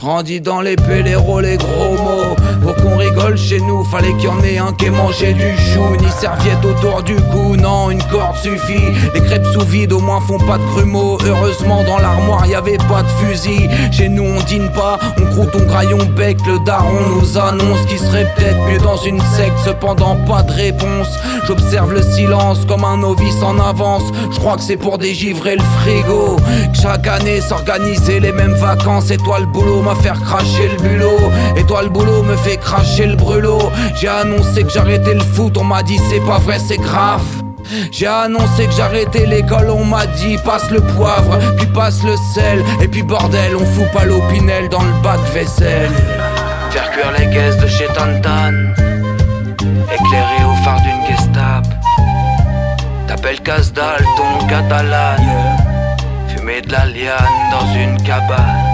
Grandi 0.00 0.40
dans 0.40 0.62
les 0.62 0.76
péléros, 0.76 1.40
les 1.40 1.58
gros 1.58 1.92
mots. 2.02 2.34
Pour 2.62 2.74
qu'on 2.76 2.96
rigole 2.96 3.36
chez 3.36 3.60
nous, 3.60 3.84
fallait 3.84 4.14
qu'il 4.14 4.24
y 4.24 4.28
en 4.28 4.42
ait 4.42 4.56
un 4.56 4.72
qui 4.72 4.86
ait 4.86 4.90
mangé 4.90 5.34
du 5.34 5.54
chou. 5.58 5.82
Ni 6.00 6.08
serviette 6.10 6.64
autour 6.64 7.02
du 7.02 7.16
cou, 7.16 7.54
non, 7.56 7.90
une 7.90 8.02
corde 8.04 8.34
suffit. 8.36 8.80
Les 9.12 9.20
crêpes 9.20 9.44
sous 9.52 9.60
vide, 9.66 9.92
au 9.92 10.00
moins 10.00 10.22
font 10.22 10.38
pas 10.38 10.56
de 10.56 10.64
grumeaux. 10.72 11.18
Heureusement, 11.26 11.84
dans 11.84 11.98
l'armoire, 11.98 12.46
y 12.46 12.54
avait 12.54 12.78
pas 12.78 13.02
de 13.02 13.08
fusil. 13.08 13.68
Chez 13.92 14.08
nous, 14.08 14.24
on 14.24 14.42
dîne 14.44 14.70
pas, 14.70 14.98
on 15.20 15.26
croûte, 15.32 15.54
on 15.54 15.66
graille, 15.66 15.92
on 15.92 16.06
bec. 16.06 16.38
Le 16.46 16.58
daron 16.64 17.18
nous 17.20 17.36
annonce 17.36 17.84
qu'il 17.86 17.98
serait 17.98 18.26
peut-être 18.36 18.58
mieux 18.70 18.78
dans 18.78 18.96
une 18.96 19.20
secte. 19.20 19.58
Cependant, 19.66 20.16
pas 20.26 20.42
de 20.42 20.52
réponse. 20.52 21.08
J'observe 21.46 21.92
le 21.92 22.02
silence 22.02 22.64
comme 22.66 22.84
un 22.84 22.96
novice 22.96 23.42
en 23.42 23.58
avance. 23.60 24.04
Je 24.32 24.38
crois 24.38 24.56
que 24.56 24.62
c'est 24.62 24.78
pour 24.78 24.96
dégivrer 24.96 25.56
le 25.56 25.62
frigo. 25.82 26.36
Que 26.72 26.80
chaque 26.80 27.06
année, 27.06 27.42
s'organiser 27.42 28.18
les 28.18 28.32
mêmes 28.32 28.54
vacances. 28.54 29.10
Et 29.10 29.18
toi, 29.18 29.40
le 29.40 29.46
boulot 29.46 29.82
m'a 29.90 30.00
faire 30.00 30.20
cracher 30.20 30.68
le 30.68 30.82
bulot. 30.82 31.32
Et 31.56 31.64
toi, 31.64 31.82
le 31.82 31.88
boulot 31.88 32.22
me 32.22 32.36
fait 32.36 32.56
cracher 32.56 33.06
le 33.06 33.16
brûlot. 33.16 33.70
J'ai 33.96 34.08
annoncé 34.08 34.62
que 34.62 34.70
j'arrêtais 34.70 35.14
le 35.14 35.20
foot, 35.20 35.56
on 35.56 35.64
m'a 35.64 35.82
dit 35.82 35.98
c'est 36.08 36.20
pas 36.20 36.38
vrai, 36.38 36.58
c'est 36.58 36.78
grave. 36.78 37.22
J'ai 37.92 38.06
annoncé 38.06 38.66
que 38.66 38.72
j'arrêtais 38.72 39.26
l'école, 39.26 39.70
on 39.70 39.84
m'a 39.84 40.06
dit 40.06 40.36
passe 40.44 40.70
le 40.70 40.80
poivre, 40.80 41.38
puis 41.56 41.66
passe 41.66 42.02
le 42.02 42.16
sel, 42.34 42.64
et 42.80 42.88
puis 42.88 43.02
bordel, 43.02 43.54
on 43.56 43.64
fout 43.64 43.90
pas 43.92 44.04
l'opinel 44.04 44.68
dans 44.68 44.82
le 44.82 44.92
bac 45.02 45.20
vaisselle. 45.32 45.90
Faire 46.70 46.90
cuire 46.90 47.12
les 47.18 47.30
caisses 47.30 47.58
de 47.58 47.66
chez 47.66 47.86
Tantan. 47.86 48.54
Éclairé 49.92 50.44
au 50.44 50.64
phare 50.64 50.80
d'une 50.82 51.16
Gestapo. 51.16 51.68
T'appelles 53.06 53.40
Casdal, 53.40 54.04
ton 54.16 54.46
catalan. 54.46 55.16
Fumer 56.28 56.60
de 56.62 56.72
la 56.72 56.86
liane 56.86 57.50
dans 57.50 57.74
une 57.74 58.00
cabane. 58.02 58.69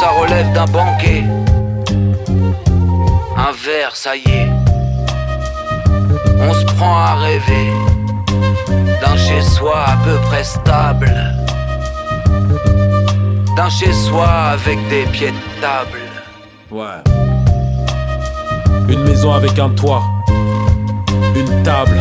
Ça 0.00 0.10
relève 0.10 0.52
d'un 0.52 0.66
banquet. 0.66 1.24
Un 3.36 3.52
verre, 3.64 3.94
ça 3.94 4.14
y 4.14 4.20
est. 4.20 4.48
On 6.40 6.52
se 6.54 6.64
prend 6.76 6.96
à 6.98 7.14
rêver 7.16 7.72
d'un 9.00 9.16
chez-soi 9.16 9.74
à 9.76 9.96
peu 10.04 10.16
près 10.28 10.44
stable. 10.44 11.12
D'un 13.56 13.68
chez-soi 13.68 14.28
avec 14.28 14.78
des 14.88 15.04
pieds 15.06 15.32
de 15.32 15.60
table. 15.60 15.98
Ouais. 16.70 17.02
Une 18.88 19.02
maison 19.02 19.32
avec 19.32 19.58
un 19.58 19.70
toit. 19.70 20.04
Une 21.34 21.62
table. 21.64 21.98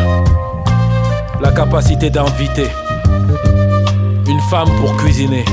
La 1.41 1.51
capacité 1.51 2.11
d'inviter. 2.11 2.69
Une 4.27 4.41
femme 4.51 4.69
pour 4.79 4.95
cuisiner. 4.97 5.45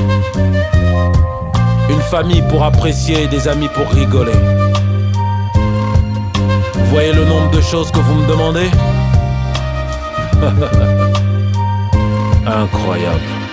Une 1.89 2.01
famille 2.01 2.43
pour 2.49 2.63
apprécier 2.63 3.27
des 3.27 3.47
amis 3.47 3.69
pour 3.69 3.87
rigoler. 3.89 4.33
Vous 6.73 6.85
voyez 6.91 7.13
le 7.13 7.25
nombre 7.25 7.51
de 7.51 7.61
choses 7.61 7.91
que 7.91 7.99
vous 7.99 8.15
me 8.15 8.27
demandez? 8.27 8.69
Incroyable. 12.45 13.44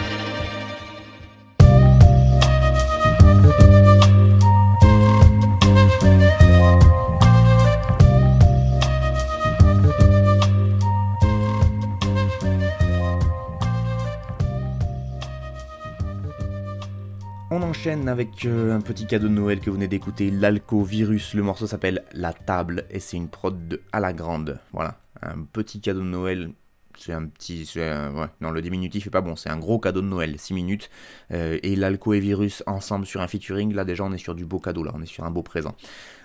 Avec 17.85 18.45
euh, 18.45 18.77
un 18.77 18.81
petit 18.81 19.09
cadeau 19.09 19.27
de 19.27 19.33
Noël 19.33 19.59
que 19.59 19.69
vous 19.69 19.75
venez 19.75 19.89
d'écouter, 19.89 20.31
l'Alco 20.31 20.85
Virus. 20.85 21.35
Le 21.35 21.43
morceau 21.43 21.67
s'appelle 21.67 22.05
La 22.13 22.33
Table 22.33 22.85
et 22.91 23.01
c'est 23.01 23.17
une 23.17 23.29
prod 23.29 23.67
de 23.67 23.81
à 23.91 23.99
la 23.99 24.13
grande. 24.13 24.61
Voilà, 24.73 25.01
un 25.21 25.43
petit 25.43 25.81
cadeau 25.81 25.99
de 25.99 26.07
Noël. 26.07 26.53
C'est 26.97 27.13
un 27.13 27.27
petit. 27.27 27.69
ouais, 27.75 28.13
non, 28.41 28.53
le 28.53 28.63
diminutif 28.63 29.09
est 29.09 29.11
pas 29.11 29.21
bon, 29.21 29.35
c'est 29.35 29.51
un 29.51 29.59
gros 29.59 29.81
cadeau 29.81 30.01
de 30.01 30.07
Noël, 30.07 30.39
6 30.39 30.55
minutes. 30.55 30.91
Euh, 31.33 31.59
et 31.65 31.75
l'Alco 31.75 32.15
et 32.15 32.21
Virus 32.21 32.63
ensemble 32.69 33.05
sur 33.05 33.21
un 33.21 33.27
featuring. 33.27 33.75
Là, 33.75 33.85
déjà, 33.85 34.05
on 34.05 34.13
est 34.13 34.19
sur 34.19 34.37
du 34.37 34.45
beau 34.45 34.61
cadeau, 34.61 34.85
là, 34.85 34.93
on 34.95 35.03
est 35.03 35.07
sur 35.07 35.25
un 35.25 35.33
beau 35.33 35.43
présent. 35.43 35.75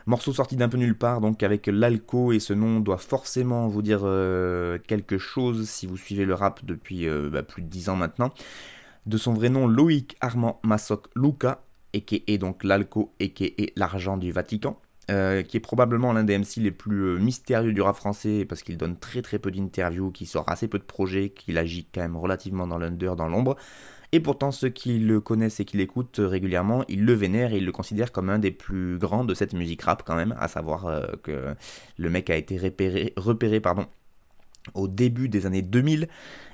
Morceau 0.06 0.34
sorti 0.34 0.58
d'un 0.58 0.70
peu 0.70 0.78
nulle 0.78 0.98
part, 0.98 1.22
donc 1.22 1.42
avec 1.42 1.66
l'Alco, 1.66 2.34
et 2.34 2.40
ce 2.40 2.54
nom 2.54 2.82
doit 2.82 3.00
forcément 3.00 3.68
vous 3.68 3.82
dire 3.82 4.02
euh, 4.04 4.78
quelque 4.86 5.18
chose 5.18 5.68
si 5.68 5.88
vous 5.88 5.98
suivez 5.98 6.26
le 6.26 6.36
rap 6.36 6.64
depuis 6.64 7.08
bah, 7.32 7.42
plus 7.42 7.64
de 7.64 7.68
10 7.68 7.90
ans 7.90 7.96
maintenant 7.96 8.32
de 9.08 9.18
son 9.18 9.34
vrai 9.34 9.50
nom 9.50 9.68
Loïc 9.68 10.16
Armand 10.22 10.60
Massoc 10.64 11.08
Luca, 11.16 11.64
et 11.94 12.02
qui 12.02 12.24
est 12.28 12.38
donc 12.38 12.64
l'Alco 12.64 13.14
et 13.20 13.32
qui 13.32 13.46
est 13.46 13.74
l'argent 13.76 14.18
du 14.18 14.32
Vatican. 14.32 14.80
Euh, 15.10 15.42
qui 15.42 15.56
est 15.56 15.62
probablement 15.62 16.12
l'un 16.12 16.26
des 16.26 16.38
MC 16.38 16.58
les 16.58 16.72
plus 16.72 17.02
euh, 17.04 17.18
mystérieux 17.18 17.72
du 17.72 17.80
rap 17.80 17.96
français 17.96 18.44
parce 18.44 18.62
qu'il 18.62 18.76
donne 18.76 19.00
très 19.00 19.22
très 19.22 19.40
peu 19.40 19.52
d'interviews, 19.52 20.12
qu'il 20.12 20.28
sort 20.28 20.44
assez 20.50 20.68
peu 20.68 20.80
de 20.80 20.84
projets, 20.84 21.30
qu'il 21.30 21.58
agit 21.58 21.88
quand 21.96 22.02
même 22.02 22.18
relativement 22.18 22.68
dans 22.68 22.78
l'under, 22.78 23.16
dans 23.16 23.30
l'ombre. 23.30 23.56
Et 24.12 24.20
pourtant, 24.20 24.52
ceux 24.52 24.68
qui 24.68 25.00
le 25.00 25.22
connaissent 25.22 25.62
et 25.62 25.66
qui 25.66 25.78
l'écoutent 25.78 26.20
régulièrement, 26.20 26.84
ils 26.90 27.06
le 27.06 27.14
vénèrent 27.14 27.54
et 27.54 27.58
ils 27.60 27.66
le 27.66 27.72
considèrent 27.72 28.12
comme 28.12 28.30
un 28.30 28.38
des 28.38 28.52
plus 28.52 28.98
grands 28.98 29.24
de 29.24 29.34
cette 29.34 29.54
musique 29.54 29.84
rap 29.84 30.04
quand 30.06 30.16
même, 30.16 30.36
à 30.40 30.50
savoir 30.50 30.88
euh, 30.88 31.06
que 31.24 31.56
le 31.98 32.10
mec 32.10 32.30
a 32.30 32.36
été 32.36 32.58
repéré, 32.58 33.14
repéré 33.16 33.62
pardon, 33.62 33.86
au 34.74 34.90
début 34.90 35.30
des 35.30 35.46
années 35.46 35.62
2000 35.62 36.10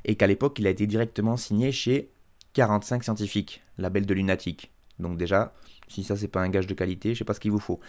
et 0.06 0.16
qu'à 0.16 0.28
l'époque 0.28 0.60
il 0.60 0.68
a 0.68 0.70
été 0.70 0.86
directement 0.86 1.38
signé 1.38 1.72
chez 1.72 2.13
45 2.54 3.04
scientifiques, 3.04 3.64
label 3.78 4.06
de 4.06 4.14
lunatique. 4.14 4.72
Donc 5.00 5.18
déjà, 5.18 5.54
si 5.88 6.04
ça 6.04 6.16
c'est 6.16 6.28
pas 6.28 6.42
un 6.42 6.50
gage 6.50 6.68
de 6.68 6.74
qualité, 6.74 7.14
je 7.14 7.20
sais 7.20 7.26
pas 7.26 7.34
ce 7.34 7.40
qu'il 7.40 7.52
vous 7.52 7.60
faut. 7.60 7.80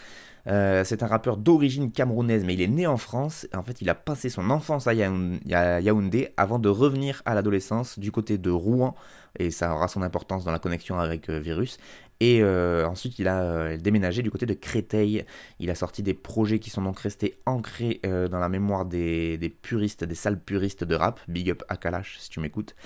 Euh, 0.47 0.85
c'est 0.85 1.03
un 1.03 1.07
rappeur 1.07 1.37
d'origine 1.37 1.91
camerounaise, 1.91 2.45
mais 2.45 2.55
il 2.55 2.61
est 2.61 2.69
né 2.69 2.87
en 2.87 2.97
France. 2.97 3.47
En 3.55 3.63
fait, 3.63 3.81
il 3.81 3.89
a 3.89 3.95
passé 3.95 4.29
son 4.29 4.51
enfance 4.51 4.87
à 4.87 4.95
Yaoundé 4.95 6.29
avant 6.37 6.59
de 6.59 6.69
revenir 6.69 7.23
à 7.25 7.35
l'adolescence 7.35 7.99
du 7.99 8.13
côté 8.13 8.39
de 8.39 8.51
Rouen. 8.51 8.95
Et 9.39 9.51
ça 9.51 9.75
aura 9.75 9.89
son 9.89 10.03
importance 10.03 10.45
dans 10.45 10.53
la 10.53 10.59
connexion 10.59 10.99
avec 10.99 11.29
euh, 11.29 11.41
Virus. 11.41 11.79
Et 12.21 12.41
euh, 12.43 12.87
ensuite, 12.87 13.19
il 13.19 13.27
a 13.27 13.77
déménagé 13.77 14.23
du 14.23 14.31
côté 14.31 14.47
de 14.47 14.55
Créteil. 14.55 15.25
Il 15.59 15.71
a 15.71 15.75
sorti 15.75 16.03
des 16.03 16.15
projets 16.15 16.59
qui 16.59 16.71
sont 16.71 16.83
donc 16.83 16.99
restés 17.01 17.39
ancrés 17.45 18.01
dans 18.05 18.39
la 18.39 18.49
mémoire 18.49 18.85
des, 18.85 19.37
des, 19.37 19.49
puristes, 19.51 20.05
des 20.05 20.15
sales 20.15 20.41
puristes 20.41 20.85
de 20.85 20.95
rap. 20.95 21.21
Big 21.27 21.51
up 21.51 21.65
à 21.69 21.77
Kalash 21.77 22.19
si 22.21 22.31
tu 22.31 22.39
m'écoutes. 22.39 22.77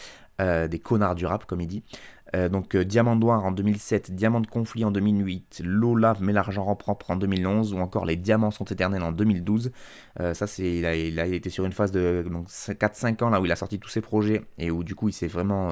Euh, 0.41 0.69
des 0.69 0.79
connards 0.79 1.17
du 1.17 1.27
rap, 1.27 1.47
comme 1.47 1.61
il 1.61 1.67
dit. 1.67 1.83
Euh, 2.37 2.49
donc 2.49 2.77
euh, 2.77 2.85
Diamant 2.85 3.17
Noir 3.17 3.45
en 3.45 3.51
2007, 3.51 4.13
Diamant 4.13 4.41
de 4.41 4.47
Conflit 4.47 4.85
en 4.85 4.93
2008, 4.93 5.63
Lola 5.65 6.15
met 6.21 6.33
l'argent 6.33 6.65
en 6.67 6.77
propre 6.77 7.11
en 7.11 7.17
2011, 7.17 7.75
ou 7.75 7.79
encore 7.79 8.05
Les 8.05 8.15
Diamants 8.15 8.53
sont 8.53 8.67
éternels 8.67 9.03
en 9.03 9.11
2012. 9.11 9.73
ça, 10.35 10.47
c'est 10.47 10.77
il 10.77 10.87
a, 11.19 11.27
été 11.27 11.51
sur 11.51 11.65
une 11.65 11.73
phase 11.73 11.91
de 11.91 12.25
4-5 12.47 13.25
ans 13.25 13.31
là 13.31 13.41
où 13.41 13.47
il 13.47 13.53
a 13.53 13.57
sorti 13.57 13.81
tous 13.81 13.89
ses 13.89 14.01
projets 14.01 14.45
et 14.59 14.71
où 14.71 14.85
du 14.85 14.95
coup 14.95 15.09
il 15.09 15.13
s'est 15.13 15.27
vraiment. 15.27 15.71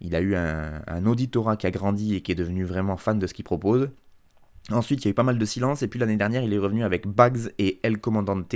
il 0.00 0.16
a 0.16 0.20
eu 0.20 0.34
un, 0.34 0.82
un, 0.88 1.06
auditorat 1.06 1.56
qui 1.56 1.68
a 1.68 1.70
grandi 1.70 2.16
et 2.16 2.22
qui 2.22 2.32
est 2.32 2.36
devenu 2.36 2.64
vraiment 2.64 2.96
fan 2.96 3.20
de 3.20 3.26
ce 3.28 3.34
qu'il 3.34 3.44
propose. 3.44 3.90
Ensuite, 4.70 5.04
il 5.04 5.04
y 5.06 5.08
a 5.08 5.12
eu 5.12 5.14
pas 5.14 5.22
mal 5.22 5.38
de 5.38 5.44
silence, 5.44 5.82
et 5.82 5.88
puis 5.88 5.98
l'année 5.98 6.16
dernière, 6.16 6.42
il 6.42 6.52
est 6.52 6.58
revenu 6.58 6.84
avec 6.84 7.06
Bags 7.06 7.52
et 7.58 7.80
El 7.82 7.98
Comandante. 7.98 8.54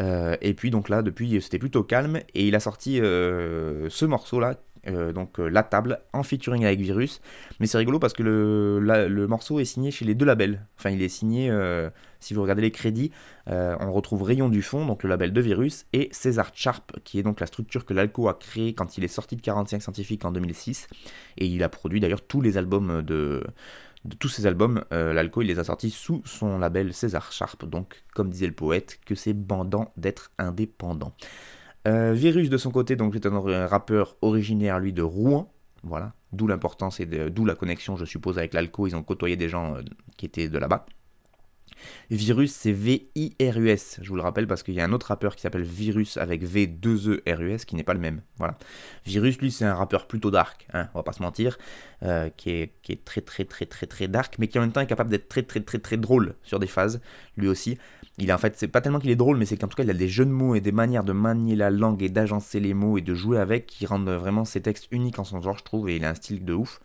Euh, 0.00 0.36
et 0.40 0.54
puis 0.54 0.70
donc 0.70 0.88
là, 0.88 1.02
depuis, 1.02 1.40
c'était 1.40 1.58
plutôt 1.58 1.82
calme. 1.82 2.20
Et 2.34 2.46
il 2.46 2.54
a 2.54 2.60
sorti 2.60 3.00
euh, 3.00 3.88
ce 3.90 4.04
morceau-là, 4.04 4.56
euh, 4.86 5.12
donc 5.12 5.38
La 5.38 5.62
Table, 5.62 6.00
en 6.12 6.22
featuring 6.22 6.64
avec 6.64 6.80
Virus. 6.80 7.20
Mais 7.60 7.66
c'est 7.66 7.78
rigolo 7.78 7.98
parce 7.98 8.12
que 8.12 8.22
le, 8.22 8.78
le, 9.08 9.26
morceau 9.26 9.60
est 9.60 9.64
signé 9.64 9.90
chez 9.90 10.04
les 10.04 10.14
deux 10.14 10.26
labels. 10.26 10.66
Enfin, 10.78 10.90
il 10.90 11.02
est 11.02 11.08
signé, 11.08 11.52
si 12.20 12.34
vous 12.34 12.42
regardez 12.42 12.62
les 12.62 12.70
crédits, 12.70 13.10
on 13.46 13.92
retrouve 13.92 14.22
Rayon 14.22 14.48
du 14.48 14.62
Fond, 14.62 14.86
donc 14.86 15.02
le 15.02 15.08
label 15.08 15.32
de 15.32 15.40
Virus, 15.40 15.86
et 15.92 16.08
César 16.12 16.50
Sharp, 16.54 16.92
qui 17.04 17.18
est 17.18 17.22
donc 17.22 17.40
la 17.40 17.46
structure 17.46 17.84
que 17.84 17.94
l'Alco 17.94 18.28
a 18.28 18.34
créée 18.34 18.74
quand 18.74 18.98
il 18.98 19.04
est 19.04 19.08
sorti 19.08 19.36
de 19.36 19.42
45 19.42 19.82
Scientifiques 19.82 20.24
en 20.24 20.32
2006. 20.32 20.86
Et 21.38 21.46
il 21.46 21.62
a 21.62 21.68
produit 21.68 22.00
d'ailleurs 22.00 22.22
tous 22.22 22.40
les 22.40 22.56
albums 22.56 23.02
de 23.02 23.42
de 24.04 24.14
tous 24.14 24.28
ses 24.28 24.46
albums, 24.46 24.84
euh, 24.92 25.12
l'Alco 25.12 25.42
il 25.42 25.48
les 25.48 25.58
a 25.58 25.64
sortis 25.64 25.90
sous 25.90 26.22
son 26.24 26.58
label 26.58 26.92
César 26.92 27.32
Sharp, 27.32 27.64
donc 27.64 28.04
comme 28.14 28.30
disait 28.30 28.46
le 28.46 28.52
poète, 28.52 29.00
que 29.04 29.14
c'est 29.14 29.34
bandant 29.34 29.92
d'être 29.96 30.30
indépendant. 30.38 31.12
Euh, 31.86 32.12
Virus 32.12 32.50
de 32.50 32.56
son 32.56 32.70
côté, 32.70 32.96
donc 32.96 33.14
c'est 33.14 33.26
un 33.26 33.66
rappeur 33.66 34.16
originaire 34.22 34.78
lui 34.78 34.92
de 34.92 35.02
Rouen, 35.02 35.52
voilà, 35.82 36.12
d'où 36.32 36.46
l'importance 36.46 37.00
et 37.00 37.06
d'où 37.06 37.44
la 37.44 37.54
connexion 37.54 37.96
je 37.96 38.04
suppose 38.04 38.38
avec 38.38 38.54
l'Alco, 38.54 38.86
ils 38.86 38.96
ont 38.96 39.02
côtoyé 39.02 39.36
des 39.36 39.48
gens 39.48 39.76
euh, 39.76 39.82
qui 40.16 40.26
étaient 40.26 40.48
de 40.48 40.58
là-bas. 40.58 40.86
Virus, 42.10 42.52
c'est 42.52 42.72
V-I-R-U-S. 42.72 44.00
Je 44.02 44.08
vous 44.08 44.16
le 44.16 44.22
rappelle 44.22 44.46
parce 44.46 44.62
qu'il 44.62 44.74
y 44.74 44.80
a 44.80 44.84
un 44.84 44.92
autre 44.92 45.08
rappeur 45.08 45.36
qui 45.36 45.42
s'appelle 45.42 45.62
Virus 45.62 46.16
avec 46.16 46.42
V-2-E-R-U-S 46.42 47.64
qui 47.64 47.76
n'est 47.76 47.82
pas 47.82 47.94
le 47.94 48.00
même. 48.00 48.22
Voilà. 48.38 48.56
Virus, 49.04 49.38
lui, 49.38 49.50
c'est 49.50 49.64
un 49.64 49.74
rappeur 49.74 50.06
plutôt 50.06 50.30
dark, 50.30 50.66
hein, 50.72 50.88
on 50.94 50.98
va 50.98 51.02
pas 51.02 51.12
se 51.12 51.22
mentir, 51.22 51.58
euh, 52.02 52.28
qui, 52.36 52.50
est, 52.50 52.72
qui 52.82 52.92
est 52.92 53.04
très 53.04 53.20
très 53.20 53.44
très 53.44 53.66
très 53.66 53.86
très 53.86 54.08
dark, 54.08 54.36
mais 54.38 54.48
qui 54.48 54.58
en 54.58 54.62
même 54.62 54.72
temps 54.72 54.80
est 54.80 54.86
capable 54.86 55.10
d'être 55.10 55.28
très 55.28 55.42
très 55.42 55.60
très 55.60 55.78
très 55.78 55.96
drôle 55.96 56.34
sur 56.42 56.58
des 56.58 56.66
phases, 56.66 57.00
lui 57.36 57.48
aussi. 57.48 57.78
Il 58.20 58.32
en 58.32 58.38
fait, 58.38 58.54
c'est 58.56 58.66
pas 58.66 58.80
tellement 58.80 58.98
qu'il 58.98 59.10
est 59.10 59.16
drôle, 59.16 59.36
mais 59.36 59.46
c'est 59.46 59.56
qu'en 59.56 59.68
tout 59.68 59.76
cas, 59.76 59.84
il 59.84 59.90
a 59.90 59.94
des 59.94 60.08
jeux 60.08 60.24
de 60.24 60.30
mots 60.30 60.56
et 60.56 60.60
des 60.60 60.72
manières 60.72 61.04
de 61.04 61.12
manier 61.12 61.54
la 61.54 61.70
langue 61.70 62.02
et 62.02 62.08
d'agencer 62.08 62.58
les 62.58 62.74
mots 62.74 62.98
et 62.98 63.00
de 63.00 63.14
jouer 63.14 63.38
avec 63.38 63.66
qui 63.66 63.86
rendent 63.86 64.08
vraiment 64.08 64.44
ses 64.44 64.60
textes 64.60 64.88
uniques 64.90 65.20
en 65.20 65.24
son 65.24 65.40
genre, 65.40 65.56
je 65.56 65.62
trouve, 65.62 65.88
et 65.88 65.96
il 65.96 66.04
a 66.04 66.10
un 66.10 66.14
style 66.14 66.44
de 66.44 66.52
ouf. 66.52 66.80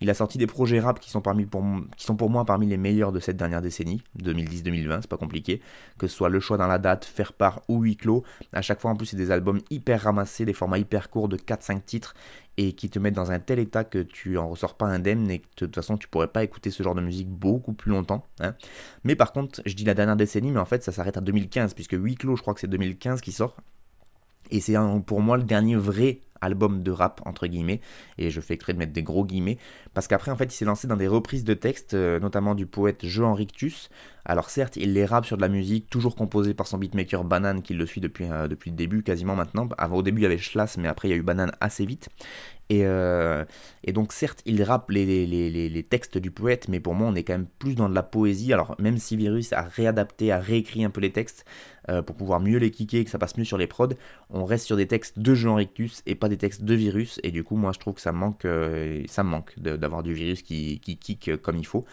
Il 0.00 0.10
a 0.10 0.14
sorti 0.14 0.38
des 0.38 0.46
projets 0.46 0.80
rap 0.80 1.00
qui 1.00 1.10
sont, 1.10 1.20
pour 1.20 2.30
moi 2.30 2.44
parmi 2.44 2.66
les 2.66 2.76
meilleurs 2.76 3.10
de 3.10 3.20
cette 3.20 3.36
dernière 3.36 3.62
décennie, 3.62 4.02
2010-2020, 4.22 4.98
c'est 5.02 5.08
pas 5.08 5.16
compliqué. 5.16 5.60
Que 5.98 6.06
ce 6.06 6.16
soit 6.16 6.28
le 6.28 6.38
choix 6.40 6.56
dans 6.56 6.68
la 6.68 6.78
date, 6.78 7.04
faire 7.04 7.32
part 7.32 7.62
ou 7.68 7.82
huis 7.82 7.96
clos. 7.96 8.22
À 8.52 8.62
chaque 8.62 8.80
fois, 8.80 8.92
en 8.92 8.96
plus, 8.96 9.06
c'est 9.06 9.16
des 9.16 9.30
albums 9.30 9.60
hyper 9.70 10.02
ramassés, 10.02 10.44
des 10.44 10.52
formats 10.52 10.78
hyper 10.78 11.10
courts 11.10 11.28
de 11.28 11.36
4-5 11.36 11.82
titres 11.82 12.14
et 12.56 12.72
qui 12.72 12.90
te 12.90 12.98
mettent 12.98 13.14
dans 13.14 13.30
un 13.30 13.38
tel 13.38 13.60
état 13.60 13.84
que 13.84 13.98
tu 13.98 14.36
en 14.36 14.48
ressors 14.48 14.74
pas 14.74 14.86
indemne 14.86 15.30
et 15.30 15.38
que 15.38 15.44
de 15.44 15.66
toute 15.66 15.74
façon 15.76 15.96
tu 15.96 16.08
pourrais 16.08 16.26
pas 16.26 16.42
écouter 16.42 16.70
ce 16.70 16.82
genre 16.82 16.96
de 16.96 17.00
musique 17.00 17.28
beaucoup 17.28 17.72
plus 17.72 17.92
longtemps. 17.92 18.26
Hein. 18.40 18.54
Mais 19.04 19.14
par 19.14 19.32
contre, 19.32 19.62
je 19.64 19.74
dis 19.74 19.84
la 19.84 19.94
dernière 19.94 20.16
décennie, 20.16 20.50
mais 20.50 20.58
en 20.58 20.64
fait 20.64 20.82
ça 20.82 20.90
s'arrête 20.90 21.16
à 21.16 21.20
2015, 21.20 21.74
puisque 21.74 21.92
huis 21.92 22.16
clos, 22.16 22.34
je 22.34 22.42
crois 22.42 22.54
que 22.54 22.60
c'est 22.60 22.66
2015 22.66 23.20
qui 23.20 23.30
sort. 23.30 23.56
Et 24.50 24.60
c'est 24.60 24.74
pour 25.06 25.20
moi 25.20 25.36
le 25.36 25.44
dernier 25.44 25.76
vrai 25.76 26.20
album 26.40 26.82
de 26.82 26.90
rap, 26.90 27.20
entre 27.24 27.46
guillemets, 27.46 27.80
et 28.18 28.30
je 28.30 28.40
fais 28.40 28.54
exprès 28.54 28.72
de 28.72 28.78
mettre 28.78 28.92
des 28.92 29.02
gros 29.02 29.24
guillemets, 29.24 29.58
parce 29.94 30.08
qu'après, 30.08 30.30
en 30.30 30.36
fait, 30.36 30.46
il 30.46 30.56
s'est 30.56 30.64
lancé 30.64 30.86
dans 30.86 30.96
des 30.96 31.08
reprises 31.08 31.44
de 31.44 31.54
textes, 31.54 31.94
euh, 31.94 32.20
notamment 32.20 32.54
du 32.54 32.66
poète 32.66 33.04
Jean 33.04 33.34
Rictus. 33.34 33.90
Alors 34.24 34.50
certes, 34.50 34.76
il 34.76 34.92
les 34.92 35.06
rappe 35.06 35.24
sur 35.24 35.36
de 35.36 35.42
la 35.42 35.48
musique, 35.48 35.88
toujours 35.88 36.14
composée 36.14 36.52
par 36.52 36.66
son 36.66 36.78
beatmaker 36.78 37.24
Banane, 37.24 37.62
qui 37.62 37.74
le 37.74 37.86
suit 37.86 38.00
depuis, 38.00 38.24
euh, 38.30 38.46
depuis 38.46 38.70
le 38.70 38.76
début, 38.76 39.02
quasiment 39.02 39.34
maintenant. 39.34 39.68
Avant, 39.78 39.96
au 39.96 40.02
début, 40.02 40.20
il 40.20 40.24
y 40.24 40.26
avait 40.26 40.38
Schlass, 40.38 40.76
mais 40.76 40.88
après, 40.88 41.08
il 41.08 41.10
y 41.12 41.14
a 41.14 41.16
eu 41.16 41.22
Banane 41.22 41.52
assez 41.60 41.86
vite. 41.86 42.08
Et, 42.70 42.82
euh, 42.84 43.44
et, 43.84 43.92
donc 43.92 44.12
certes, 44.12 44.42
il 44.44 44.62
rappe 44.62 44.90
les, 44.90 45.06
les, 45.06 45.26
les, 45.26 45.68
les, 45.68 45.82
textes 45.82 46.18
du 46.18 46.30
poète, 46.30 46.68
mais 46.68 46.80
pour 46.80 46.94
moi 46.94 47.08
on 47.08 47.14
est 47.14 47.22
quand 47.22 47.32
même 47.32 47.46
plus 47.58 47.74
dans 47.74 47.88
de 47.88 47.94
la 47.94 48.02
poésie. 48.02 48.52
Alors 48.52 48.76
même 48.78 48.98
si 48.98 49.16
Virus 49.16 49.54
a 49.54 49.62
réadapté, 49.62 50.32
a 50.32 50.38
réécrit 50.38 50.84
un 50.84 50.90
peu 50.90 51.00
les 51.00 51.10
textes 51.10 51.46
euh, 51.88 52.02
pour 52.02 52.16
pouvoir 52.16 52.40
mieux 52.40 52.58
les 52.58 52.70
kicker, 52.70 53.04
que 53.04 53.10
ça 53.10 53.18
passe 53.18 53.36
mieux 53.36 53.44
sur 53.44 53.58
les 53.58 53.66
prods, 53.66 53.88
on 54.30 54.44
reste 54.44 54.66
sur 54.66 54.76
des 54.76 54.86
textes 54.86 55.18
de 55.18 55.34
Jean 55.34 55.54
Rictus 55.54 56.02
et 56.06 56.14
pas 56.14 56.28
des 56.28 56.36
textes 56.36 56.64
de 56.64 56.74
Virus. 56.74 57.20
Et 57.22 57.30
du 57.30 57.44
coup 57.44 57.56
moi 57.56 57.72
je 57.72 57.78
trouve 57.78 57.94
que 57.94 58.00
ça 58.00 58.12
manque, 58.12 58.44
euh, 58.44 59.04
d'avoir 59.56 60.02
du 60.02 60.12
Virus 60.12 60.42
qui, 60.42 60.80
qui 60.80 60.96
kick 60.96 61.36
comme 61.42 61.56
il 61.56 61.66
faut. 61.66 61.84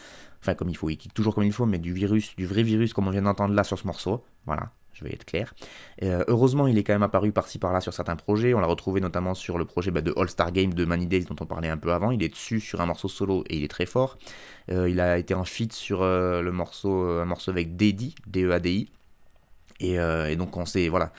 Enfin 0.41 0.53
comme 0.53 0.69
il 0.69 0.77
faut, 0.77 0.89
il 0.89 0.97
kick 0.97 1.13
toujours 1.13 1.33
comme 1.35 1.43
il 1.43 1.53
faut, 1.53 1.65
mais 1.65 1.79
du 1.79 1.93
virus, 1.93 2.35
du 2.35 2.45
vrai 2.45 2.61
virus 2.61 2.93
comme 2.93 3.07
on 3.07 3.11
vient 3.11 3.23
d'entendre 3.23 3.55
là 3.55 3.63
sur 3.63 3.79
ce 3.79 3.87
morceau. 3.87 4.23
Voilà 4.45 4.71
je 4.95 5.03
vais 5.03 5.11
être 5.11 5.25
clair. 5.25 5.53
Euh, 6.03 6.23
heureusement, 6.27 6.67
il 6.67 6.77
est 6.77 6.83
quand 6.83 6.93
même 6.93 7.03
apparu 7.03 7.31
par-ci 7.31 7.59
par-là 7.59 7.81
sur 7.81 7.93
certains 7.93 8.15
projets. 8.15 8.53
On 8.53 8.59
l'a 8.59 8.67
retrouvé 8.67 9.01
notamment 9.01 9.33
sur 9.33 9.57
le 9.57 9.65
projet 9.65 9.91
bah, 9.91 10.01
de 10.01 10.13
All-Star 10.15 10.51
Game 10.51 10.73
de 10.73 10.85
Money 10.85 11.05
Days 11.05 11.25
dont 11.25 11.35
on 11.41 11.45
parlait 11.45 11.67
un 11.67 11.77
peu 11.77 11.91
avant. 11.91 12.11
Il 12.11 12.23
est 12.23 12.29
dessus 12.29 12.61
sur 12.61 12.81
un 12.81 12.85
morceau 12.85 13.09
solo 13.09 13.43
et 13.49 13.57
il 13.57 13.63
est 13.63 13.69
très 13.69 13.85
fort. 13.85 14.17
Il 14.69 14.99
a 14.99 15.19
été 15.19 15.35
en 15.35 15.43
feat 15.43 15.73
sur 15.73 16.01
le 16.01 16.49
morceau, 16.51 17.19
un 17.19 17.25
morceau 17.25 17.51
avec 17.51 17.75
Dedi, 17.75 18.15
D-E-A-D-I. 18.25 18.89
Et, 19.79 19.95
et, 19.95 20.35
donc 20.35 20.55
on 20.57 20.65
sait, 20.65 20.87
voilà, 20.89 21.11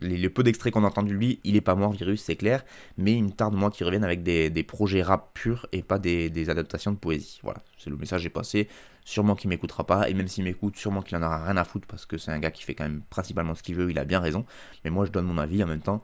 les, 0.00 0.30
peu 0.30 0.42
d'extraits 0.42 0.72
qu'on 0.72 0.84
a 0.84 0.88
entendu 0.88 1.12
de 1.12 1.18
lui, 1.18 1.40
il 1.44 1.56
est 1.56 1.60
pas 1.60 1.74
mort, 1.74 1.92
Virus, 1.92 2.22
c'est 2.22 2.36
clair, 2.36 2.64
mais 2.96 3.12
il 3.12 3.24
me 3.24 3.30
tarde, 3.30 3.54
moi, 3.54 3.70
qu'il 3.70 3.86
revienne 3.86 4.04
avec 4.04 4.22
des, 4.22 4.62
projets 4.62 5.02
rap 5.02 5.30
purs 5.34 5.66
et 5.72 5.82
pas 5.82 5.98
des, 5.98 6.50
adaptations 6.50 6.92
de 6.92 6.96
poésie. 6.96 7.40
Voilà, 7.42 7.60
c'est 7.78 7.90
le 7.90 7.96
message 7.96 8.24
est 8.26 8.30
passé. 8.30 8.68
Sûrement 9.04 9.34
qu'il 9.34 9.48
m'écoutera 9.50 9.86
pas, 9.86 10.08
et 10.08 10.14
même 10.14 10.28
s'il 10.28 10.44
m'écoute, 10.44 10.76
sûrement 10.76 11.02
qu'il 11.02 11.16
en 11.16 11.22
aura 11.22 11.44
rien 11.44 11.56
à 11.56 11.64
foutre 11.64 11.86
parce 11.86 12.06
que 12.06 12.18
c'est 12.18 12.30
un 12.30 12.38
gars 12.38 12.50
qui 12.50 12.62
fait 12.62 12.74
quand 12.74 12.84
même 12.84 13.02
principalement 13.10 13.54
ce 13.54 13.62
qu'il 13.62 13.74
veut, 13.74 13.90
il 13.90 13.98
a 13.98 14.04
bien 14.04 14.20
raison. 14.20 14.44
Mais 14.84 14.90
moi, 14.90 15.06
je 15.06 15.10
donne 15.10 15.26
mon 15.26 15.38
avis 15.38 15.62
en 15.64 15.66
même 15.66 15.80
temps. 15.80 16.02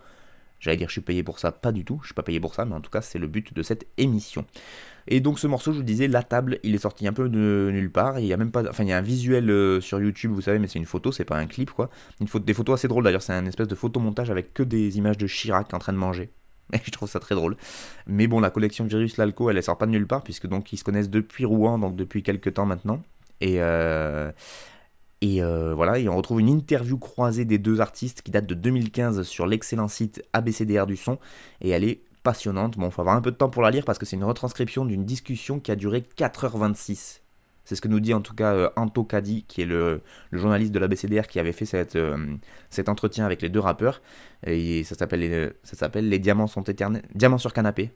J'allais 0.58 0.78
dire 0.78 0.88
je 0.88 0.92
suis 0.92 1.02
payé 1.02 1.22
pour 1.22 1.38
ça, 1.38 1.52
pas 1.52 1.70
du 1.70 1.84
tout, 1.84 1.98
je 2.00 2.08
suis 2.08 2.14
pas 2.14 2.22
payé 2.22 2.40
pour 2.40 2.54
ça, 2.54 2.64
mais 2.64 2.74
en 2.74 2.80
tout 2.80 2.90
cas 2.90 3.02
c'est 3.02 3.18
le 3.18 3.26
but 3.26 3.52
de 3.52 3.62
cette 3.62 3.86
émission. 3.98 4.46
Et 5.08 5.20
donc 5.20 5.38
ce 5.38 5.46
morceau, 5.46 5.72
je 5.72 5.78
vous 5.78 5.84
disais, 5.84 6.08
La 6.08 6.22
Table, 6.22 6.58
il 6.62 6.74
est 6.74 6.78
sorti 6.78 7.06
un 7.06 7.12
peu 7.12 7.28
de 7.28 7.70
nulle 7.72 7.90
part, 7.90 8.18
il 8.18 8.26
y 8.26 8.32
a 8.32 8.36
même 8.36 8.50
pas, 8.50 8.68
enfin 8.68 8.82
il 8.82 8.88
y 8.88 8.92
a 8.92 8.98
un 8.98 9.02
visuel 9.02 9.50
euh, 9.50 9.80
sur 9.80 10.00
YouTube, 10.00 10.32
vous 10.32 10.40
savez, 10.40 10.58
mais 10.58 10.68
c'est 10.68 10.78
une 10.78 10.86
photo, 10.86 11.12
c'est 11.12 11.24
pas 11.24 11.36
un 11.36 11.46
clip 11.46 11.70
quoi. 11.70 11.90
Des 12.20 12.54
photos 12.54 12.80
assez 12.80 12.88
drôles 12.88 13.04
d'ailleurs, 13.04 13.22
c'est 13.22 13.32
un 13.32 13.46
espèce 13.46 13.68
de 13.68 13.74
photomontage 13.74 14.30
avec 14.30 14.52
que 14.52 14.62
des 14.62 14.98
images 14.98 15.18
de 15.18 15.26
Chirac 15.26 15.72
en 15.72 15.78
train 15.78 15.92
de 15.92 15.98
manger. 15.98 16.30
Et 16.72 16.78
je 16.82 16.90
trouve 16.90 17.08
ça 17.08 17.20
très 17.20 17.34
drôle. 17.34 17.56
Mais 18.06 18.26
bon, 18.26 18.40
la 18.40 18.50
collection 18.50 18.84
Virus 18.84 19.16
Lalco, 19.16 19.50
elle, 19.50 19.56
elle 19.56 19.62
sort 19.62 19.78
pas 19.78 19.86
de 19.86 19.92
nulle 19.92 20.06
part, 20.06 20.22
puisque 20.22 20.46
donc 20.46 20.72
ils 20.72 20.76
se 20.76 20.84
connaissent 20.84 21.10
depuis 21.10 21.44
Rouen, 21.44 21.78
donc 21.78 21.96
depuis 21.96 22.22
quelques 22.22 22.54
temps 22.54 22.66
maintenant. 22.66 23.02
Et, 23.40 23.60
euh, 23.60 24.32
euh, 25.24 25.74
voilà, 25.74 25.98
et 25.98 26.08
on 26.08 26.16
retrouve 26.16 26.40
une 26.40 26.48
interview 26.48 26.98
croisée 26.98 27.44
des 27.44 27.58
deux 27.58 27.80
artistes 27.80 28.22
qui 28.22 28.30
date 28.30 28.46
de 28.46 28.54
2015 28.54 29.22
sur 29.22 29.46
l'excellent 29.46 29.88
site 29.88 30.22
ABCDR 30.32 30.86
du 30.86 30.96
son, 30.96 31.18
et 31.60 31.70
elle 31.70 31.84
est 31.84 32.02
Bon, 32.76 32.86
il 32.86 32.92
faut 32.92 33.00
avoir 33.00 33.16
un 33.16 33.20
peu 33.20 33.30
de 33.30 33.36
temps 33.36 33.50
pour 33.50 33.62
la 33.62 33.70
lire 33.70 33.84
parce 33.84 33.98
que 33.98 34.06
c'est 34.06 34.16
une 34.16 34.24
retranscription 34.24 34.84
d'une 34.84 35.04
discussion 35.04 35.60
qui 35.60 35.70
a 35.70 35.76
duré 35.76 36.04
4h26. 36.16 37.20
C'est 37.64 37.74
ce 37.74 37.80
que 37.80 37.88
nous 37.88 38.00
dit 38.00 38.14
en 38.14 38.20
tout 38.20 38.34
cas 38.34 38.54
euh, 38.54 38.70
Anto 38.76 39.02
Kadi, 39.04 39.44
qui 39.44 39.62
est 39.62 39.66
le, 39.66 40.00
journaliste 40.32 40.72
de 40.72 40.78
l'ABCDR 40.78 41.26
qui 41.26 41.40
avait 41.40 41.52
fait 41.52 41.66
cette, 41.66 41.98
cet 42.70 42.88
entretien 42.88 43.26
avec 43.26 43.42
les 43.42 43.48
deux 43.48 43.60
rappeurs. 43.60 44.02
Et 44.46 44.84
ça 44.84 44.94
s'appelle 44.94 45.54
s'appelle 45.64 46.08
Les 46.08 46.18
diamants 46.18 46.46
sont 46.46 46.62
éternels. 46.62 47.02
Diamants 47.14 47.38
sur 47.38 47.52
canapé. 47.52 47.92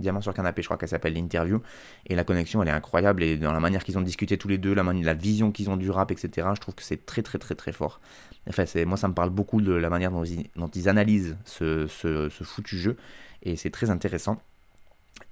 Diamant 0.00 0.20
sur 0.20 0.34
canapé, 0.34 0.60
je 0.60 0.66
crois 0.66 0.76
qu'elle 0.76 0.88
s'appelle 0.88 1.14
l'interview. 1.14 1.62
Et 2.06 2.16
la 2.16 2.24
connexion, 2.24 2.60
elle 2.62 2.68
est 2.68 2.72
incroyable. 2.72 3.22
Et 3.22 3.36
dans 3.36 3.52
la 3.52 3.60
manière 3.60 3.84
qu'ils 3.84 3.96
ont 3.96 4.02
discuté 4.02 4.36
tous 4.36 4.48
les 4.48 4.58
deux, 4.58 4.74
la, 4.74 4.82
la 4.82 5.14
vision 5.14 5.52
qu'ils 5.52 5.70
ont 5.70 5.76
du 5.76 5.90
rap, 5.90 6.10
etc., 6.10 6.48
je 6.54 6.60
trouve 6.60 6.74
que 6.74 6.82
c'est 6.82 7.06
très, 7.06 7.22
très, 7.22 7.38
très, 7.38 7.54
très 7.54 7.72
fort. 7.72 8.00
Enfin, 8.48 8.64
moi, 8.84 8.96
ça 8.96 9.08
me 9.08 9.14
parle 9.14 9.30
beaucoup 9.30 9.60
de 9.60 9.72
la 9.72 9.88
manière 9.90 10.10
dont 10.10 10.24
ils, 10.24 10.88
analysent 10.88 11.36
ce, 11.44 11.86
ce, 11.86 12.28
foutu 12.42 12.76
jeu. 12.76 12.96
Et 13.42 13.56
c'est 13.56 13.70
très 13.70 13.90
intéressant. 13.90 14.40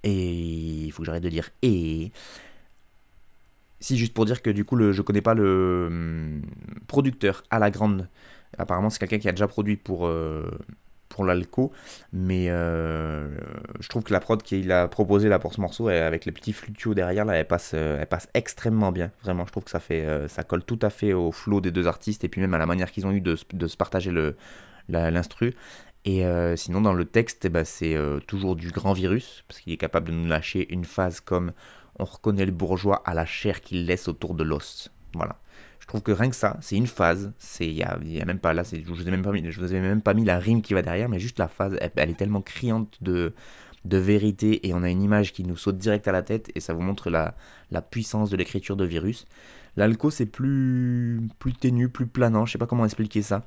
Et 0.05 0.85
il 0.85 0.91
faut 0.93 1.03
que 1.03 1.07
j'arrête 1.07 1.23
de 1.23 1.29
dire 1.29 1.51
et. 1.63 2.13
Si, 3.81 3.99
juste 3.99 4.15
pour 4.15 4.27
dire 4.27 4.43
que 4.43 4.51
du 4.51 4.65
coup, 4.65 4.77
le, 4.77 4.93
je 4.93 5.03
connais 5.03 5.23
pas 5.23 5.35
le 5.35 5.89
hum, 5.91 6.43
producteur 6.87 7.43
à 7.51 7.59
la 7.59 7.71
grande. 7.71 8.09
Apparemment, 8.57 8.91
c'est 8.91 9.01
quelqu'un 9.01 9.19
qui 9.19 9.29
a 9.29 9.33
déjà 9.33 9.49
produit 9.49 9.77
pour. 9.77 10.07
Euh, 10.07 10.49
pour 11.13 11.25
l'alco, 11.25 11.73
mais 12.13 12.47
euh, 12.49 13.29
je 13.81 13.89
trouve 13.89 14.03
que 14.03 14.13
la 14.13 14.21
prod 14.21 14.43
qu'il 14.43 14.73
a 14.73 14.89
proposé 14.89 15.29
là 15.29 15.39
pour 15.39 15.53
ce 15.53 15.61
morceau, 15.61 15.89
avec 15.89 16.25
les 16.25 16.33
petits 16.33 16.55
fluctuos 16.55 16.95
derrière, 16.95 17.27
là, 17.27 17.35
elle 17.35 17.47
passe, 17.47 17.73
euh, 17.75 17.99
elle 18.01 18.07
passe 18.07 18.29
extrêmement 18.33 18.93
bien. 18.93 19.11
Vraiment, 19.23 19.45
je 19.45 19.53
trouve 19.53 19.65
que 19.65 19.71
ça 19.71 19.79
fait, 19.79 20.07
euh, 20.07 20.27
ça 20.27 20.43
colle 20.43 20.65
tout 20.65 20.79
à 20.81 20.89
fait 20.89 21.13
au 21.13 21.31
flow 21.31 21.61
des 21.61 21.71
deux 21.71 21.87
artistes 21.87 22.25
et 22.25 22.29
puis 22.29 22.41
même 22.41 22.55
à 22.55 22.59
la 22.59 22.65
manière 22.65 22.91
qu'ils 22.91 23.07
ont 23.07 23.13
eu 23.13 23.21
de, 23.21 23.37
se 23.37 23.77
partager 23.77 24.11
l'instru. 24.89 25.55
Et 26.05 26.25
sinon, 26.57 26.81
dans 26.81 26.95
le 26.95 27.05
texte, 27.05 27.45
eh 27.45 27.49
ben, 27.49 27.65
c'est 27.65 27.97
toujours 28.27 28.57
du 28.57 28.71
grand 28.71 28.93
virus, 28.93 29.45
parce 29.47 29.61
qu'il 29.61 29.73
est 29.73 29.77
capable 29.77 30.09
de 30.09 30.13
nous 30.13 30.27
lâcher 30.27 30.73
une 30.73 30.85
phase 30.85 31.21
comme 31.21 31.53
on 31.99 32.05
reconnaît 32.05 32.47
le 32.47 32.53
bourgeois 32.53 33.03
à 33.05 33.15
la 33.15 33.27
chair 33.27 33.61
qu'il 33.61 33.87
laisse 33.87 34.09
autour 34.09 34.35
de 34.35 34.43
l'os. 34.43 34.91
Voilà. 35.15 35.37
Je 35.83 35.89
trouve 35.89 36.01
que 36.01 36.13
rien 36.13 36.31
que 36.31 36.37
ça, 36.37 36.57
c'est 36.61 36.77
une 36.77 36.87
phase. 36.87 37.33
A, 37.61 37.99
même 38.25 38.39
pas 38.39 38.55
là, 38.55 38.63
je 38.63 38.89
vous 38.89 39.09
ai 39.09 39.11
même 39.11 39.23
pas 39.23 39.33
mis, 39.33 39.51
je 39.51 39.61
vous 39.61 39.75
ai 39.75 39.81
même 39.81 40.01
pas 40.01 40.15
mis 40.15 40.25
la 40.25 40.39
rime 40.39 40.63
qui 40.63 40.75
va 40.75 40.83
derrière, 40.83 41.09
mais 41.09 41.19
juste 41.19 41.41
la 41.41 41.49
phase, 41.49 41.77
elle, 41.81 42.11
est 42.11 42.15
tellement 42.15 42.41
criante 42.41 42.97
de 43.03 43.35
de 43.85 43.97
vérité 43.97 44.69
et 44.69 44.75
on 44.75 44.85
a 44.85 44.91
une 44.91 45.03
image 45.03 45.33
qui 45.33 45.43
nous 45.43 45.57
saute 45.57 45.77
direct 45.77 46.07
à 46.07 46.13
la 46.13 46.23
tête 46.23 46.53
et 46.55 46.61
ça 46.61 46.73
vous 46.73 46.83
montre 46.83 47.11
la, 47.11 47.35
la 47.73 47.83
puissance 47.83 48.31
de 48.31 48.37
l'écriture 48.37 48.77
de 48.77 48.85
Virus. 48.85 49.27
L'alco 49.77 50.13
c'est 50.13 50.27
plus 50.27 51.21
plus 51.41 51.53
ténu, 51.53 51.89
plus 51.89 52.07
planant, 52.07 52.47
je 52.47 52.53
sais 52.53 52.59
pas 52.59 52.69
comment 52.69 52.85
expliquer 52.85 53.23
ça. 53.23 53.45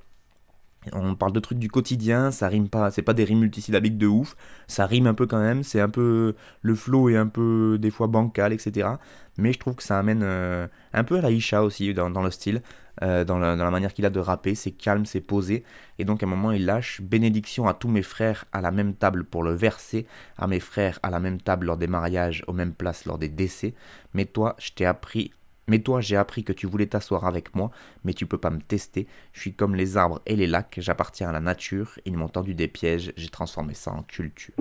On 0.93 1.15
parle 1.15 1.33
de 1.33 1.39
trucs 1.39 1.59
du 1.59 1.69
quotidien, 1.69 2.31
ça 2.31 2.47
rime 2.47 2.69
pas, 2.69 2.91
c'est 2.91 3.01
pas 3.01 3.13
des 3.13 3.23
rimes 3.23 3.39
multisyllabiques 3.39 3.97
de 3.97 4.07
ouf, 4.07 4.35
ça 4.67 4.85
rime 4.85 5.07
un 5.07 5.13
peu 5.13 5.25
quand 5.27 5.39
même, 5.39 5.63
c'est 5.63 5.79
un 5.79 5.89
peu 5.89 6.35
le 6.61 6.75
flow 6.75 7.09
est 7.09 7.17
un 7.17 7.27
peu 7.27 7.77
des 7.79 7.91
fois 7.91 8.07
bancal, 8.07 8.53
etc. 8.53 8.89
Mais 9.37 9.53
je 9.53 9.59
trouve 9.59 9.75
que 9.75 9.83
ça 9.83 9.99
amène 9.99 10.21
euh, 10.23 10.67
un 10.93 11.03
peu 11.03 11.17
à 11.17 11.21
la 11.21 11.31
Isha 11.31 11.63
aussi 11.63 11.93
dans, 11.93 12.09
le 12.21 12.31
style, 12.31 12.61
euh, 13.01 13.25
dans, 13.25 13.37
la, 13.37 13.55
manière 13.71 13.93
qu'il 13.93 14.05
a 14.05 14.09
de 14.09 14.19
rapper, 14.19 14.55
c'est 14.55 14.71
calme, 14.71 15.05
c'est 15.05 15.21
posé, 15.21 15.63
et 15.99 16.05
donc 16.05 16.23
à 16.23 16.25
un 16.25 16.29
moment 16.29 16.51
il 16.51 16.65
lâche 16.65 17.01
bénédiction 17.01 17.67
à 17.67 17.73
tous 17.73 17.89
mes 17.89 18.03
frères 18.03 18.45
à 18.53 18.61
la 18.61 18.71
même 18.71 18.93
table 18.93 19.25
pour 19.25 19.43
le 19.43 19.53
verser, 19.53 20.07
à 20.37 20.47
mes 20.47 20.59
frères 20.59 20.99
à 21.03 21.09
la 21.09 21.19
même 21.19 21.41
table 21.41 21.65
lors 21.67 21.77
des 21.77 21.87
mariages, 21.87 22.43
aux 22.47 22.53
mêmes 22.53 22.73
places 22.73 23.05
lors 23.05 23.17
des 23.17 23.29
décès. 23.29 23.73
Mais 24.13 24.25
toi, 24.25 24.55
je 24.59 24.71
t'ai 24.71 24.85
appris 24.85 25.31
mais 25.67 25.79
toi, 25.79 26.01
j'ai 26.01 26.15
appris 26.15 26.43
que 26.43 26.53
tu 26.53 26.67
voulais 26.67 26.85
t'asseoir 26.87 27.25
avec 27.25 27.55
moi, 27.55 27.71
mais 28.03 28.13
tu 28.13 28.25
peux 28.25 28.37
pas 28.37 28.49
me 28.49 28.61
tester. 28.61 29.07
Je 29.33 29.41
suis 29.41 29.53
comme 29.53 29.75
les 29.75 29.97
arbres 29.97 30.21
et 30.25 30.35
les 30.35 30.47
lacs, 30.47 30.75
j'appartiens 30.77 31.29
à 31.29 31.31
la 31.31 31.41
nature. 31.41 31.99
Ils 32.05 32.17
m'ont 32.17 32.29
tendu 32.29 32.53
des 32.53 32.67
pièges, 32.67 33.13
j'ai 33.17 33.29
transformé 33.29 33.73
ça 33.73 33.91
en 33.91 34.03
culture. 34.03 34.53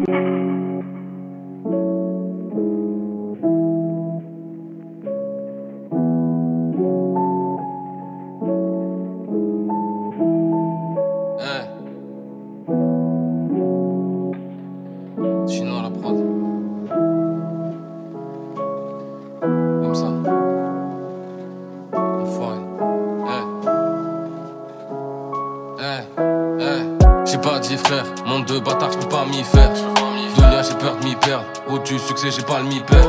Mi-père. 32.63 33.07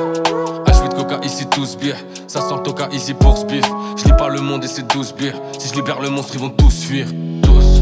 H8 0.66 0.96
coca 0.96 1.20
ici 1.24 1.46
tous 1.48 1.78
bières, 1.78 2.04
ça 2.28 2.42
sent 2.42 2.56
le 2.58 2.64
toca 2.64 2.90
ici 2.92 3.14
pour 3.14 3.38
ce 3.38 3.46
Je 3.46 4.04
lis 4.06 4.18
pas 4.18 4.30
le 4.30 4.42
monde 4.42 4.64
et 4.64 4.68
c'est 4.68 4.88
12 4.88 5.14
bières. 5.16 5.40
Si 5.60 5.70
je 5.70 5.74
libère 5.76 6.02
le 6.02 6.10
monstre, 6.10 6.34
ils 6.36 6.42
vont 6.42 6.50
tous 6.50 6.86
fuir. 6.86 7.08
Tous. 7.44 7.82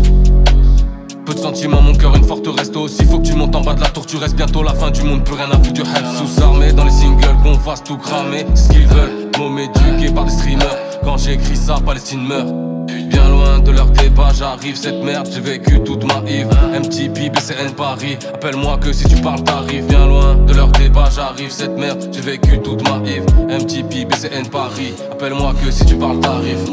Peu 1.26 1.34
de 1.34 1.40
sentiments, 1.40 1.82
mon 1.82 1.94
cœur 1.94 2.16
une 2.16 2.26
forteresse. 2.26 2.72
Toi 2.72 2.84
aussi, 2.84 3.06
faut 3.06 3.20
que 3.20 3.28
tu 3.28 3.34
montes 3.34 3.56
en 3.56 3.62
bas 3.62 3.74
de 3.74 3.82
la 3.82 3.90
tour. 3.90 4.06
Tu 4.06 4.18
restes 4.18 4.36
bientôt 4.36 4.64
la 4.64 4.74
fin 4.74 4.92
du 4.92 5.04
monde, 5.04 5.24
plus 5.24 5.36
rien 5.36 5.50
à 5.52 5.56
foutre 5.56 5.74
du 5.74 5.82
help. 5.82 6.06
Sous 6.18 6.42
armé 6.42 6.74
dans 6.74 6.86
les 6.86 6.92
singles, 6.92 7.36
qu'on 7.44 7.58
fasse 7.58 7.84
tout 7.84 7.98
cramer. 7.98 8.46
C'est 8.56 8.64
ce 8.64 8.70
qu'ils 8.70 8.88
veulent, 8.88 9.32
mots 9.38 9.58
éduqués 9.58 10.14
par 10.14 10.26
des 10.26 10.32
streamers. 10.32 10.78
Quand 11.04 11.18
j'écris 11.18 11.58
ça, 11.58 11.76
Palestine 11.86 12.26
meurt. 12.26 12.63
Bien 13.02 13.30
loin 13.30 13.60
de 13.60 13.72
leur 13.72 13.90
débat, 13.90 14.32
j'arrive 14.38 14.76
cette 14.76 15.04
merde, 15.04 15.28
j'ai 15.32 15.42
vécu 15.42 15.82
toute 15.84 16.04
ma 16.04 16.22
Yves 16.30 16.50
MTP, 16.74 17.32
BCN 17.34 17.72
Paris, 17.76 18.18
appelle-moi 18.34 18.78
que 18.78 18.94
si 18.94 19.06
tu 19.06 19.16
parles 19.22 19.44
t'arrives. 19.44 19.86
Bien 19.88 20.06
loin 20.06 20.36
de 20.36 20.54
leur 20.54 20.68
débat, 20.70 21.10
j'arrive 21.14 21.52
cette 21.52 21.78
merde, 21.78 22.10
j'ai 22.12 22.22
vécu 22.22 22.60
toute 22.62 22.88
ma 22.88 22.98
Yves 23.10 23.26
MTP, 23.48 24.08
BCN 24.08 24.48
Paris, 24.52 24.94
appelle-moi 25.12 25.54
que 25.64 25.72
si 25.72 25.86
tu 25.86 25.96
parles 25.96 26.20
t'arrives. 26.20 26.70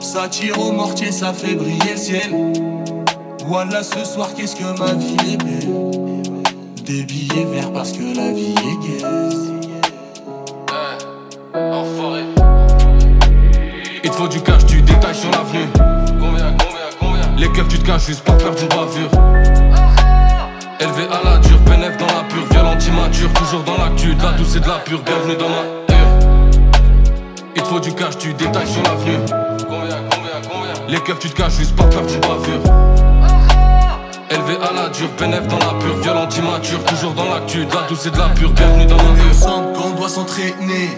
Ça 0.00 0.28
tire 0.28 0.58
au 0.58 0.72
mortier, 0.72 1.12
ça 1.12 1.32
fait 1.32 1.54
briller 1.54 1.92
le 1.92 1.96
ciel. 1.96 2.30
Voilà 3.46 3.82
ce 3.82 4.04
soir 4.04 4.30
qu'est-ce 4.34 4.56
que 4.56 4.78
ma 4.78 4.92
vie 4.94 5.16
est 5.32 5.36
belle. 5.36 6.42
Des 6.84 7.04
billets 7.04 7.46
verts 7.52 7.72
parce 7.72 7.92
que 7.92 8.02
la 8.16 8.32
vie 8.32 8.54
est 8.54 9.02
gaise 9.02 9.51
tu 17.68 17.78
te 17.78 17.86
caches 17.86 18.06
juste 18.06 18.24
pas 18.24 18.32
peur 18.32 18.54
d'une 18.54 18.68
bavure. 18.68 19.10
Élevé 20.80 21.04
à 21.10 21.24
la 21.24 21.38
dure, 21.38 21.58
m'ature, 22.92 23.32
toujours 23.32 23.62
dans 23.62 23.76
l'actu, 23.76 24.14
de 24.14 24.22
la 24.22 24.32
douce 24.32 24.56
et 24.56 24.60
de 24.60 24.68
la 24.68 24.78
pure, 24.78 25.02
bienvenue 25.02 25.36
dans 25.36 25.48
ma 25.48 25.62
Il 27.54 27.62
te 27.62 27.68
faut 27.68 27.80
du 27.80 27.92
cash, 27.94 28.18
tu 28.18 28.34
détailles 28.34 28.66
sur 28.66 28.82
l'avenue. 28.82 29.18
Les 30.88 31.00
keufs, 31.00 31.18
tu 31.18 31.30
te 31.30 31.36
caches 31.36 31.58
juste 31.58 31.76
par 31.76 31.88
peur, 31.90 32.02
tu 32.06 32.18
bavures. 32.18 32.62
Élevé 34.30 34.56
à 34.62 34.72
la 34.72 34.88
dure, 34.88 35.08
bénéf 35.18 35.46
dans 35.46 35.58
la 35.58 35.74
pure, 35.78 35.96
violent 36.02 36.28
immature, 36.28 36.82
toujours 36.84 37.12
dans 37.12 37.28
l'actu, 37.32 37.64
de 37.64 37.74
la 37.74 37.82
douce 37.88 38.06
et 38.06 38.10
de 38.10 38.18
la 38.18 38.28
pure, 38.28 38.50
bienvenue 38.50 38.86
dans 38.86 38.96
ma 38.96 39.30
ensemble 39.30 39.72
quand 39.74 39.88
on 39.88 39.96
doit 39.96 40.08
s'entraîner. 40.08 40.90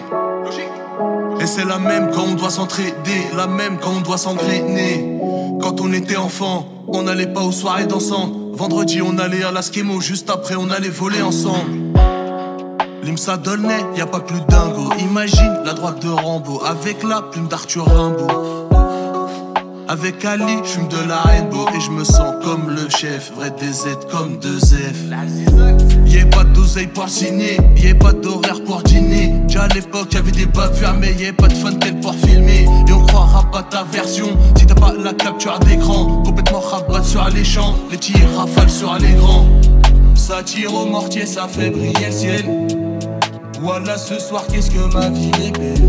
Et 1.45 1.47
c'est 1.47 1.67
la 1.67 1.79
même 1.79 2.11
quand 2.11 2.23
on 2.23 2.35
doit 2.37 2.49
s'entraider, 2.49 3.27
la 3.37 3.47
même 3.47 3.77
quand 3.79 3.91
on 3.99 4.01
doit 4.01 4.17
s'engrainer. 4.17 5.21
Quand 5.61 5.79
on 5.83 5.93
était 5.93 6.17
enfant, 6.17 6.67
on 6.89 7.03
n'allait 7.03 7.27
pas 7.27 7.43
aux 7.43 7.53
soirées 7.53 7.85
dansantes. 7.85 8.33
Vendredi, 8.55 9.03
on 9.03 9.19
allait 9.19 9.45
à 9.45 9.53
la 9.53 9.61
schemo, 9.61 10.01
juste 10.01 10.31
après, 10.31 10.55
on 10.55 10.71
allait 10.71 10.89
voler 10.89 11.21
ensemble. 11.21 11.93
L'Imsa 13.03 13.37
Dolnay, 13.37 13.85
y 13.95 14.01
a 14.01 14.07
pas 14.07 14.21
plus 14.21 14.41
dingo. 14.49 14.89
Imagine 14.99 15.61
la 15.67 15.75
droite 15.75 16.01
de 16.03 16.09
Rambo 16.09 16.63
avec 16.65 17.03
la 17.03 17.21
plume 17.21 17.49
d'Arthur 17.49 17.85
Rimbaud. 17.95 18.71
Avec 19.87 20.25
Ali, 20.25 20.57
je 20.65 20.81
de 20.97 21.07
la 21.07 21.19
rainbow 21.19 21.67
et 21.77 21.81
je 21.81 21.91
me 21.91 22.05
sens 22.05 22.43
comme 22.43 22.71
le 22.71 22.89
chef. 22.89 23.33
Vrai 23.37 23.51
DZ 23.51 23.99
comme 24.11 24.39
deux 24.39 24.61
F. 24.61 25.94
Y'a 26.15 26.25
pas 26.27 26.45
d'oseille 26.45 26.87
pour 26.87 27.09
signer, 27.09 27.57
y'a 27.77 27.93
pas 27.93 28.13
d'horaire 28.13 28.63
pour 28.65 28.85
dîner. 28.85 29.33
Déjà 29.49 29.65
à 29.65 29.69
l'époque, 29.69 30.15
y'avait 30.15 30.31
des 30.31 30.47
bavures, 30.47 30.95
mais 30.95 31.13
y'a 31.15 31.33
pas 31.33 31.49
de 31.49 31.55
fun 31.55 31.73
tel 31.73 31.99
pour 31.99 32.15
filmer. 32.15 32.69
Et 32.89 32.93
on 32.93 33.05
croira 33.05 33.51
pas 33.51 33.65
ta 33.65 33.83
version 33.83 34.29
si 34.57 34.65
t'as 34.65 34.77
pas 34.77 34.93
la 34.93 35.13
capture 35.13 35.59
d'écran. 35.59 36.23
Complètement 36.25 36.61
rabat 36.61 37.03
sur 37.03 37.29
les 37.31 37.43
champs, 37.43 37.75
les 37.91 37.97
petits 37.97 38.15
rafales 38.37 38.71
sur 38.71 38.97
les 39.01 39.15
grands. 39.15 39.45
Ça 40.15 40.45
tire 40.45 40.73
au 40.73 40.87
mortier, 40.87 41.27
ça 41.27 41.49
fait 41.49 41.71
briller 41.71 42.07
le 42.07 42.13
ciel. 42.13 42.45
Voilà 43.61 43.99
ce 43.99 44.21
soir, 44.21 44.45
qu'est-ce 44.47 44.71
que 44.71 44.95
ma 44.95 45.09
vie 45.09 45.33
est 45.45 45.59
belle. 45.59 45.83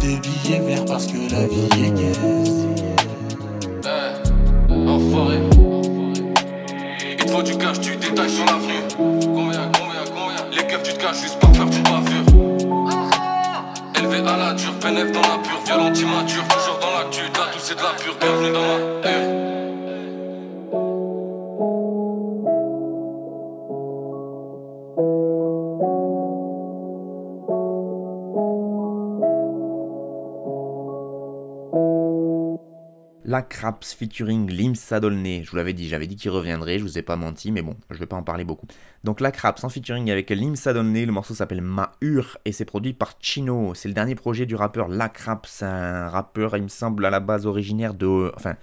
Des 0.00 0.16
billets 0.16 0.58
verts 0.58 0.84
parce 0.86 1.06
que 1.06 1.18
la 1.30 1.46
vie 1.46 1.68
est 1.84 1.90
gaie. 1.90 2.12
Enfoiré. 4.88 5.38
Il 7.16 7.26
te 7.26 7.42
du 7.42 7.56
cash, 7.56 7.80
tu 7.80 7.96
détailles 8.14 8.30
sur 8.30 8.44
l'avenue. 8.46 8.82
Combien, 8.96 9.70
combien, 9.72 10.04
combien? 10.14 10.50
Les 10.52 10.66
keufs, 10.66 10.82
tu 10.84 10.92
te 10.92 11.00
caches 11.00 11.22
juste 11.22 11.38
par 11.40 11.50
peur 11.52 11.66
du 11.66 11.80
bavure. 11.80 12.24
Élevé 13.96 14.18
à 14.18 14.36
la 14.36 14.54
dure, 14.54 14.74
pénètre 14.80 15.12
dans 15.12 15.20
la 15.20 15.38
pure, 15.42 15.60
violent 15.66 15.92
immature, 15.92 16.44
toujours 16.48 16.78
dans 16.80 16.98
l'actu, 16.98 17.22
la 17.22 17.52
douce 17.52 17.70
et 17.70 17.74
de 17.74 17.82
la 17.82 17.90
pure, 17.90 18.16
bienvenue 18.20 18.52
dans 18.52 18.60
ma 18.60 19.23
La 33.26 33.40
Craps 33.40 33.94
featuring 33.94 34.50
Lim 34.50 34.74
Sadolné. 34.74 35.44
Je 35.44 35.50
vous 35.50 35.56
l'avais 35.56 35.72
dit, 35.72 35.88
j'avais 35.88 36.06
dit 36.06 36.16
qu'il 36.16 36.30
reviendrait, 36.30 36.78
je 36.78 36.84
vous 36.84 36.98
ai 36.98 37.02
pas 37.02 37.16
menti, 37.16 37.52
mais 37.52 37.62
bon, 37.62 37.74
je 37.88 37.98
vais 37.98 38.04
pas 38.06 38.16
en 38.16 38.22
parler 38.22 38.44
beaucoup. 38.44 38.66
Donc 39.02 39.22
La 39.22 39.32
Craps 39.32 39.64
en 39.64 39.70
featuring 39.70 40.10
avec 40.10 40.28
Lim 40.28 40.56
Sadolné, 40.56 41.06
le 41.06 41.12
morceau 41.12 41.32
s'appelle 41.34 41.62
Mahur 41.62 42.36
et 42.44 42.52
c'est 42.52 42.66
produit 42.66 42.92
par 42.92 43.14
Chino. 43.20 43.72
C'est 43.74 43.88
le 43.88 43.94
dernier 43.94 44.14
projet 44.14 44.44
du 44.44 44.54
rappeur 44.54 44.88
La 44.88 45.08
Craps, 45.08 45.62
un 45.62 46.08
rappeur, 46.08 46.54
il 46.56 46.64
me 46.64 46.68
semble, 46.68 47.06
à 47.06 47.10
la 47.10 47.20
base 47.20 47.46
originaire 47.46 47.94
de. 47.94 48.30
Enfin, 48.36 48.56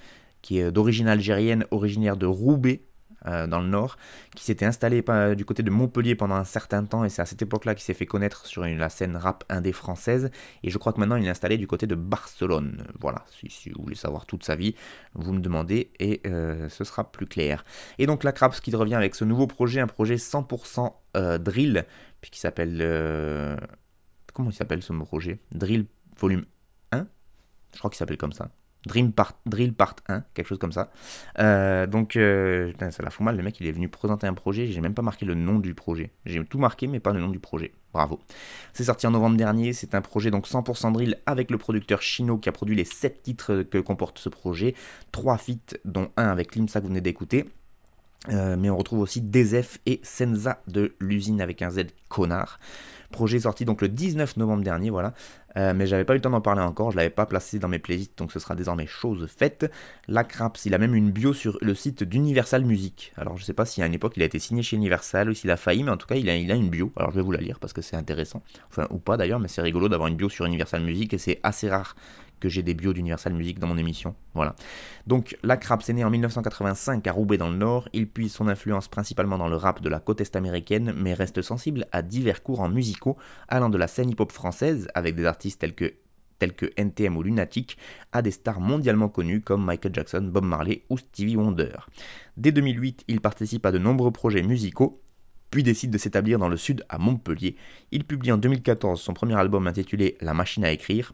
qui 0.43 0.59
est 0.59 0.71
d'origine 0.71 1.07
algérienne, 1.07 1.65
originaire 1.71 2.15
de 2.15 2.27
Roubaix, 2.27 2.81
euh, 3.27 3.47
dans 3.47 3.59
le 3.61 3.67
nord, 3.67 3.97
qui 4.35 4.43
s'était 4.43 4.65
installé 4.65 5.03
du 5.35 5.45
côté 5.45 5.63
de 5.63 5.69
Montpellier 5.69 6.15
pendant 6.15 6.35
un 6.35 6.43
certain 6.43 6.83
temps, 6.85 7.03
et 7.03 7.09
c'est 7.09 7.21
à 7.21 7.25
cette 7.25 7.41
époque-là 7.41 7.75
qu'il 7.75 7.83
s'est 7.83 7.93
fait 7.93 8.05
connaître 8.05 8.45
sur 8.45 8.63
la 8.63 8.89
scène 8.89 9.15
rap 9.15 9.43
indé 9.49 9.71
française, 9.71 10.31
et 10.63 10.69
je 10.69 10.77
crois 10.77 10.93
que 10.93 10.99
maintenant 10.99 11.15
il 11.15 11.25
est 11.25 11.29
installé 11.29 11.57
du 11.57 11.67
côté 11.67 11.87
de 11.87 11.95
Barcelone. 11.95 12.85
Voilà, 12.99 13.25
si, 13.29 13.69
vous 13.69 13.83
voulez 13.83 13.95
savoir 13.95 14.25
toute 14.25 14.43
sa 14.43 14.55
vie, 14.55 14.75
vous 15.13 15.33
me 15.33 15.39
demandez, 15.39 15.91
et 15.99 16.21
euh, 16.25 16.69
ce 16.69 16.83
sera 16.83 17.11
plus 17.11 17.27
clair. 17.27 17.63
Et 17.99 18.05
donc 18.05 18.23
la 18.23 18.31
Craps 18.31 18.59
qui 18.59 18.75
revient 18.75 18.95
avec 18.95 19.15
ce 19.15 19.25
nouveau 19.25 19.47
projet, 19.47 19.81
un 19.81 19.87
projet 19.87 20.15
100% 20.15 20.93
euh, 21.17 21.37
drill, 21.37 21.85
puis 22.21 22.31
qui 22.31 22.39
s'appelle... 22.39 22.77
comment 24.33 24.49
il 24.49 24.55
s'appelle 24.55 24.81
ce 24.81 24.93
projet? 24.93 25.39
Drill 25.51 25.85
volume 26.19 26.45
1 26.91 27.07
Je 27.73 27.79
crois 27.79 27.89
qu'il 27.89 27.97
s'appelle 27.97 28.17
comme 28.17 28.33
ça. 28.33 28.49
Dream 28.85 29.11
Part, 29.11 29.33
Drill 29.45 29.73
Part 29.73 29.95
1, 30.07 30.23
quelque 30.33 30.47
chose 30.47 30.57
comme 30.57 30.71
ça. 30.71 30.91
Euh, 31.39 31.85
donc, 31.85 32.15
euh, 32.15 32.71
ça 32.79 33.03
la 33.03 33.09
fout 33.09 33.23
mal, 33.23 33.37
le 33.37 33.43
mec 33.43 33.59
il 33.59 33.67
est 33.67 33.71
venu 33.71 33.89
présenter 33.89 34.27
un 34.27 34.33
projet, 34.33 34.67
j'ai 34.67 34.81
même 34.81 34.93
pas 34.93 35.01
marqué 35.01 35.25
le 35.25 35.35
nom 35.35 35.59
du 35.59 35.73
projet. 35.73 36.11
J'ai 36.25 36.43
tout 36.45 36.57
marqué, 36.57 36.87
mais 36.87 36.99
pas 36.99 37.13
le 37.13 37.19
nom 37.19 37.29
du 37.29 37.39
projet. 37.39 37.71
Bravo. 37.93 38.19
C'est 38.73 38.85
sorti 38.85 39.05
en 39.05 39.11
novembre 39.11 39.37
dernier, 39.37 39.73
c'est 39.73 39.95
un 39.95 40.01
projet 40.01 40.31
donc 40.31 40.47
100% 40.47 40.93
drill 40.93 41.17
avec 41.25 41.51
le 41.51 41.57
producteur 41.57 42.01
Chino 42.01 42.37
qui 42.37 42.49
a 42.49 42.51
produit 42.51 42.75
les 42.75 42.85
7 42.85 43.21
titres 43.21 43.63
que 43.63 43.77
comporte 43.77 44.17
ce 44.17 44.29
projet. 44.29 44.75
3 45.11 45.37
feats, 45.37 45.77
dont 45.85 46.09
un 46.17 46.29
avec 46.29 46.55
Limsa 46.55 46.79
que 46.79 46.85
vous 46.85 46.89
venez 46.89 47.01
d'écouter. 47.01 47.45
Euh, 48.29 48.55
mais 48.55 48.69
on 48.69 48.77
retrouve 48.77 48.99
aussi 48.99 49.19
Dezef 49.21 49.79
et 49.87 49.99
Senza 50.03 50.61
de 50.67 50.95
l'usine 50.99 51.41
avec 51.41 51.61
un 51.61 51.71
Z 51.71 51.87
connard. 52.07 52.59
Projet 53.11 53.39
sorti 53.39 53.65
donc 53.65 53.81
le 53.81 53.89
19 53.89 54.37
novembre 54.37 54.63
dernier, 54.63 54.89
voilà. 54.89 55.13
Euh, 55.57 55.73
mais 55.75 55.87
j'avais 55.87 56.05
pas 56.05 56.13
eu 56.13 56.17
le 56.17 56.21
temps 56.21 56.29
d'en 56.29 56.41
parler 56.41 56.61
encore, 56.61 56.91
je 56.91 56.97
l'avais 56.97 57.09
pas 57.09 57.25
placé 57.25 57.59
dans 57.59 57.67
mes 57.67 57.79
playlists, 57.79 58.17
donc 58.17 58.31
ce 58.31 58.39
sera 58.39 58.55
désormais 58.55 58.87
chose 58.87 59.27
faite. 59.27 59.71
La 60.07 60.23
Craps, 60.23 60.65
il 60.65 60.73
a 60.73 60.77
même 60.77 60.95
une 60.95 61.11
bio 61.11 61.33
sur 61.33 61.57
le 61.61 61.75
site 61.75 62.03
d'Universal 62.03 62.63
Music. 62.63 63.13
Alors 63.17 63.37
je 63.37 63.43
sais 63.43 63.53
pas 63.53 63.65
si 63.65 63.81
à 63.81 63.85
une 63.85 63.93
époque 63.93 64.13
il 64.15 64.23
a 64.23 64.25
été 64.25 64.39
signé 64.39 64.63
chez 64.63 64.77
Universal 64.77 65.29
ou 65.29 65.33
s'il 65.33 65.51
a 65.51 65.57
failli, 65.57 65.83
mais 65.83 65.91
en 65.91 65.97
tout 65.97 66.07
cas 66.07 66.15
il 66.15 66.29
a, 66.29 66.35
il 66.35 66.51
a 66.51 66.55
une 66.55 66.69
bio. 66.69 66.91
Alors 66.95 67.11
je 67.11 67.17
vais 67.17 67.21
vous 67.21 67.31
la 67.31 67.41
lire 67.41 67.59
parce 67.59 67.73
que 67.73 67.81
c'est 67.81 67.95
intéressant. 67.95 68.41
Enfin, 68.69 68.87
ou 68.89 68.97
pas 68.97 69.17
d'ailleurs, 69.17 69.39
mais 69.39 69.47
c'est 69.47 69.61
rigolo 69.61 69.89
d'avoir 69.89 70.07
une 70.07 70.15
bio 70.15 70.29
sur 70.29 70.45
Universal 70.45 70.81
Music 70.81 71.13
et 71.13 71.17
c'est 71.17 71.39
assez 71.43 71.69
rare 71.69 71.95
que 72.41 72.49
j'ai 72.49 72.63
des 72.63 72.73
bios 72.73 72.91
d'Universal 72.91 73.33
Music 73.33 73.59
dans 73.59 73.67
mon 73.67 73.77
émission. 73.77 74.15
Voilà. 74.33 74.55
Donc, 75.07 75.37
la 75.43 75.55
Craps 75.55 75.89
est 75.89 75.93
né 75.93 76.03
en 76.03 76.09
1985 76.09 77.07
à 77.07 77.11
Roubaix 77.13 77.37
dans 77.37 77.49
le 77.49 77.55
Nord. 77.55 77.87
Il 77.93 78.09
puise 78.09 78.33
son 78.33 78.49
influence 78.49 78.89
principalement 78.89 79.37
dans 79.37 79.47
le 79.47 79.55
rap 79.55 79.81
de 79.81 79.87
la 79.87 80.01
côte 80.01 80.19
est 80.19 80.35
américaine, 80.35 80.93
mais 80.97 81.13
reste 81.13 81.41
sensible 81.41 81.85
à 81.93 82.01
divers 82.01 82.43
courants 82.43 82.67
musicaux 82.67 83.17
allant 83.47 83.69
de 83.69 83.77
la 83.77 83.87
scène 83.87 84.09
hip-hop 84.09 84.33
française, 84.33 84.89
avec 84.93 85.15
des 85.15 85.25
artistes 85.25 85.61
tels 85.61 85.75
que 85.75 85.93
tels 86.39 86.55
que 86.55 86.71
NTM 86.75 87.15
ou 87.17 87.21
Lunatic, 87.21 87.77
à 88.11 88.23
des 88.23 88.31
stars 88.31 88.59
mondialement 88.59 89.09
connues 89.09 89.41
comme 89.41 89.63
Michael 89.63 89.93
Jackson, 89.93 90.21
Bob 90.23 90.43
Marley 90.43 90.81
ou 90.89 90.97
Stevie 90.97 91.35
Wonder. 91.35 91.73
Dès 92.35 92.51
2008, 92.51 93.03
il 93.07 93.21
participe 93.21 93.63
à 93.67 93.71
de 93.71 93.77
nombreux 93.77 94.09
projets 94.09 94.41
musicaux, 94.41 95.03
puis 95.51 95.61
décide 95.61 95.91
de 95.91 95.99
s'établir 95.99 96.39
dans 96.39 96.47
le 96.47 96.57
sud 96.57 96.83
à 96.89 96.97
Montpellier. 96.97 97.57
Il 97.91 98.05
publie 98.05 98.31
en 98.31 98.37
2014 98.37 98.99
son 98.99 99.13
premier 99.13 99.35
album 99.35 99.67
intitulé 99.67 100.17
La 100.19 100.33
machine 100.33 100.65
à 100.65 100.71
écrire, 100.71 101.13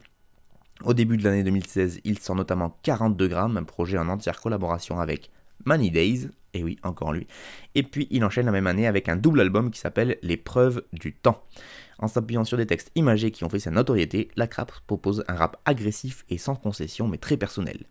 au 0.84 0.94
début 0.94 1.18
de 1.18 1.24
l'année 1.24 1.44
2016, 1.44 2.02
il 2.04 2.20
sort 2.20 2.36
notamment 2.36 2.78
42 2.84 3.28
grammes, 3.28 3.58
un 3.58 3.64
projet 3.64 3.98
en 3.98 4.10
entière 4.10 4.40
collaboration 4.40 5.00
avec 5.00 5.32
Money 5.66 5.90
Days, 5.90 6.30
et 6.54 6.64
oui, 6.64 6.78
encore 6.84 7.14
lui. 7.14 7.28
Et 7.76 7.84
puis 7.84 8.08
il 8.10 8.24
enchaîne 8.24 8.46
la 8.46 8.52
même 8.52 8.68
année 8.68 8.88
avec 8.88 9.10
un 9.10 9.16
double 9.16 9.42
album 9.42 9.72
qui 9.72 9.80
s'appelle 9.80 10.18
Les 10.22 10.38
preuves 10.38 10.84
du 10.94 11.14
temps. 11.14 11.44
En 12.00 12.08
s'appuyant 12.08 12.44
sur 12.44 12.58
des 12.58 12.68
textes 12.68 12.92
imagés 12.96 13.32
qui 13.32 13.44
ont 13.44 13.50
fait 13.50 13.60
sa 13.60 13.72
notoriété, 13.72 14.30
la 14.36 14.48
Crap 14.48 14.72
propose 14.86 15.24
un 15.28 15.36
rap 15.36 15.58
agressif 15.66 16.26
et 16.30 16.38
sans 16.38 16.56
concession 16.56 17.08
mais 17.08 17.18
très 17.18 17.38
personnel. 17.38 17.86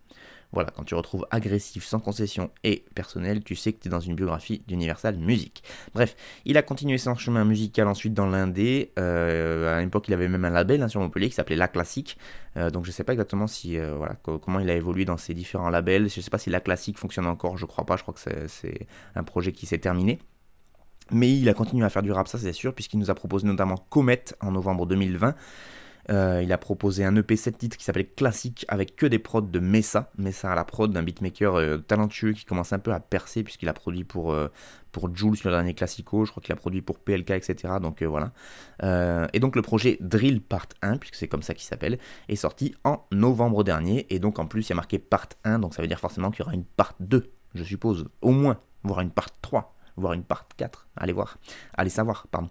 Voilà, 0.53 0.69
quand 0.71 0.83
tu 0.83 0.95
retrouves 0.95 1.27
agressif, 1.29 1.83
sans 1.83 1.99
concession 1.99 2.51
et 2.63 2.85
personnel, 2.95 3.43
tu 3.43 3.55
sais 3.55 3.73
que 3.73 3.81
tu 3.81 3.89
es 3.89 3.91
dans 3.91 3.99
une 3.99 4.15
biographie 4.15 4.63
d'Universal 4.67 5.17
Music. 5.17 5.61
Bref, 5.93 6.15
il 6.45 6.57
a 6.57 6.61
continué 6.61 6.97
son 6.97 7.15
chemin 7.15 7.43
musical 7.43 7.87
ensuite 7.87 8.13
dans 8.13 8.27
l'indé. 8.27 8.91
Euh, 8.97 9.77
à 9.77 9.81
l'époque, 9.81 10.07
il 10.07 10.13
avait 10.13 10.29
même 10.29 10.45
un 10.45 10.49
label 10.49 10.81
hein, 10.81 10.87
sur 10.87 11.01
Montpellier 11.01 11.27
qui 11.29 11.35
s'appelait 11.35 11.57
La 11.57 11.67
Classique. 11.67 12.17
Euh, 12.55 12.69
donc 12.69 12.85
je 12.85 12.89
ne 12.89 12.93
sais 12.93 13.03
pas 13.03 13.11
exactement 13.11 13.45
si, 13.47 13.77
euh, 13.77 13.95
voilà, 13.95 14.15
comment 14.23 14.59
il 14.59 14.69
a 14.69 14.75
évolué 14.75 15.03
dans 15.03 15.17
ces 15.17 15.33
différents 15.33 15.69
labels. 15.69 16.09
Je 16.09 16.19
ne 16.19 16.23
sais 16.23 16.29
pas 16.29 16.37
si 16.37 16.49
La 16.49 16.61
Classique 16.61 16.97
fonctionne 16.97 17.27
encore, 17.27 17.57
je 17.57 17.65
crois 17.65 17.85
pas. 17.85 17.97
Je 17.97 18.03
crois 18.03 18.13
que 18.13 18.47
c'est 18.47 18.87
un 19.15 19.23
projet 19.23 19.51
qui 19.51 19.65
s'est 19.65 19.79
terminé. 19.79 20.19
Mais 21.11 21.31
il 21.37 21.47
a 21.49 21.53
continué 21.53 21.85
à 21.85 21.89
faire 21.89 22.01
du 22.03 22.11
rap, 22.11 22.27
ça 22.27 22.37
c'est 22.37 22.53
sûr, 22.53 22.73
puisqu'il 22.73 22.99
nous 22.99 23.09
a 23.09 23.15
proposé 23.15 23.47
notamment 23.47 23.77
Comet 23.89 24.23
en 24.41 24.51
novembre 24.51 24.85
2020. 24.85 25.35
Euh, 26.09 26.41
il 26.43 26.51
a 26.53 26.57
proposé 26.57 27.03
un 27.03 27.15
EP 27.15 27.35
7 27.35 27.57
titres 27.57 27.77
qui 27.77 27.83
s'appelait 27.83 28.05
Classique 28.05 28.65
avec 28.67 28.95
que 28.95 29.05
des 29.05 29.19
prods 29.19 29.41
de 29.41 29.59
Messa. 29.59 30.11
Messa 30.17 30.51
à 30.51 30.55
la 30.55 30.63
prod, 30.63 30.91
d'un 30.91 31.03
beatmaker 31.03 31.55
euh, 31.55 31.77
talentueux 31.77 32.33
qui 32.33 32.45
commence 32.45 32.73
un 32.73 32.79
peu 32.79 32.93
à 32.93 32.99
percer 32.99 33.43
puisqu'il 33.43 33.69
a 33.69 33.73
produit 33.73 34.03
pour, 34.03 34.31
euh, 34.31 34.47
pour 34.91 35.13
Jules 35.15 35.35
sur 35.35 35.49
le 35.49 35.55
dernier 35.55 35.73
Classico. 35.73 36.25
Je 36.25 36.31
crois 36.31 36.41
qu'il 36.41 36.53
a 36.53 36.55
produit 36.55 36.81
pour 36.81 36.99
PLK, 36.99 37.31
etc. 37.31 37.73
Donc 37.81 38.03
voilà. 38.03 38.31
et 39.33 39.39
donc 39.39 39.55
le 39.55 39.61
projet 39.61 39.97
Drill 39.99 40.41
Part 40.41 40.67
1, 40.81 40.97
puisque 40.97 41.15
c'est 41.15 41.27
comme 41.27 41.43
ça 41.43 41.53
qu'il 41.53 41.65
s'appelle, 41.65 41.99
est 42.29 42.35
sorti 42.35 42.75
en 42.83 43.05
novembre 43.11 43.63
dernier. 43.63 44.07
Et 44.09 44.19
donc 44.19 44.39
en 44.39 44.45
plus 44.45 44.67
il 44.67 44.69
y 44.69 44.73
a 44.73 44.75
marqué 44.75 44.99
Part 44.99 45.29
1, 45.43 45.59
donc 45.59 45.73
ça 45.73 45.81
veut 45.81 45.87
dire 45.87 45.99
forcément 45.99 46.31
qu'il 46.31 46.39
y 46.39 46.43
aura 46.43 46.53
une 46.53 46.65
Part 46.65 46.95
2, 46.99 47.29
je 47.55 47.63
suppose. 47.63 48.05
Au 48.21 48.31
moins, 48.31 48.59
voire 48.83 49.01
une 49.01 49.11
Part 49.11 49.29
3 49.41 49.76
voire 49.97 50.13
une 50.13 50.23
part 50.23 50.47
4, 50.57 50.87
allez 50.95 51.13
voir, 51.13 51.37
allez 51.75 51.89
savoir, 51.89 52.27
pardon. 52.31 52.49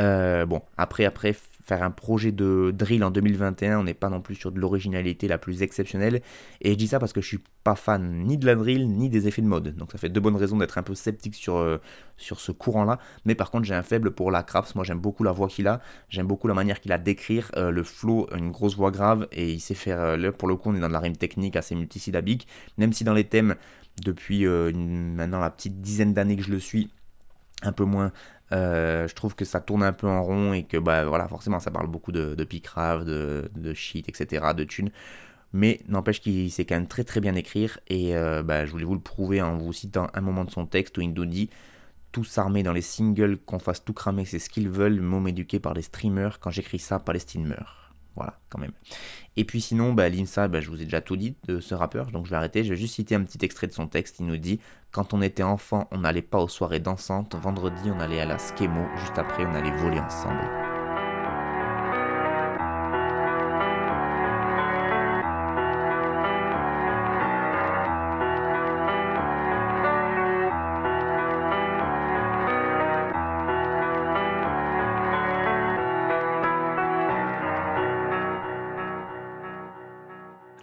Euh, 0.00 0.46
bon, 0.46 0.62
après, 0.76 1.04
après, 1.04 1.34
faire 1.62 1.82
un 1.82 1.90
projet 1.90 2.32
de 2.32 2.72
drill 2.76 3.04
en 3.04 3.10
2021, 3.10 3.78
on 3.78 3.84
n'est 3.84 3.94
pas 3.94 4.08
non 4.08 4.20
plus 4.20 4.34
sur 4.34 4.50
de 4.50 4.58
l'originalité 4.58 5.28
la 5.28 5.38
plus 5.38 5.62
exceptionnelle. 5.62 6.20
Et 6.60 6.72
je 6.72 6.76
dis 6.76 6.88
ça 6.88 6.98
parce 6.98 7.12
que 7.12 7.20
je 7.20 7.28
suis 7.28 7.44
pas 7.62 7.76
fan 7.76 8.24
ni 8.24 8.36
de 8.36 8.46
la 8.46 8.56
drill 8.56 8.88
ni 8.88 9.08
des 9.08 9.28
effets 9.28 9.42
de 9.42 9.46
mode. 9.46 9.76
Donc 9.76 9.92
ça 9.92 9.98
fait 9.98 10.08
deux 10.08 10.20
bonnes 10.20 10.36
raisons 10.36 10.58
d'être 10.58 10.76
un 10.78 10.82
peu 10.82 10.96
sceptique 10.96 11.36
sur, 11.36 11.56
euh, 11.56 11.78
sur 12.16 12.40
ce 12.40 12.50
courant-là. 12.50 12.98
Mais 13.24 13.36
par 13.36 13.52
contre, 13.52 13.64
j'ai 13.64 13.74
un 13.74 13.84
faible 13.84 14.10
pour 14.10 14.32
la 14.32 14.42
Craps. 14.42 14.74
Moi, 14.74 14.84
j'aime 14.84 14.98
beaucoup 14.98 15.22
la 15.22 15.30
voix 15.30 15.46
qu'il 15.46 15.68
a. 15.68 15.80
J'aime 16.08 16.26
beaucoup 16.26 16.48
la 16.48 16.54
manière 16.54 16.80
qu'il 16.80 16.90
a 16.92 16.98
d'écrire. 16.98 17.52
Euh, 17.56 17.70
le 17.70 17.84
flow, 17.84 18.26
une 18.36 18.50
grosse 18.50 18.76
voix 18.76 18.90
grave. 18.90 19.28
Et 19.30 19.52
il 19.52 19.60
sait 19.60 19.74
faire. 19.74 20.18
Pour 20.36 20.48
le 20.48 20.56
coup, 20.56 20.70
on 20.70 20.74
est 20.74 20.80
dans 20.80 20.88
la 20.88 21.00
rime 21.00 21.16
technique 21.16 21.54
assez 21.54 21.76
multisyllabique. 21.76 22.48
Même 22.76 22.92
si 22.92 23.04
dans 23.04 23.14
les 23.14 23.24
thèmes, 23.24 23.54
depuis 24.04 24.46
maintenant 24.46 25.40
la 25.40 25.50
petite 25.50 25.80
dizaine 25.80 26.14
d'années 26.14 26.36
que 26.36 26.42
je 26.42 26.50
le 26.50 26.60
suis, 26.60 26.90
un 27.62 27.72
peu 27.72 27.84
moins 27.84 28.12
euh, 28.52 29.08
je 29.08 29.14
trouve 29.14 29.34
que 29.34 29.44
ça 29.44 29.60
tourne 29.60 29.82
un 29.82 29.92
peu 29.92 30.06
en 30.06 30.22
rond 30.22 30.52
et 30.52 30.64
que 30.64 30.76
bah 30.76 31.04
voilà 31.06 31.26
forcément 31.26 31.58
ça 31.58 31.70
parle 31.70 31.86
beaucoup 31.86 32.12
de, 32.12 32.34
de 32.34 33.48
de, 33.54 33.74
shit, 33.74 34.08
etc., 34.08 34.46
de 34.54 34.64
thunes. 34.64 34.90
Mais 35.54 35.80
n'empêche 35.88 36.20
qu'il 36.20 36.50
sait 36.50 36.64
quand 36.64 36.74
même 36.74 36.86
très 36.86 37.04
très 37.04 37.20
bien 37.20 37.34
écrire 37.34 37.78
et 37.88 38.16
euh, 38.16 38.42
bah, 38.42 38.64
je 38.66 38.72
voulais 38.72 38.84
vous 38.84 38.94
le 38.94 39.00
prouver 39.00 39.42
en 39.42 39.56
vous 39.56 39.72
citant 39.72 40.08
un 40.14 40.20
moment 40.20 40.44
de 40.44 40.50
son 40.50 40.66
texte 40.66 40.96
où 40.98 41.02
il 41.02 41.12
nous 41.12 41.26
dit 41.26 41.50
tous 42.10 42.38
armés 42.38 42.62
dans 42.62 42.72
les 42.72 42.82
singles, 42.82 43.38
qu'on 43.38 43.58
fasse 43.58 43.84
tout 43.84 43.94
cramer, 43.94 44.26
c'est 44.26 44.38
ce 44.38 44.50
qu'ils 44.50 44.68
veulent, 44.68 45.00
môme 45.00 45.28
éduqué 45.28 45.58
par 45.60 45.72
les 45.72 45.82
streamers, 45.82 46.40
quand 46.40 46.50
j'écris 46.50 46.78
ça, 46.78 46.98
Palestine 46.98 47.46
meurt. 47.46 47.81
Voilà, 48.16 48.38
quand 48.48 48.58
même. 48.58 48.72
Et 49.36 49.44
puis 49.44 49.60
sinon, 49.60 49.92
bah, 49.94 50.08
bah, 50.10 50.60
je 50.60 50.68
vous 50.70 50.82
ai 50.82 50.84
déjà 50.84 51.00
tout 51.00 51.16
dit 51.16 51.36
de 51.46 51.60
ce 51.60 51.74
rappeur, 51.74 52.10
donc 52.10 52.26
je 52.26 52.30
vais 52.30 52.36
arrêter. 52.36 52.64
Je 52.64 52.70
vais 52.70 52.76
juste 52.76 52.94
citer 52.94 53.14
un 53.14 53.22
petit 53.22 53.44
extrait 53.44 53.66
de 53.66 53.72
son 53.72 53.86
texte. 53.86 54.20
Il 54.20 54.26
nous 54.26 54.36
dit 54.36 54.60
Quand 54.90 55.14
on 55.14 55.22
était 55.22 55.42
enfant, 55.42 55.88
on 55.90 55.98
n'allait 55.98 56.22
pas 56.22 56.38
aux 56.38 56.48
soirées 56.48 56.80
dansantes. 56.80 57.34
Vendredi, 57.34 57.90
on 57.90 58.00
allait 58.00 58.20
à 58.20 58.26
la 58.26 58.38
Skemo. 58.38 58.86
Juste 58.96 59.18
après, 59.18 59.46
on 59.46 59.54
allait 59.54 59.76
voler 59.76 60.00
ensemble. 60.00 60.71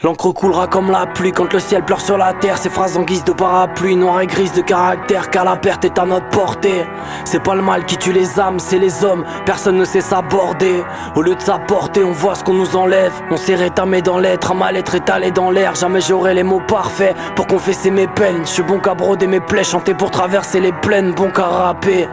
L'encre 0.02 0.32
coulera 0.32 0.68
comme 0.68 0.92
la 0.92 1.08
pluie 1.08 1.34
quand 1.34 1.52
le 1.52 1.60
ciel 1.60 1.84
pleure 1.84 2.00
sur 2.00 2.18
la 2.18 2.32
terre. 2.32 2.58
Ces 2.58 2.70
phrases 2.70 2.96
en 2.96 3.02
guise 3.02 3.26
de 3.26 3.34
parapluie, 3.34 3.98
noire 3.98 4.22
et 4.22 4.28
grise 4.28 4.54
de 4.54 4.62
caractère, 4.62 5.30
car 5.30 5.44
la 5.44 5.58
perte 5.58 5.84
est 5.84 6.00
à 6.00 6.06
notre 6.06 6.30
portée. 6.30 6.86
C'est 7.26 7.44
pas 7.44 7.54
le 7.54 7.62
mal 7.62 7.84
qui 7.84 7.98
tue 7.98 8.14
les 8.14 8.40
âmes, 8.40 8.60
c'est 8.60 8.80
les 8.80 9.04
hommes. 9.04 9.26
Personne 9.46 9.76
ne 9.76 9.84
sait 9.84 10.00
s'aborder. 10.00 10.86
Au 11.16 11.22
lieu 11.22 11.36
de 11.36 11.42
s'apporter, 11.42 12.06
on 12.06 12.14
voit 12.14 12.36
ce 12.36 12.46
qu'on 12.46 12.54
nous 12.54 12.78
enlève. 12.78 13.12
On 13.30 13.36
s'est 13.36 13.56
rétamé 13.56 14.02
dans 14.02 14.20
l'être, 14.20 14.52
un 14.52 14.56
mal-être 14.56 14.96
étalé 14.96 15.32
dans 15.32 15.52
l'air. 15.52 15.76
Jamais 15.76 16.00
j'aurai 16.00 16.34
les 16.34 16.44
mots 16.44 16.62
parfaits 16.66 17.14
pour 17.36 17.48
confesser 17.48 17.92
mes 17.92 18.08
peines. 18.08 18.46
Je 18.46 18.52
suis 18.52 18.64
bon 18.64 18.80
qu'à 18.80 18.94
broder 18.94 19.28
mes 19.28 19.42
plaies, 19.42 19.66
chanter 19.66 19.96
pour 19.96 20.12
traverser 20.12 20.62
les 20.62 20.72
plaines, 20.72 21.12
bon 21.12 21.30
qu'à 21.30 21.46
rapper. 21.46 22.08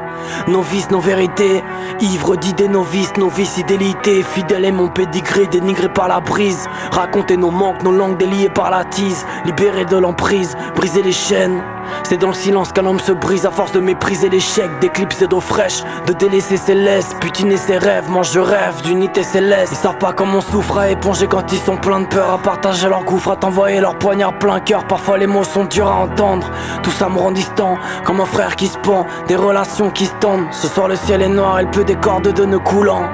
Nos 0.49 0.63
vices, 0.63 0.91
nos 0.91 0.99
vérités, 0.99 1.63
ivres 2.01 2.35
d'idées, 2.35 2.67
nos 2.67 2.83
vices, 2.83 3.17
nos 3.17 3.29
vices, 3.29 3.55
fidélité. 3.55 4.25
Fidèle 4.25 4.65
et 4.65 4.73
mon 4.73 4.89
pédigré, 4.89 5.47
dénigré 5.47 5.89
par 5.89 6.09
la 6.09 6.19
brise. 6.19 6.69
Raconter 6.91 7.37
nos 7.37 7.53
manques 7.53 7.76
nos 7.83 7.93
langues 7.93 8.17
déliées 8.17 8.49
par 8.49 8.71
la 8.71 8.85
tise, 8.85 9.27
libérées 9.45 9.85
de 9.85 9.97
l'emprise, 9.97 10.57
briser 10.75 11.03
les 11.03 11.13
chaînes. 11.13 11.63
C'est 12.03 12.17
dans 12.17 12.29
le 12.29 12.35
silence 12.35 12.73
qu'un 12.73 12.87
homme 12.87 13.01
se 13.01 13.13
brise 13.13 13.47
à 13.47 13.51
force 13.51 13.73
de 13.73 13.81
mépriser 13.81 14.29
l'échec, 14.29 14.71
d'éclipser 14.81 15.27
d'eau 15.27 15.41
fraîche, 15.41 15.83
de 16.07 16.13
délaisser 16.13 16.57
ses 16.57 16.75
laisses, 16.75 17.15
putiner 17.21 17.57
ses 17.57 17.79
rêves. 17.79 18.11
Moi 18.11 18.23
je 18.23 18.41
rêve 18.41 18.83
d'unité 18.83 19.23
céleste. 19.23 19.73
Ils 19.73 19.77
savent 19.77 19.99
pas 19.99 20.13
comment 20.13 20.39
on 20.39 20.41
souffre 20.41 20.79
à 20.79 20.91
éponger 20.91 21.27
quand 21.27 21.53
ils 21.53 21.59
sont 21.59 21.77
pleins 21.77 22.01
de 22.01 22.07
peur, 22.07 22.33
à 22.33 22.39
partager 22.39 22.89
leur 22.89 23.05
gouffre, 23.05 23.31
à 23.31 23.37
t'envoyer 23.37 23.81
leur 23.81 23.97
poignard 23.99 24.39
plein 24.39 24.61
cœur. 24.61 24.87
Parfois 24.87 25.19
les 25.19 25.27
mots 25.27 25.45
sont 25.45 25.65
durs 25.65 25.89
à 25.89 25.97
entendre, 25.97 26.51
tout 26.83 26.91
ça 26.91 27.09
me 27.09 27.19
rend 27.19 27.31
distant, 27.31 27.77
comme 28.05 28.21
un 28.21 28.27
frère 28.27 28.57
qui 28.57 28.67
se 28.67 28.79
pend, 28.79 29.07
des 29.29 29.37
relations 29.37 29.91
qui 29.91 30.07
se 30.07 30.15
tendent. 30.15 30.47
Ce 30.53 30.67
soir 30.67 30.89
le 30.89 30.97
ciel 30.97 31.23
est 31.23 31.29
noir 31.29 31.61
et 31.61 31.65
le 31.65 31.71
peu 31.71 31.85
des 31.85 31.97
cordes 31.97 32.33
de 32.33 32.45
nœuds 32.45 32.59
coulants. 32.59 33.09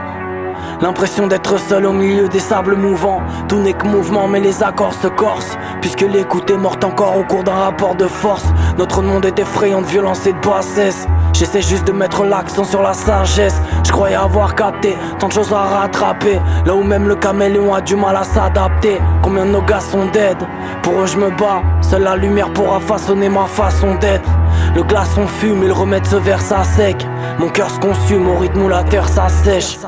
L'impression 0.82 1.28
d'être 1.28 1.60
seul 1.60 1.86
au 1.86 1.92
milieu 1.92 2.28
des 2.28 2.40
sables 2.40 2.74
mouvants. 2.74 3.22
Tout 3.48 3.58
n'est 3.58 3.72
que 3.72 3.86
mouvement, 3.86 4.26
mais 4.26 4.40
les 4.40 4.64
accords 4.64 4.94
se 4.94 5.06
corsent. 5.06 5.56
Puisque 5.80 6.00
l'écoute 6.00 6.50
est 6.50 6.56
morte 6.56 6.82
encore 6.82 7.16
au 7.16 7.22
cours 7.22 7.44
d'un 7.44 7.54
rapport 7.54 7.94
de 7.94 8.08
force. 8.08 8.46
Notre 8.78 9.00
monde 9.00 9.24
est 9.24 9.38
effrayant 9.38 9.80
de 9.80 9.86
violence 9.86 10.26
et 10.26 10.32
de 10.32 10.40
bassesse. 10.40 11.06
J'essaie 11.34 11.62
juste 11.62 11.86
de 11.86 11.92
mettre 11.92 12.24
l'accent 12.24 12.64
sur 12.64 12.82
la 12.82 12.94
sagesse. 12.94 13.60
Je 13.84 13.92
croyais 13.92 14.16
avoir 14.16 14.56
capté 14.56 14.96
tant 15.20 15.28
de 15.28 15.32
choses 15.32 15.52
à 15.52 15.62
rattraper. 15.62 16.40
Là 16.66 16.74
où 16.74 16.82
même 16.82 17.06
le 17.06 17.14
caméléon 17.14 17.72
a 17.72 17.80
du 17.80 17.94
mal 17.94 18.16
à 18.16 18.24
s'adapter. 18.24 19.00
Combien 19.22 19.44
nos 19.44 19.62
gars 19.62 19.78
sont 19.78 20.06
dead 20.06 20.36
Pour 20.82 21.00
eux, 21.00 21.06
je 21.06 21.16
me 21.16 21.30
bats. 21.30 21.62
Seule 21.80 22.02
la 22.02 22.16
lumière 22.16 22.52
pourra 22.52 22.80
façonner 22.80 23.28
ma 23.28 23.46
façon 23.46 23.94
d'être. 24.00 24.28
Le 24.74 24.82
glaçon 24.82 25.28
fume 25.28 25.62
et 25.62 25.68
le 25.68 25.74
remède 25.74 26.06
se 26.06 26.16
verse 26.16 26.50
à 26.50 26.64
sec. 26.64 27.06
Mon 27.38 27.50
cœur 27.50 27.70
se 27.70 27.78
consume 27.78 28.26
au 28.28 28.36
rythme 28.36 28.62
où 28.62 28.68
la 28.68 28.82
terre 28.82 29.08
s'assèche. 29.08 29.78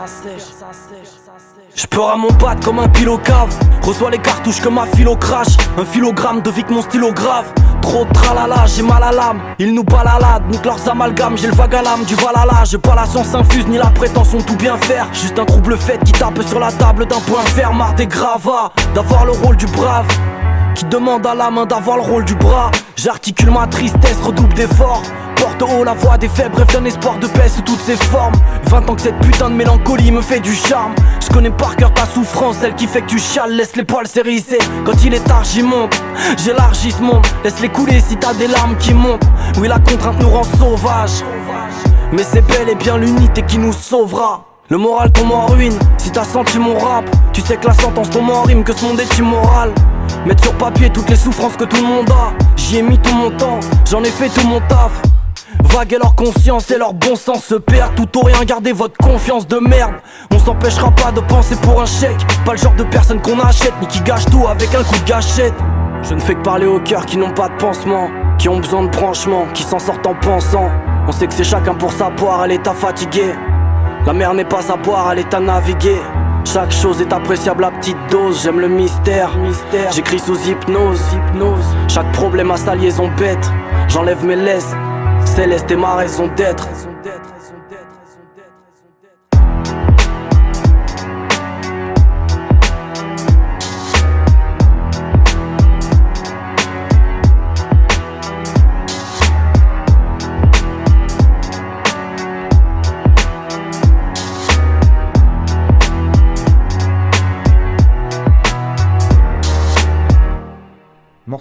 Je 1.76 1.86
à 2.00 2.16
mon 2.16 2.28
bat 2.34 2.54
comme 2.64 2.78
un 2.78 2.88
pilo 2.88 3.18
cave 3.18 3.52
Reçois 3.82 4.10
les 4.10 4.18
cartouches 4.18 4.60
comme 4.60 4.78
un 4.78 4.86
philo 4.86 5.16
crash. 5.16 5.56
Un 5.76 5.84
philogramme 5.84 6.40
de 6.40 6.50
vie 6.50 6.62
que 6.62 6.72
mon 6.72 6.82
stylo 6.82 7.12
grave 7.12 7.46
Trop 7.82 8.04
de 8.04 8.12
tralala, 8.12 8.64
j'ai 8.66 8.82
mal 8.82 9.02
à 9.02 9.10
l'âme. 9.10 9.40
Ils 9.58 9.74
nous 9.74 9.82
baladent, 9.82 10.48
niquent 10.50 10.64
leurs 10.64 10.88
amalgames 10.88 11.36
J'ai 11.36 11.48
le 11.48 11.54
vague 11.54 11.74
à 11.74 11.82
l'âme 11.82 12.04
du 12.04 12.14
valala 12.14 12.62
J'ai 12.64 12.78
pas 12.78 12.94
la 12.94 13.06
science 13.06 13.34
infuse 13.34 13.66
ni 13.66 13.76
la 13.76 13.86
prétention 13.86 14.38
tout 14.40 14.56
bien 14.56 14.76
faire. 14.76 15.08
Juste 15.12 15.36
un 15.38 15.44
trouble 15.44 15.76
fait 15.76 15.98
qui 16.04 16.12
tape 16.12 16.40
sur 16.42 16.60
la 16.60 16.70
table 16.70 17.06
d'un 17.06 17.20
point 17.20 17.42
ferme. 17.42 17.78
Marre 17.78 17.94
des 17.94 18.06
gravats, 18.06 18.70
d'avoir 18.94 19.24
le 19.24 19.32
rôle 19.32 19.56
du 19.56 19.66
brave. 19.66 20.06
Qui 20.76 20.84
demande 20.84 21.26
à 21.26 21.34
la 21.34 21.50
main 21.50 21.66
d'avoir 21.66 21.96
le 21.96 22.02
rôle 22.04 22.24
du 22.24 22.36
bras. 22.36 22.70
J'articule 22.96 23.50
ma 23.50 23.66
tristesse, 23.66 24.18
redouble 24.22 24.54
d'efforts. 24.54 25.02
Porte 25.36 25.62
haut 25.62 25.84
la 25.84 25.94
voix 25.94 26.16
des 26.16 26.28
faibles, 26.28 26.54
bref 26.54 26.68
d'un 26.68 26.84
espoir 26.84 27.18
de 27.18 27.26
paix 27.26 27.48
sous 27.48 27.62
toutes 27.62 27.80
ses 27.80 27.96
formes. 27.96 28.34
20 28.66 28.88
ans 28.88 28.94
que 28.94 29.02
cette 29.02 29.18
putain 29.18 29.50
de 29.50 29.54
mélancolie 29.54 30.10
me 30.10 30.22
fait 30.22 30.40
du 30.40 30.54
charme 30.54 30.94
connais 31.34 31.50
par 31.50 31.74
cœur 31.74 31.92
ta 31.92 32.06
souffrance, 32.06 32.58
celle 32.60 32.76
qui 32.76 32.86
fait 32.86 33.02
que 33.02 33.08
tu 33.08 33.18
chiales 33.18 33.52
Laisse 33.56 33.74
les 33.74 33.84
poils 33.84 34.06
s'hérisser, 34.06 34.58
quand 34.84 35.04
il 35.04 35.12
est 35.14 35.24
tard 35.24 35.42
j'y 35.42 35.62
monte 35.62 36.00
J'élargis 36.38 36.92
ce 36.92 37.02
monde, 37.02 37.26
laisse-les 37.42 37.68
couler 37.70 38.00
si 38.00 38.16
t'as 38.16 38.34
des 38.34 38.46
larmes 38.46 38.76
qui 38.78 38.94
montent. 38.94 39.24
Oui 39.58 39.66
la 39.66 39.80
contrainte 39.80 40.20
nous 40.20 40.28
rend 40.28 40.44
sauvages 40.44 41.24
Mais 42.12 42.22
c'est 42.22 42.46
bel 42.46 42.68
et 42.68 42.76
bien 42.76 42.96
l'unité 42.96 43.42
qui 43.42 43.58
nous 43.58 43.72
sauvera. 43.72 44.44
Le 44.70 44.78
moral 44.78 45.10
tombe 45.12 45.32
en 45.32 45.46
ruine, 45.46 45.78
si 45.98 46.10
t'as 46.10 46.24
senti 46.24 46.58
mon 46.58 46.78
rap 46.78 47.04
Tu 47.32 47.40
sais 47.40 47.56
que 47.56 47.66
la 47.66 47.74
sentence 47.74 48.10
tombe 48.10 48.30
en 48.30 48.42
rime, 48.42 48.62
que 48.62 48.72
ce 48.72 48.84
monde 48.84 49.00
est 49.00 49.18
immoral. 49.18 49.72
Mettre 50.24 50.44
sur 50.44 50.54
papier 50.54 50.88
toutes 50.90 51.10
les 51.10 51.16
souffrances 51.16 51.56
que 51.56 51.64
tout 51.64 51.76
le 51.76 51.88
monde 51.88 52.10
a 52.10 52.32
J'y 52.56 52.78
ai 52.78 52.82
mis 52.82 52.98
tout 52.98 53.14
mon 53.14 53.30
temps, 53.32 53.58
j'en 53.90 54.02
ai 54.04 54.10
fait 54.10 54.28
tout 54.28 54.46
mon 54.46 54.60
taf 54.60 55.02
Vague 55.62 55.92
et 55.92 55.98
leur 55.98 56.14
conscience 56.14 56.70
et 56.70 56.78
leur 56.78 56.94
bon 56.94 57.16
sens 57.16 57.44
se 57.44 57.54
perdent 57.54 57.94
Tout 57.94 58.18
ou 58.18 58.22
rien, 58.22 58.44
gardez 58.44 58.72
votre 58.72 58.96
confiance 58.96 59.46
de 59.46 59.58
merde 59.58 59.94
On 60.32 60.38
s'empêchera 60.38 60.90
pas 60.90 61.12
de 61.12 61.20
penser 61.20 61.56
pour 61.56 61.80
un 61.80 61.86
chèque 61.86 62.20
Pas 62.44 62.52
le 62.52 62.58
genre 62.58 62.74
de 62.74 62.84
personne 62.84 63.20
qu'on 63.20 63.38
achète 63.40 63.72
Ni 63.80 63.86
qui 63.86 64.00
gâche 64.00 64.24
tout 64.26 64.46
avec 64.48 64.74
un 64.74 64.82
coup 64.82 64.98
de 64.98 65.08
gâchette 65.08 65.54
Je 66.02 66.14
ne 66.14 66.20
fais 66.20 66.34
que 66.34 66.42
parler 66.42 66.66
aux 66.66 66.80
cœurs 66.80 67.06
qui 67.06 67.16
n'ont 67.16 67.32
pas 67.32 67.48
de 67.48 67.56
pansement 67.56 68.08
Qui 68.38 68.48
ont 68.48 68.58
besoin 68.58 68.84
de 68.84 68.88
branchement, 68.88 69.46
qui 69.54 69.62
s'en 69.62 69.78
sortent 69.78 70.06
en 70.06 70.14
pensant 70.14 70.70
On 71.06 71.12
sait 71.12 71.26
que 71.26 71.34
c'est 71.34 71.44
chacun 71.44 71.74
pour 71.74 71.92
sa 71.92 72.10
poire, 72.10 72.44
elle 72.44 72.52
est 72.52 72.66
à 72.66 72.74
fatiguer 72.74 73.34
La 74.06 74.12
mer 74.12 74.34
n'est 74.34 74.44
pas 74.44 74.72
à 74.72 74.76
boire, 74.76 75.12
elle 75.12 75.20
est 75.20 75.34
à 75.34 75.40
naviguer 75.40 76.00
chaque 76.46 76.72
chose 76.72 77.00
est 77.00 77.12
appréciable 77.12 77.64
à 77.64 77.70
petite 77.70 77.96
dose, 78.10 78.42
j'aime 78.42 78.60
le 78.60 78.68
mystère. 78.68 79.36
mystère. 79.38 79.90
J'écris 79.92 80.18
sous 80.18 80.36
hypnose. 80.46 81.00
hypnose. 81.12 81.64
Chaque 81.88 82.12
problème 82.12 82.50
a 82.50 82.56
sa 82.58 82.74
liaison 82.74 83.10
bête. 83.16 83.50
J'enlève 83.88 84.24
mes 84.24 84.36
laisses, 84.36 84.74
céleste 85.34 85.70
est 85.70 85.76
ma 85.76 85.96
raison 85.96 86.28
d'être. 86.36 86.68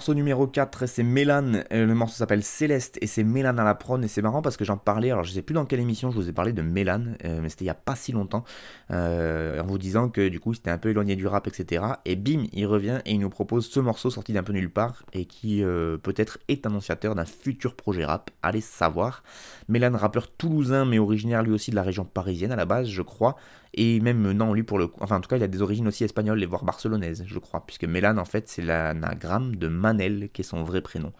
Morceau 0.04 0.14
numéro 0.16 0.46
4, 0.46 0.84
c'est 0.84 1.02
Mélan. 1.02 1.62
Euh, 1.72 1.86
le 1.86 1.94
morceau 1.94 2.16
s'appelle 2.16 2.42
Céleste 2.42 2.98
et 3.00 3.06
c'est 3.06 3.24
Mélan 3.24 3.56
à 3.56 3.64
la 3.64 3.74
prod. 3.74 4.04
Et 4.04 4.08
c'est 4.08 4.20
marrant 4.20 4.42
parce 4.42 4.58
que 4.58 4.62
j'en 4.62 4.76
parlais. 4.76 5.10
Alors, 5.10 5.24
je 5.24 5.32
sais 5.32 5.40
plus 5.40 5.54
dans 5.54 5.64
quelle 5.64 5.80
émission 5.80 6.10
je 6.10 6.16
vous 6.16 6.28
ai 6.28 6.32
parlé 6.32 6.52
de 6.52 6.60
Mélan, 6.60 7.14
euh, 7.24 7.40
mais 7.40 7.48
c'était 7.48 7.64
il 7.64 7.68
y 7.68 7.70
a 7.70 7.74
pas 7.74 7.96
si 7.96 8.12
longtemps. 8.12 8.44
Euh, 8.90 9.62
en 9.62 9.66
vous 9.66 9.78
disant 9.78 10.10
que 10.10 10.28
du 10.28 10.40
coup, 10.40 10.52
c'était 10.52 10.68
un 10.68 10.76
peu 10.76 10.90
éloigné 10.90 11.16
du 11.16 11.26
rap, 11.26 11.46
etc. 11.46 11.86
Et 12.04 12.16
bim, 12.16 12.44
il 12.52 12.66
revient 12.66 12.98
et 13.06 13.12
il 13.12 13.18
nous 13.18 13.30
propose 13.30 13.66
ce 13.66 13.80
morceau 13.80 14.10
sorti 14.10 14.34
d'un 14.34 14.42
peu 14.42 14.52
nulle 14.52 14.70
part 14.70 15.04
et 15.14 15.24
qui 15.24 15.62
peut-être 16.02 16.36
est 16.48 16.66
annonciateur 16.66 17.14
d'un 17.14 17.24
futur 17.24 17.74
projet 17.74 18.04
rap. 18.04 18.30
Allez 18.42 18.60
savoir. 18.60 19.22
Mélan, 19.68 19.96
rappeur 19.96 20.30
toulousain, 20.30 20.84
mais 20.84 20.98
originaire 20.98 21.42
lui 21.42 21.52
aussi 21.52 21.70
de 21.70 21.76
la 21.76 21.82
région 21.82 22.04
parisienne 22.04 22.52
à 22.52 22.56
la 22.56 22.66
base, 22.66 22.88
je 22.88 23.02
crois. 23.02 23.36
Et 23.72 24.00
même, 24.00 24.32
non, 24.32 24.52
lui 24.52 24.62
pour 24.62 24.78
le 24.78 24.86
coup, 24.86 25.00
enfin 25.02 25.16
en 25.16 25.20
tout 25.20 25.28
cas, 25.28 25.36
il 25.36 25.42
a 25.42 25.48
des 25.48 25.62
origines 25.62 25.88
aussi 25.88 26.04
espagnoles, 26.04 26.44
voire 26.44 26.64
barcelonaises, 26.64 27.24
je 27.26 27.38
crois, 27.38 27.64
puisque 27.66 27.84
Mélan, 27.84 28.18
en 28.18 28.24
fait, 28.24 28.48
c'est 28.48 28.62
l'anagramme 28.62 29.56
de 29.56 29.68
Manel, 29.68 30.28
qui 30.32 30.42
est 30.42 30.44
son 30.44 30.62
vrai 30.62 30.80
prénom, 30.80 31.12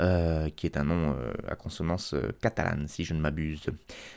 euh, 0.00 0.48
qui 0.50 0.66
est 0.66 0.76
un 0.76 0.84
nom 0.84 1.14
euh, 1.18 1.32
à 1.48 1.54
consonance 1.54 2.14
euh, 2.14 2.30
catalane, 2.40 2.86
si 2.88 3.04
je 3.04 3.14
ne 3.14 3.20
m'abuse. 3.20 3.62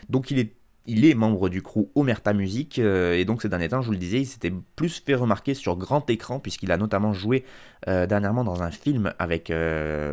Donc 0.09 0.32
il 0.32 0.39
est 0.39 0.53
il 0.86 1.06
est 1.06 1.14
membre 1.14 1.50
du 1.50 1.62
crew 1.62 1.90
Omerta 1.96 2.34
Music 2.34 2.80
et 2.80 3.26
donc 3.26 3.42
ces 3.42 3.50
derniers 3.50 3.70
temps, 3.70 3.82
je 3.82 3.88
vous 3.88 3.94
le 3.94 3.98
disais, 3.98 4.22
il 4.22 4.26
s'était 4.26 4.54
plus 4.76 5.02
fait 5.06 5.16
remarquer 5.16 5.54
sur 5.54 5.76
grand 5.78 6.10
écran 6.10 6.40
puisqu'il 6.40 6.72
a 6.72 6.78
notamment 6.78 7.14
joué 7.14 7.44
dernièrement 7.88 8.44
dans 8.44 8.64
un 8.64 8.72
film 8.72 9.14
avec 9.20 9.52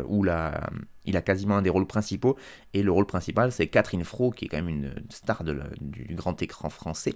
où 0.07 0.23
la, 0.23 0.69
il 1.05 1.17
a 1.17 1.21
quasiment 1.21 1.57
un 1.57 1.61
des 1.61 1.69
rôles 1.69 1.87
principaux 1.87 2.37
et 2.73 2.83
le 2.83 2.91
rôle 2.91 3.05
principal 3.05 3.51
c'est 3.51 3.67
Catherine 3.67 4.03
Fro 4.03 4.31
qui 4.31 4.45
est 4.45 4.47
quand 4.47 4.57
même 4.57 4.69
une 4.69 4.93
star 5.09 5.43
du 5.43 6.15
grand 6.15 6.41
écran 6.41 6.69
français 6.69 7.15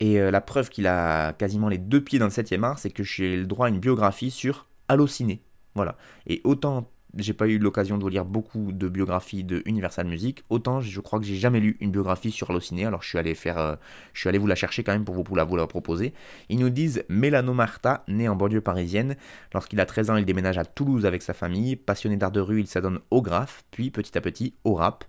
et 0.00 0.18
la 0.18 0.40
preuve 0.40 0.70
qu'il 0.70 0.86
a 0.86 1.32
quasiment 1.32 1.68
les 1.68 1.78
deux 1.78 2.02
pieds 2.02 2.18
dans 2.18 2.26
le 2.26 2.30
7 2.30 2.54
art 2.62 2.78
c'est 2.78 2.90
que 2.90 3.02
j'ai 3.02 3.36
le 3.36 3.46
droit 3.46 3.66
à 3.66 3.70
une 3.70 3.80
biographie 3.80 4.30
sur 4.30 4.68
Allociné 4.88 5.42
voilà. 5.74 5.96
Et 6.26 6.40
autant 6.44 6.90
j'ai 7.18 7.32
pas 7.32 7.46
eu 7.46 7.58
l'occasion 7.58 7.98
de 7.98 8.08
lire 8.08 8.24
beaucoup 8.24 8.72
de 8.72 8.88
biographies 8.88 9.44
de 9.44 9.62
Universal 9.66 10.06
Music, 10.06 10.44
autant 10.48 10.80
je 10.80 11.00
crois 11.00 11.18
que 11.18 11.24
j'ai 11.24 11.36
jamais 11.36 11.60
lu 11.60 11.76
une 11.80 11.90
biographie 11.90 12.30
sur 12.30 12.50
Allociné, 12.50 12.84
alors 12.84 13.02
je 13.02 13.08
suis 13.08 13.18
allé 13.18 13.34
faire, 13.34 13.58
euh, 13.58 13.76
je 14.12 14.20
suis 14.20 14.28
allé 14.28 14.38
vous 14.38 14.46
la 14.46 14.54
chercher 14.54 14.82
quand 14.82 14.92
même 14.92 15.04
pour 15.04 15.14
vous, 15.14 15.34
la, 15.34 15.44
vous 15.44 15.56
la 15.56 15.66
proposer. 15.66 16.12
Ils 16.48 16.58
nous 16.58 16.70
disent 16.70 17.04
Mélano 17.08 17.54
Marta, 17.54 18.04
né 18.08 18.28
en 18.28 18.36
banlieue 18.36 18.60
parisienne, 18.60 19.16
lorsqu'il 19.52 19.80
a 19.80 19.86
13 19.86 20.10
ans 20.10 20.16
il 20.16 20.24
déménage 20.24 20.58
à 20.58 20.64
Toulouse 20.64 21.06
avec 21.06 21.22
sa 21.22 21.34
famille, 21.34 21.76
passionné 21.76 22.16
d'art 22.16 22.32
de 22.32 22.40
rue 22.40 22.60
il 22.60 22.66
s'adonne 22.66 23.00
au 23.10 23.22
graphe, 23.22 23.64
puis 23.70 23.90
petit 23.90 24.16
à 24.16 24.20
petit 24.20 24.54
au 24.64 24.74
rap. 24.74 25.04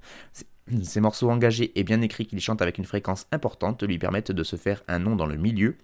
Ces 0.83 0.99
morceaux 0.99 1.29
engagés 1.29 1.71
et 1.79 1.83
bien 1.83 2.01
écrits 2.01 2.25
qu'il 2.25 2.39
chante 2.39 2.61
avec 2.61 2.79
une 2.79 2.85
fréquence 2.85 3.27
importante 3.31 3.83
lui 3.83 3.99
permettent 3.99 4.31
de 4.31 4.43
se 4.43 4.55
faire 4.55 4.83
un 4.87 4.97
nom 4.97 5.15
dans 5.15 5.27
le 5.27 5.35
milieu, 5.35 5.77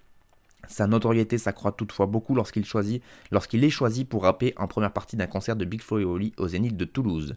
sa 0.68 0.88
notoriété 0.88 1.38
s'accroît 1.38 1.72
toutefois 1.72 2.06
beaucoup 2.06 2.36
lorsqu'il 2.36 2.64
est 3.64 3.70
choisi 3.70 4.06
pour 4.06 4.24
rapper 4.24 4.54
en 4.58 4.68
première 4.68 4.94
partie 4.94 5.18
d'un 5.18 5.28
concert 5.28 5.56
de 5.56 5.66
Big 5.66 5.82
Flo 5.82 6.00
et 6.00 6.34
au 6.38 6.48
Zénith 6.48 6.78
de 6.78 6.86
Toulouse. 6.86 7.36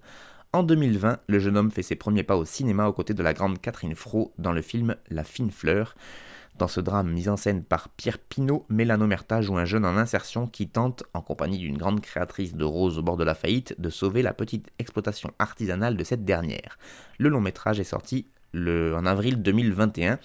En 0.53 0.63
2020, 0.63 1.19
le 1.27 1.39
jeune 1.41 1.57
homme 1.57 1.73
fait 1.73 1.83
ses 1.83 1.97
premiers 1.97 2.23
pas 2.23 2.37
au 2.37 2.45
cinéma 2.45 2.87
aux 2.87 2.93
côtés 2.93 3.13
de 3.13 3.23
la 3.25 3.33
grande 3.33 3.61
Catherine 3.61 3.97
Fro 3.97 4.33
dans 4.39 4.53
le 4.53 4.63
film 4.63 4.95
La 5.11 5.25
fine 5.25 5.51
fleur. 5.51 5.97
Dans 6.57 6.69
ce 6.69 6.81
drame 6.81 7.11
mis 7.11 7.29
en 7.29 7.37
scène 7.37 7.65
par 7.65 7.89
Pierre 7.89 8.21
Pinault, 8.21 8.65
Mélano 8.69 9.09
Merta 9.09 9.43
joue 9.43 9.57
un 9.57 9.65
jeune 9.65 9.85
en 9.85 9.97
insertion 9.97 10.47
qui 10.47 10.69
tente, 10.69 11.03
en 11.13 11.21
compagnie 11.23 11.59
d'une 11.59 11.77
grande 11.77 12.01
créatrice 12.01 12.55
de 12.55 12.65
roses 12.65 12.99
au 12.99 13.03
bord 13.03 13.17
de 13.17 13.25
la 13.25 13.35
faillite, 13.35 13.75
de 13.81 13.91
sauver 13.91 14.23
la 14.23 14.33
petite 14.33 14.69
exploitation 14.79 15.33
artisanale 15.41 15.97
de 15.97 16.05
cette 16.05 16.25
dernière. 16.25 16.79
Le 17.19 17.31
long 17.31 17.41
métrage 17.41 17.81
est 17.81 17.85
sorti 17.85 18.29
le, 18.53 18.95
en 18.95 19.07
avril 19.07 19.43
2021 19.43 20.21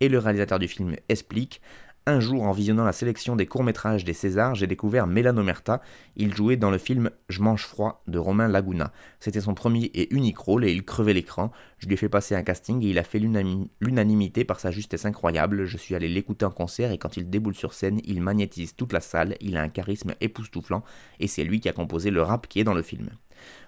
et 0.00 0.08
le 0.08 0.18
réalisateur 0.18 0.58
du 0.58 0.68
film 0.68 0.96
explique 1.10 1.60
un 2.06 2.20
jour, 2.20 2.42
en 2.42 2.52
visionnant 2.52 2.84
la 2.84 2.92
sélection 2.92 3.34
des 3.34 3.46
courts-métrages 3.46 4.04
des 4.04 4.12
Césars, 4.12 4.54
j'ai 4.54 4.66
découvert 4.66 5.06
Mélanomerta. 5.06 5.80
Il 6.16 6.34
jouait 6.34 6.58
dans 6.58 6.70
le 6.70 6.76
film 6.76 7.10
Je 7.30 7.40
mange 7.40 7.64
froid 7.64 8.02
de 8.06 8.18
Romain 8.18 8.46
Laguna. 8.46 8.92
C'était 9.20 9.40
son 9.40 9.54
premier 9.54 9.84
et 9.94 10.14
unique 10.14 10.36
rôle 10.36 10.66
et 10.66 10.72
il 10.72 10.84
crevait 10.84 11.14
l'écran. 11.14 11.50
Je 11.78 11.86
lui 11.86 11.94
ai 11.94 11.96
fait 11.96 12.10
passer 12.10 12.34
un 12.34 12.42
casting 12.42 12.82
et 12.82 12.90
il 12.90 12.98
a 12.98 13.04
fait 13.04 13.18
l'unanimité 13.18 14.44
par 14.44 14.60
sa 14.60 14.70
justesse 14.70 15.06
incroyable. 15.06 15.64
Je 15.64 15.78
suis 15.78 15.94
allé 15.94 16.08
l'écouter 16.08 16.44
en 16.44 16.50
concert 16.50 16.92
et 16.92 16.98
quand 16.98 17.16
il 17.16 17.30
déboule 17.30 17.54
sur 17.54 17.72
scène, 17.72 18.00
il 18.04 18.20
magnétise 18.20 18.76
toute 18.76 18.92
la 18.92 19.00
salle. 19.00 19.36
Il 19.40 19.56
a 19.56 19.62
un 19.62 19.70
charisme 19.70 20.14
époustouflant 20.20 20.84
et 21.20 21.26
c'est 21.26 21.44
lui 21.44 21.60
qui 21.60 21.70
a 21.70 21.72
composé 21.72 22.10
le 22.10 22.20
rap 22.20 22.48
qui 22.48 22.60
est 22.60 22.64
dans 22.64 22.74
le 22.74 22.82
film. 22.82 23.08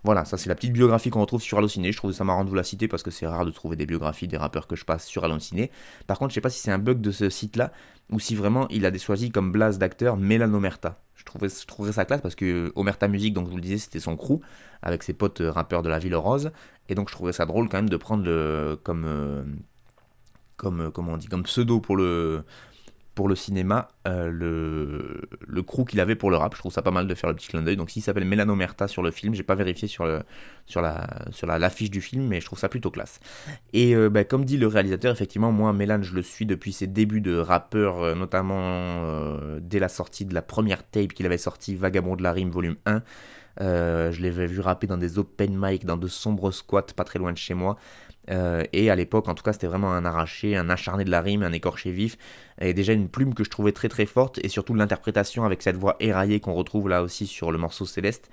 Voilà, 0.04 0.24
ça 0.24 0.36
c'est 0.36 0.48
la 0.48 0.54
petite 0.54 0.72
biographie 0.72 1.10
qu'on 1.10 1.20
retrouve 1.20 1.42
sur 1.42 1.58
Allociné. 1.58 1.92
Je 1.92 1.96
trouve 1.96 2.12
ça 2.12 2.24
marrant 2.24 2.44
de 2.44 2.48
vous 2.48 2.54
la 2.54 2.62
citer 2.62 2.88
parce 2.88 3.02
que 3.02 3.10
c'est 3.10 3.26
rare 3.26 3.44
de 3.44 3.50
trouver 3.50 3.76
des 3.76 3.86
biographies 3.86 4.28
des 4.28 4.36
rappeurs 4.36 4.66
que 4.66 4.76
je 4.76 4.84
passe 4.84 5.06
sur 5.06 5.24
Allociné. 5.24 5.70
Par 6.06 6.18
contre, 6.18 6.30
je 6.30 6.34
sais 6.34 6.40
pas 6.40 6.50
si 6.50 6.60
c'est 6.60 6.70
un 6.70 6.78
bug 6.78 7.00
de 7.00 7.10
ce 7.10 7.30
site-là 7.30 7.72
ou 8.10 8.20
si 8.20 8.34
vraiment 8.34 8.68
il 8.68 8.86
a 8.86 8.90
des 8.90 8.98
choisi 8.98 9.30
comme 9.30 9.52
blase 9.52 9.78
d'acteur 9.78 10.16
Mélanomerta. 10.16 11.00
Je 11.14 11.24
trouvais, 11.24 11.48
je 11.48 11.66
trouverais 11.66 11.92
ça 11.92 12.04
classe 12.04 12.20
parce 12.20 12.34
que 12.34 12.72
Omerta 12.76 13.08
Music, 13.08 13.34
donc 13.34 13.46
je 13.46 13.50
vous 13.50 13.56
le 13.56 13.62
disais, 13.62 13.78
c'était 13.78 14.00
son 14.00 14.16
crew 14.16 14.40
avec 14.82 15.02
ses 15.02 15.12
potes 15.12 15.40
euh, 15.40 15.50
rappeurs 15.50 15.82
de 15.82 15.88
la 15.88 15.98
Ville 15.98 16.14
Rose. 16.14 16.52
Et 16.88 16.94
donc 16.94 17.08
je 17.08 17.14
trouvais 17.14 17.32
ça 17.32 17.46
drôle 17.46 17.68
quand 17.68 17.78
même 17.78 17.88
de 17.88 17.96
prendre 17.96 18.24
le, 18.24 18.78
comme, 18.82 19.04
euh, 19.06 19.42
comme, 20.56 20.82
euh, 20.82 20.90
comment 20.90 21.12
on 21.12 21.16
dit, 21.16 21.26
comme 21.26 21.42
pseudo 21.42 21.80
pour 21.80 21.96
le, 21.96 22.44
pour 23.16 23.28
le 23.28 23.34
cinéma 23.34 23.88
euh, 24.06 24.28
le, 24.30 25.22
le 25.40 25.62
crew 25.62 25.84
qu'il 25.88 25.98
avait 26.00 26.14
pour 26.14 26.30
le 26.30 26.36
rap. 26.36 26.54
Je 26.54 26.60
trouve 26.60 26.72
ça 26.72 26.82
pas 26.82 26.90
mal 26.90 27.08
de 27.08 27.14
faire 27.14 27.30
le 27.30 27.34
petit 27.34 27.48
clin 27.48 27.62
d'œil. 27.62 27.76
Donc 27.76 27.90
s'il 27.90 28.02
s'appelle 28.02 28.26
Melanomerta 28.26 28.86
sur 28.88 29.02
le 29.02 29.10
film, 29.10 29.34
j'ai 29.34 29.42
pas 29.42 29.54
vérifié 29.54 29.88
sur, 29.88 30.04
le, 30.06 30.22
sur, 30.66 30.82
la, 30.82 31.08
sur 31.30 31.46
la, 31.46 31.58
l'affiche 31.58 31.90
du 31.90 32.02
film, 32.02 32.28
mais 32.28 32.40
je 32.40 32.46
trouve 32.46 32.58
ça 32.58 32.68
plutôt 32.68 32.90
classe. 32.90 33.18
Et 33.72 33.96
euh, 33.96 34.10
bah, 34.10 34.24
comme 34.24 34.44
dit 34.44 34.58
le 34.58 34.66
réalisateur, 34.66 35.12
effectivement, 35.12 35.50
moi, 35.50 35.72
Mélan, 35.72 36.02
je 36.02 36.14
le 36.14 36.20
suis 36.20 36.44
depuis 36.44 36.74
ses 36.74 36.86
débuts 36.86 37.22
de 37.22 37.36
rappeur, 37.38 38.02
euh, 38.02 38.14
notamment 38.14 39.38
dès 39.60 39.78
la 39.78 39.88
sortie 39.88 40.26
de 40.26 40.34
la 40.34 40.42
première 40.42 40.86
tape 40.86 41.14
qu'il 41.14 41.24
avait 41.24 41.38
sorti, 41.38 41.74
Vagabond 41.74 42.16
de 42.16 42.22
la 42.22 42.32
rime, 42.32 42.50
volume 42.50 42.76
1. 42.84 43.02
je 43.58 44.22
l'avais 44.22 44.46
vu 44.46 44.60
rapper 44.60 44.86
dans 44.86 44.98
des 44.98 45.18
open 45.18 45.56
mic, 45.58 45.86
dans 45.86 45.96
de 45.96 46.06
sombres 46.06 46.50
squats 46.50 46.82
pas 46.94 47.04
très 47.04 47.18
loin 47.18 47.32
de 47.32 47.38
chez 47.38 47.54
moi. 47.54 47.78
Euh, 48.30 48.64
et 48.72 48.90
à 48.90 48.96
l'époque, 48.96 49.28
en 49.28 49.34
tout 49.34 49.42
cas, 49.42 49.52
c'était 49.52 49.66
vraiment 49.66 49.92
un 49.92 50.04
arraché, 50.04 50.56
un 50.56 50.68
acharné 50.68 51.04
de 51.04 51.10
la 51.10 51.20
rime, 51.20 51.42
un 51.42 51.52
écorché 51.52 51.90
vif. 51.90 52.16
Et 52.60 52.74
déjà 52.74 52.92
une 52.92 53.08
plume 53.08 53.34
que 53.34 53.44
je 53.44 53.50
trouvais 53.50 53.72
très 53.72 53.88
très 53.88 54.06
forte. 54.06 54.38
Et 54.42 54.48
surtout 54.48 54.74
l'interprétation 54.74 55.44
avec 55.44 55.62
cette 55.62 55.76
voix 55.76 55.96
éraillée 56.00 56.40
qu'on 56.40 56.54
retrouve 56.54 56.88
là 56.88 57.02
aussi 57.02 57.26
sur 57.26 57.52
le 57.52 57.58
morceau 57.58 57.86
Céleste. 57.86 58.30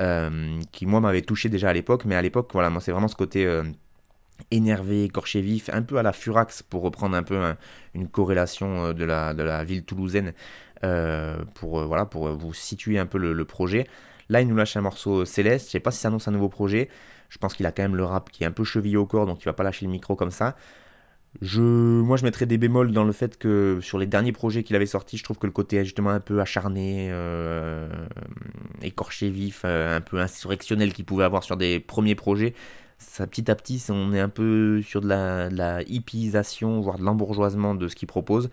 Euh, 0.00 0.60
qui 0.72 0.86
moi 0.86 1.00
m'avait 1.00 1.22
touché 1.22 1.48
déjà 1.48 1.70
à 1.70 1.72
l'époque. 1.72 2.04
Mais 2.04 2.14
à 2.14 2.22
l'époque, 2.22 2.50
voilà, 2.52 2.70
moi 2.70 2.80
c'est 2.80 2.92
vraiment 2.92 3.08
ce 3.08 3.16
côté 3.16 3.46
euh, 3.46 3.62
énervé, 4.50 5.04
écorché 5.04 5.40
vif, 5.40 5.70
un 5.72 5.82
peu 5.82 5.98
à 5.98 6.02
la 6.02 6.12
Furax 6.12 6.62
pour 6.62 6.82
reprendre 6.82 7.16
un 7.16 7.22
peu 7.22 7.54
une 7.94 8.08
corrélation 8.08 8.92
de 8.92 9.04
la, 9.04 9.64
ville 9.64 9.84
toulousaine. 9.84 10.32
pour, 11.54 11.84
vous 11.84 12.54
situer 12.54 12.98
un 12.98 13.06
peu 13.06 13.18
le, 13.18 13.32
le 13.32 13.44
projet. 13.44 13.86
Là, 14.28 14.40
il 14.40 14.48
nous 14.48 14.56
lâche 14.56 14.76
un 14.76 14.80
morceau 14.80 15.24
Céleste. 15.24 15.66
Je 15.66 15.72
sais 15.72 15.80
pas 15.80 15.90
si 15.90 16.00
ça 16.00 16.08
annonce 16.08 16.28
un 16.28 16.32
nouveau 16.32 16.48
projet. 16.48 16.88
Je 17.34 17.38
pense 17.38 17.54
qu'il 17.54 17.66
a 17.66 17.72
quand 17.72 17.82
même 17.82 17.96
le 17.96 18.04
rap 18.04 18.30
qui 18.30 18.44
est 18.44 18.46
un 18.46 18.52
peu 18.52 18.62
chevillé 18.62 18.96
au 18.96 19.06
corps, 19.06 19.26
donc 19.26 19.42
il 19.42 19.44
va 19.44 19.52
pas 19.52 19.64
lâcher 19.64 19.84
le 19.86 19.90
micro 19.90 20.14
comme 20.14 20.30
ça. 20.30 20.54
Moi, 21.42 22.16
je 22.16 22.24
mettrais 22.24 22.46
des 22.46 22.58
bémols 22.58 22.92
dans 22.92 23.02
le 23.02 23.10
fait 23.10 23.36
que 23.36 23.80
sur 23.82 23.98
les 23.98 24.06
derniers 24.06 24.30
projets 24.30 24.62
qu'il 24.62 24.76
avait 24.76 24.86
sortis, 24.86 25.16
je 25.16 25.24
trouve 25.24 25.36
que 25.36 25.46
le 25.46 25.52
côté 25.52 25.84
justement 25.84 26.10
un 26.10 26.20
peu 26.20 26.40
acharné, 26.40 27.08
euh, 27.10 27.88
écorché 28.82 29.30
vif, 29.30 29.62
euh, 29.64 29.96
un 29.96 30.00
peu 30.00 30.20
insurrectionnel 30.20 30.92
qu'il 30.92 31.04
pouvait 31.04 31.24
avoir 31.24 31.42
sur 31.42 31.56
des 31.56 31.80
premiers 31.80 32.14
projets, 32.14 32.54
ça 32.98 33.26
petit 33.26 33.50
à 33.50 33.56
petit, 33.56 33.84
on 33.90 34.12
est 34.12 34.20
un 34.20 34.28
peu 34.28 34.80
sur 34.82 35.00
de 35.00 35.08
la, 35.08 35.50
de 35.50 35.90
hippisation, 35.90 36.80
voire 36.80 36.98
de 36.98 37.02
l'embourgeoisement 37.02 37.74
de 37.74 37.88
ce 37.88 37.96
qu'il 37.96 38.06
propose. 38.06 38.48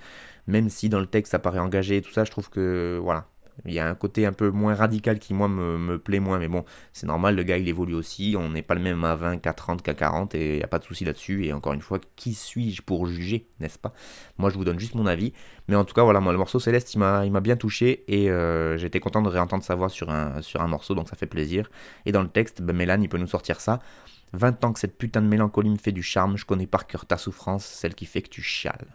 Même 0.48 0.70
si 0.70 0.90
dans 0.90 1.00
le 1.00 1.06
texte 1.06 1.34
ça 1.34 1.40
paraît 1.40 1.60
engagé 1.60 1.98
et 1.98 2.02
tout 2.02 2.12
ça, 2.12 2.24
je 2.26 2.32
trouve 2.32 2.50
que 2.50 3.00
voilà, 3.02 3.28
il 3.66 3.74
y 3.74 3.80
a 3.80 3.88
un 3.88 3.96
côté 3.96 4.26
un 4.26 4.34
peu 4.34 4.50
moins 4.50 4.74
radical 4.74 5.20
qui, 5.20 5.34
moi, 5.34 5.48
me, 5.48 5.98
plaît 5.98 6.20
moins. 6.20 6.40
Mais 6.40 6.48
bon, 6.48 6.66
c'est 6.94 7.06
normal, 7.06 7.36
le 7.36 7.44
gars, 7.44 7.58
il 7.58 7.68
évolue 7.68 7.94
aussi. 7.94 8.36
On 8.38 8.50
n'est 8.50 8.62
pas 8.62 8.76
le 8.76 8.82
même 8.82 9.04
à 9.04 9.16
20 9.16 9.38
qu'à 9.38 9.54
30 9.54 9.82
qu'à 9.82 9.94
40. 9.94 10.36
Et 10.36 10.54
il 10.54 10.58
n'y 10.58 10.64
a 10.64 10.68
pas 10.68 10.80
de 10.80 10.84
souci 10.84 11.06
là-dessus. 11.06 11.46
Et 11.46 11.54
encore 11.54 11.74
une 11.74 11.82
fois, 11.82 12.00
qui 12.16 12.34
suis-je 12.34 12.82
pour 12.82 13.06
juger, 13.06 13.48
n'est-ce 13.60 13.80
pas? 13.80 13.94
Moi, 14.38 14.50
je 14.50 14.58
vous 14.58 14.66
donne 14.66 14.80
juste 14.80 14.96
mon 14.96 15.06
avis. 15.06 15.34
Mais 15.68 15.76
en 15.76 15.86
tout 15.86 15.94
cas, 15.94 16.04
voilà, 16.04 16.20
moi, 16.20 16.32
le 16.32 16.38
morceau 16.38 16.60
Céleste, 16.60 16.94
il 16.94 17.00
m'a 17.00 17.40
bien 17.42 17.56
touché. 17.56 18.04
Et 18.08 18.32
euh, 18.32 18.78
j'étais 18.78 19.00
content 19.00 19.22
de 19.22 19.30
réentendre 19.30 19.64
sa 19.64 19.76
voix 19.76 19.90
sur 19.90 20.10
un, 20.10 20.42
sur 20.42 20.62
un 20.62 20.68
morceau. 20.68 20.96
Donc 20.96 21.10
ça 21.10 21.16
fait 21.16 21.28
plaisir. 21.28 21.70
Et 22.06 22.12
dans 22.12 22.22
le 22.22 22.30
texte, 22.30 22.62
ben, 22.62 23.02
il 23.02 23.10
peut 23.10 23.18
nous 23.18 23.28
sortir 23.28 23.62
ça. 23.62 23.80
20 24.34 24.64
ans 24.64 24.74
que 24.74 24.80
cette 24.80 24.98
putain 24.98 25.22
de 25.22 25.28
mélancolie 25.28 25.70
me 25.70 25.78
fait 25.78 25.92
du 25.92 26.04
charme. 26.04 26.38
Je 26.38 26.46
connais 26.46 26.68
par 26.68 26.88
cœur 26.88 27.06
ta 27.06 27.18
souffrance, 27.18 27.66
celle 27.66 27.96
qui 27.96 28.06
fait 28.06 28.22
que 28.22 28.30
tu 28.30 28.42
chiales. 28.42 28.88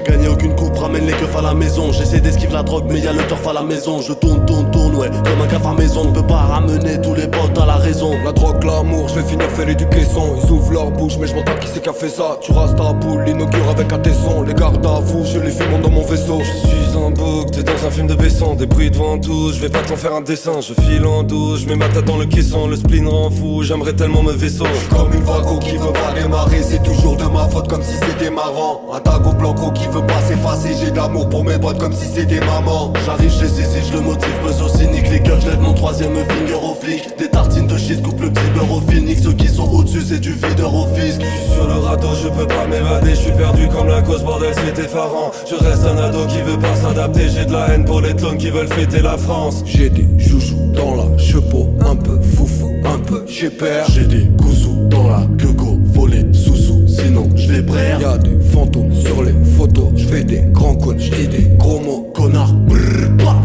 J'ai 0.00 0.12
gagné 0.12 0.28
aucune 0.28 0.54
coupe, 0.56 0.78
ramène 0.78 1.04
les 1.04 1.12
keufs 1.12 1.36
à 1.36 1.42
la 1.42 1.52
maison. 1.52 1.92
J'essaie 1.92 2.20
d'esquiver 2.20 2.54
la 2.54 2.62
drogue, 2.62 2.84
mais 2.88 3.00
y 3.00 3.06
a 3.06 3.12
le 3.12 3.26
turf 3.26 3.46
à 3.46 3.52
la 3.52 3.62
maison. 3.62 4.00
Je 4.00 4.14
tourne, 4.14 4.46
tourne, 4.46 4.70
tourne, 4.70 4.79
Comme 5.08 5.40
un 5.42 5.46
cafard 5.46 5.74
maison, 5.74 6.04
ne 6.04 6.14
peut 6.14 6.26
pas 6.26 6.42
ramener 6.42 7.00
tous 7.00 7.14
les 7.14 7.26
potes 7.26 7.58
à 7.58 7.66
la 7.66 7.76
raison. 7.76 8.12
La 8.24 8.32
drogue, 8.32 8.62
l'amour, 8.64 9.08
je 9.08 9.20
vais 9.20 9.26
finir 9.26 9.48
faire 9.50 9.74
du 9.74 9.86
caisson. 9.88 10.36
Ils 10.42 10.50
ouvrent 10.50 10.72
leur 10.72 10.90
bouche, 10.90 11.14
mais 11.18 11.26
je 11.26 11.34
m'entends 11.34 11.56
qui 11.60 11.68
c'est 11.68 11.80
qui 11.82 11.88
a 11.88 11.92
fait 11.92 12.08
ça. 12.08 12.38
Tu 12.42 12.52
rastes 12.52 12.76
ta 12.76 12.92
boule, 12.92 13.22
l'inaugure 13.24 13.70
avec 13.70 13.92
un 13.92 13.98
tesson. 13.98 14.42
Les 14.42 14.54
gardes 14.54 14.84
à 14.84 15.00
vous, 15.00 15.24
je 15.24 15.38
les 15.38 15.50
filme 15.50 15.80
dans 15.82 15.90
mon 15.90 16.04
vaisseau. 16.04 16.40
Je 16.40 16.68
suis 16.68 16.98
un 16.98 17.10
bouc, 17.10 17.50
t'es 17.50 17.62
dans 17.62 17.86
un 17.86 17.90
film 17.90 18.06
de 18.06 18.14
Besson. 18.14 18.54
Des 18.54 18.66
bruits 18.66 18.90
devant 18.90 19.18
tout, 19.18 19.52
je 19.52 19.60
vais 19.60 19.68
pas 19.68 19.80
t'en 19.80 19.96
faire 19.96 20.14
un 20.14 20.20
dessin. 20.20 20.60
Je 20.60 20.74
file 20.74 21.06
en 21.06 21.22
douce, 21.22 21.60
je 21.62 21.68
mets 21.68 21.76
ma 21.76 21.88
tête 21.88 22.04
dans 22.04 22.18
le 22.18 22.26
caisson. 22.26 22.66
Le 22.66 22.76
spleen 22.76 23.08
rend 23.08 23.30
fou, 23.30 23.62
j'aimerais 23.62 23.94
tellement 23.94 24.22
me 24.22 24.32
vaisseau. 24.32 24.64
Comme 24.90 25.12
une 25.14 25.22
vague 25.22 25.58
qui 25.60 25.76
veut 25.76 25.92
pas 25.92 26.12
démarrer, 26.14 26.62
c'est 26.62 26.82
toujours 26.82 27.16
de 27.16 27.24
ma 27.24 27.48
faute 27.48 27.68
comme 27.68 27.82
si 27.82 27.94
c'était 27.94 28.30
marrant. 28.30 28.82
Un 28.92 29.00
tago 29.00 29.32
blanco 29.32 29.70
qui 29.70 29.86
veut 29.86 30.06
pas 30.06 30.20
s'effacer, 30.20 30.70
j'ai 30.78 30.90
de 30.90 30.96
l'amour 30.96 31.28
pour 31.28 31.44
mes 31.44 31.58
potes 31.58 31.78
comme 31.78 31.92
si 31.92 32.06
c'était 32.06 32.40
maman. 32.40 32.92
J'arrive, 33.06 33.30
je 33.30 33.44
les 33.44 33.82
je 33.82 33.92
le 33.94 34.00
motive, 34.00 34.28
buzz 34.44 34.62
au 34.62 34.68
cynique. 34.90 35.10
Les 35.10 35.20
keufs, 35.20 35.44
je 35.44 35.56
mon 35.60 35.74
troisième 35.74 36.14
finger 36.14 36.54
au 36.54 36.74
flic. 36.74 37.16
Des 37.18 37.28
tartines 37.28 37.66
de 37.66 37.76
shit, 37.76 38.02
coupe 38.02 38.20
le 38.20 38.30
petit 38.30 38.50
beurre 38.54 38.72
au 38.72 38.80
phoenix. 38.80 39.22
Ceux 39.22 39.32
qui 39.32 39.48
sont 39.48 39.68
au-dessus, 39.70 40.02
c'est 40.08 40.20
du 40.20 40.32
videur 40.32 40.74
au 40.74 40.86
fisc. 40.94 41.20
Sur 41.54 41.66
le 41.66 41.74
radeau, 41.74 42.08
je 42.22 42.28
peux 42.28 42.46
pas 42.46 42.66
m'évader, 42.66 43.10
je 43.10 43.20
suis 43.20 43.32
perdu 43.32 43.68
comme 43.68 43.88
la 43.88 44.02
cause, 44.02 44.22
bordel, 44.22 44.54
c'est 44.54 44.78
effarant. 44.82 45.30
Je 45.48 45.56
reste 45.56 45.84
un 45.84 45.96
ado 45.98 46.26
qui 46.26 46.40
veut 46.42 46.58
pas 46.58 46.74
s'adapter, 46.74 47.28
j'ai 47.28 47.44
de 47.44 47.52
la 47.52 47.68
haine 47.70 47.84
pour 47.84 48.00
les 48.00 48.14
clones 48.14 48.38
qui 48.38 48.50
veulent 48.50 48.72
fêter 48.72 49.02
la 49.02 49.16
France. 49.16 49.62
J'ai 49.66 49.90
des 49.90 50.06
joujoux 50.18 50.72
dans 50.74 50.94
la 50.94 51.18
chepeau, 51.18 51.70
un 51.84 51.96
peu 51.96 52.20
foufou, 52.22 52.70
un 52.84 52.98
peu 52.98 53.24
j'ai 53.26 53.50
peur. 53.50 53.86
J'ai 53.90 54.06
des 54.06 54.24
gousous 54.24 54.88
dans 54.88 55.08
la 55.08 55.26
gueugo, 55.36 55.78
volés 55.84 56.26
sous-sous, 56.32 56.86
sinon 56.86 57.28
je 57.36 57.52
les 57.52 57.62
brère. 57.62 58.00
Y'a 58.00 58.18
des 58.18 58.38
fantômes 58.52 58.94
sur 58.94 59.22
les 59.22 59.34
photos, 59.56 59.88
je 59.96 60.06
fais 60.06 60.24
des 60.24 60.42
grands 60.52 60.74
cons, 60.74 60.96
j'dis 60.98 61.28
des 61.28 61.48
gros 61.56 61.80
mots, 61.80 62.10
connard, 62.14 62.52
brrr, 62.52 63.39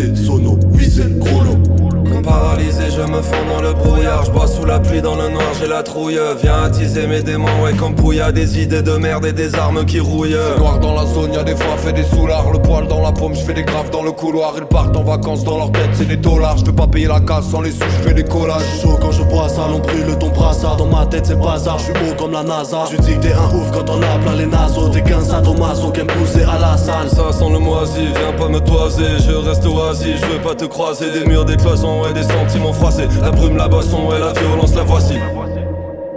disait 0.00 0.16
sono, 0.16 0.58
oui 0.72 0.88
c'est 0.88 1.18
gros 1.18 1.42
lot. 1.42 1.79
Paralysé, 2.30 2.92
je 2.96 3.02
me 3.02 3.20
fonds 3.22 3.46
dans 3.48 3.60
le 3.60 3.74
brouillard. 3.74 4.24
Je 4.24 4.30
bois 4.30 4.46
sous 4.46 4.64
la 4.64 4.78
pluie 4.78 5.02
dans 5.02 5.16
le 5.16 5.30
noir, 5.30 5.50
j'ai 5.58 5.66
la 5.66 5.82
trouille. 5.82 6.20
Viens 6.40 6.62
attiser 6.62 7.08
mes 7.08 7.24
démons, 7.24 7.48
ouais, 7.64 7.74
comme 7.74 7.96
Pouilla. 7.96 8.30
Des 8.30 8.60
idées 8.60 8.82
de 8.82 8.92
merde 8.92 9.26
et 9.26 9.32
des 9.32 9.56
armes 9.56 9.84
qui 9.84 9.98
rouillent. 9.98 10.36
noir 10.56 10.78
dans 10.78 10.94
la 10.94 11.06
zone, 11.06 11.32
y'a 11.32 11.42
des 11.42 11.56
fois 11.56 11.76
fait 11.76 11.92
des 11.92 12.04
soulards. 12.04 12.52
Le 12.52 12.60
poil 12.62 12.86
dans 12.86 13.02
la 13.02 13.10
paume, 13.10 13.34
je 13.34 13.40
fais 13.40 13.54
des 13.54 13.64
graves 13.64 13.90
dans 13.90 14.04
le 14.04 14.12
couloir. 14.12 14.54
Ils 14.56 14.64
partent 14.64 14.96
en 14.96 15.02
vacances 15.02 15.42
dans 15.42 15.56
leur 15.56 15.72
tête, 15.72 15.90
c'est 15.94 16.06
des 16.06 16.18
dollars. 16.18 16.56
Je 16.58 16.66
peux 16.66 16.72
pas 16.72 16.86
payer 16.86 17.08
la 17.08 17.18
casse 17.18 17.48
sans 17.50 17.62
les 17.62 17.72
sous, 17.72 17.80
je 17.80 18.08
fais 18.08 18.14
des 18.14 18.22
collages. 18.22 18.62
Chaud 18.80 18.96
quand 19.00 19.10
je 19.10 19.24
bois 19.24 19.48
ça, 19.48 19.66
l'on 19.68 19.80
brûle 19.80 20.16
ton 20.20 20.28
brassard. 20.28 20.76
Dans 20.76 20.86
ma 20.86 21.06
tête, 21.06 21.26
c'est 21.26 21.40
bazar, 21.40 21.78
je 21.78 21.84
suis 21.86 21.92
haut 21.94 22.14
comme 22.16 22.30
la 22.30 22.44
NASA. 22.44 22.84
Tu 22.88 22.96
dis 22.98 23.16
que 23.16 23.22
t'es 23.22 23.32
un 23.32 23.52
ouf 23.56 23.72
quand 23.72 23.90
on 23.90 24.00
a 24.00 24.18
plein 24.22 24.36
les 24.36 24.46
naseaux. 24.46 24.88
T'es 24.90 25.02
qu'un 25.02 25.20
sadomaso 25.20 25.90
qui 25.90 26.00
aime 26.00 26.06
pousser 26.06 26.44
à 26.44 26.60
la 26.60 26.76
salle. 26.76 27.08
Ça 27.08 27.32
sent 27.32 27.50
le 27.50 27.58
moisi, 27.58 28.06
viens 28.06 28.38
pas 28.38 28.48
me 28.48 28.60
toiser. 28.60 29.18
Je 29.26 29.32
reste 29.32 29.66
oisif, 29.66 30.20
je 30.20 30.26
veux 30.26 30.42
pas 30.42 30.54
te 30.54 30.66
croiser. 30.66 31.10
Des 31.10 31.26
murs, 31.26 31.44
des 31.44 31.56
cloisons, 31.56 32.02
ouais, 32.02 32.12
des 32.12 32.19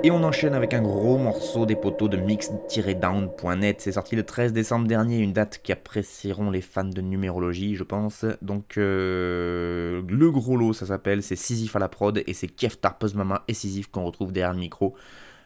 et 0.05 0.11
on 0.11 0.21
enchaîne 0.21 0.53
avec 0.53 0.73
un 0.73 0.81
gros 0.81 1.17
morceau 1.17 1.65
des 1.65 1.77
poteaux 1.77 2.09
de 2.09 2.17
mix-down.net. 2.17 3.79
C'est 3.79 3.93
sorti 3.93 4.17
le 4.17 4.23
13 4.23 4.51
décembre 4.51 4.85
dernier, 4.85 5.19
une 5.19 5.31
date 5.31 5.61
qui 5.63 5.71
apprécieront 5.71 6.51
les 6.51 6.59
fans 6.59 6.83
de 6.83 6.99
numérologie, 6.99 7.75
je 7.75 7.83
pense. 7.83 8.25
Donc, 8.41 8.77
euh, 8.77 10.01
le 10.05 10.31
gros 10.31 10.57
lot, 10.57 10.73
ça 10.73 10.85
s'appelle, 10.85 11.23
c'est 11.23 11.37
Sisyphe 11.37 11.77
à 11.77 11.79
la 11.79 11.87
prod 11.87 12.21
et 12.27 12.33
c'est 12.33 12.49
Keftar 12.49 12.97
Mama 13.15 13.43
et 13.47 13.53
Sisyphe 13.53 13.89
qu'on 13.91 14.03
retrouve 14.03 14.33
derrière 14.33 14.53
le 14.53 14.59
micro. 14.59 14.93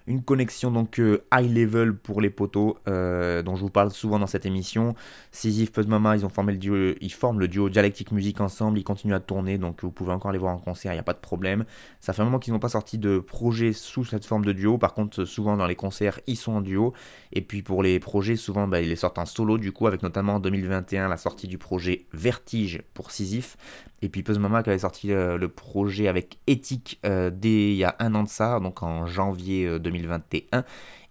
Une 0.08 0.24
connexion 0.24 0.72
donc 0.72 1.00
euh, 1.00 1.26
high 1.34 1.54
level 1.54 1.94
pour 1.94 2.22
les 2.22 2.30
poteaux, 2.30 2.78
euh, 2.88 3.44
dont 3.44 3.58
je 3.58 3.62
vous 3.62 3.70
parle 3.70 3.92
souvent 3.92 4.20
dans 4.20 4.28
cette 4.28 4.46
émission. 4.46 4.96
Sisyphe, 5.34 5.74
Fuzz 5.74 5.86
Mama, 5.86 6.16
ils 6.16 6.26
ont 6.26 6.30
formé 6.30 6.54
le 6.54 6.58
duo, 6.58 6.96
ils 7.02 7.12
forment 7.12 7.42
le 7.42 7.50
duo 7.50 7.68
Dialectic 7.68 8.14
Music 8.14 8.40
ensemble, 8.40 8.80
ils 8.80 8.86
continuent 8.86 9.16
à 9.16 9.20
tourner, 9.20 9.58
donc 9.58 9.84
vous 9.84 9.92
pouvez 9.92 10.14
encore 10.14 10.32
les 10.32 10.40
voir 10.40 10.56
en 10.56 10.60
concert, 10.60 10.94
il 10.94 10.96
n'y 10.96 11.02
a 11.02 11.04
pas 11.04 11.12
de 11.12 11.20
problème. 11.20 11.66
Ça 12.00 12.14
fait 12.14 12.22
un 12.22 12.26
moment 12.26 12.40
qu'ils 12.40 12.54
n'ont 12.54 12.60
pas 12.60 12.70
sorti 12.70 12.98
de 12.98 13.20
projet 13.20 13.74
sous 13.74 14.06
cette 14.06 14.26
forme 14.26 14.46
de 14.46 14.54
duo, 14.54 14.78
par 14.78 14.94
contre 14.94 15.26
souvent 15.26 15.58
dans 15.58 15.68
les 15.68 15.76
concerts 15.76 16.22
ils 16.26 16.38
sont 16.38 16.54
en 16.54 16.62
duo, 16.62 16.94
et 17.34 17.42
puis 17.42 17.62
pour 17.62 17.84
les 17.84 18.00
projets 18.00 18.38
souvent 18.38 18.66
bah, 18.66 18.80
ils 18.80 18.88
les 18.88 18.96
sortent 18.96 19.20
en 19.20 19.26
solo 19.26 19.58
du 19.58 19.74
coup, 19.74 19.88
avec 19.88 20.04
notamment 20.04 20.36
en 20.36 20.40
2021 20.40 21.10
la 21.10 21.18
sortie 21.18 21.50
du 21.50 21.58
projet 21.58 22.06
Vertige 22.14 22.82
pour 22.94 23.12
Sisyphe, 23.12 23.58
et 24.02 24.10
puis 24.10 24.24
Puzz 24.24 24.38
Mama 24.38 24.64
qui 24.64 24.70
avait 24.70 24.80
sorti 24.80 25.12
euh, 25.12 25.38
le 25.38 25.50
projet 25.50 26.08
avec 26.08 26.40
Ethic 26.48 27.00
dès 27.04 27.72
il 27.72 27.78
y 27.78 27.84
a 27.84 27.96
un 28.00 28.14
an 28.16 28.24
de 28.24 28.30
ça, 28.30 28.60
donc 28.60 28.84
en 28.84 29.06
janvier 29.06 29.80
2021. 29.80 29.80
2021. 29.80 30.64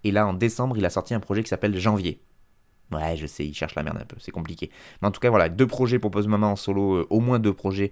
Et 0.05 0.13
là, 0.13 0.27
en 0.27 0.35
décembre, 0.35 0.79
il 0.79 0.85
a 0.87 0.91
sorti 0.91 1.15
un 1.15 1.21
projet 1.21 1.43
qui 1.43 1.49
s'appelle 1.49 1.77
Janvier. 1.77 2.21
Ouais, 2.93 3.17
je 3.17 3.27
sais, 3.27 3.45
il 3.45 3.55
cherche 3.55 3.75
la 3.75 3.83
merde 3.83 3.99
un 4.01 4.05
peu, 4.05 4.17
c'est 4.21 4.31
compliqué. 4.31 4.71
Mais 5.03 5.09
en 5.09 5.11
tout 5.11 5.21
cas, 5.21 5.31
voilà, 5.31 5.49
deux 5.49 5.67
projets 5.67 5.99
pour 5.99 6.13
Pose 6.13 6.29
Maman 6.29 6.53
en 6.53 6.57
solo, 6.57 6.95
euh, 6.95 7.07
au 7.11 7.19
moins 7.19 7.41
deux 7.41 7.53
projets. 7.53 7.91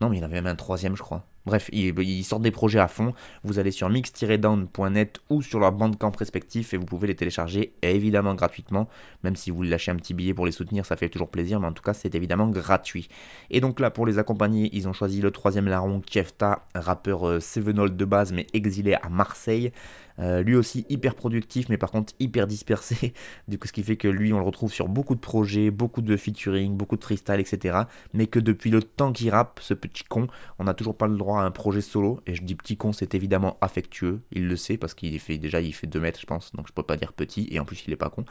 Non, 0.00 0.10
mais 0.10 0.16
il 0.16 0.20
y 0.20 0.22
en 0.22 0.26
avait 0.26 0.34
même 0.34 0.46
un 0.46 0.56
troisième, 0.56 0.94
je 0.94 1.02
crois. 1.02 1.24
Bref, 1.48 1.70
ils, 1.72 2.24
sortent 2.24 2.42
des 2.42 2.50
projets 2.50 2.78
à 2.78 2.88
fond. 2.88 3.14
Vous 3.42 3.58
allez 3.58 3.70
sur 3.70 3.88
mix-down.net 3.88 5.20
ou 5.30 5.40
sur 5.40 5.60
leur 5.60 5.72
bandcamp 5.72 6.12
respectif 6.18 6.74
et 6.74 6.76
vous 6.76 6.84
pouvez 6.84 7.08
les 7.08 7.14
télécharger 7.14 7.72
évidemment 7.80 8.34
gratuitement. 8.34 8.86
Même 9.24 9.34
si 9.34 9.50
vous 9.50 9.62
lâchez 9.62 9.90
un 9.90 9.96
petit 9.96 10.12
billet 10.12 10.34
pour 10.34 10.44
les 10.44 10.52
soutenir, 10.52 10.84
ça 10.84 10.94
fait 10.96 11.08
toujours 11.08 11.30
plaisir, 11.30 11.58
mais 11.58 11.66
en 11.66 11.72
tout 11.72 11.82
cas, 11.82 11.94
c'est 11.94 12.14
évidemment 12.14 12.48
gratuit. 12.48 13.08
Et 13.48 13.62
donc 13.62 13.80
là, 13.80 13.90
pour 13.90 14.04
les 14.04 14.18
accompagner, 14.18 14.68
ils 14.74 14.88
ont 14.88 14.92
choisi 14.92 15.22
le 15.22 15.30
troisième 15.30 15.68
larron, 15.68 16.00
Kiefta, 16.00 16.66
rappeur 16.74 17.26
euh, 17.26 17.40
Sevenol 17.40 17.96
de 17.96 18.04
base, 18.04 18.32
mais 18.32 18.46
exilé 18.52 18.94
à 19.00 19.08
Marseille. 19.08 19.72
Euh, 20.20 20.42
lui 20.42 20.56
aussi 20.56 20.84
hyper 20.88 21.14
productif, 21.14 21.68
mais 21.68 21.78
par 21.78 21.90
contre 21.90 22.12
hyper 22.18 22.46
dispersé. 22.46 23.12
du 23.48 23.58
coup, 23.58 23.66
ce 23.68 23.72
qui 23.72 23.82
fait 23.82 23.96
que 23.96 24.08
lui, 24.08 24.32
on 24.32 24.38
le 24.38 24.44
retrouve 24.44 24.72
sur 24.72 24.88
beaucoup 24.88 25.14
de 25.14 25.20
projets, 25.20 25.70
beaucoup 25.70 26.02
de 26.02 26.16
featuring, 26.16 26.76
beaucoup 26.76 26.96
de 26.96 27.04
freestyle, 27.04 27.40
etc. 27.40 27.80
Mais 28.14 28.26
que 28.26 28.38
depuis 28.38 28.70
le 28.70 28.82
temps 28.82 29.12
qu'il 29.12 29.30
rappe, 29.30 29.60
ce 29.62 29.74
petit 29.74 30.04
con, 30.04 30.26
on 30.58 30.64
n'a 30.64 30.74
toujours 30.74 30.96
pas 30.96 31.06
le 31.06 31.16
droit 31.16 31.40
à 31.40 31.44
un 31.44 31.50
projet 31.50 31.80
solo. 31.80 32.20
Et 32.26 32.34
je 32.34 32.42
dis 32.42 32.54
petit 32.54 32.76
con, 32.76 32.92
c'est 32.92 33.14
évidemment 33.14 33.58
affectueux. 33.60 34.20
Il 34.32 34.48
le 34.48 34.56
sait 34.56 34.76
parce 34.76 34.94
qu'il 34.94 35.18
fait 35.20 35.38
déjà, 35.38 35.60
il 35.60 35.72
fait 35.72 35.86
2 35.86 36.00
mètres, 36.00 36.20
je 36.20 36.26
pense. 36.26 36.52
Donc 36.52 36.66
je 36.68 36.72
peux 36.72 36.82
pas 36.82 36.96
dire 36.96 37.12
petit. 37.12 37.48
Et 37.50 37.60
en 37.60 37.64
plus, 37.64 37.84
il 37.86 37.92
est 37.92 37.96
pas 37.96 38.10
con. 38.10 38.24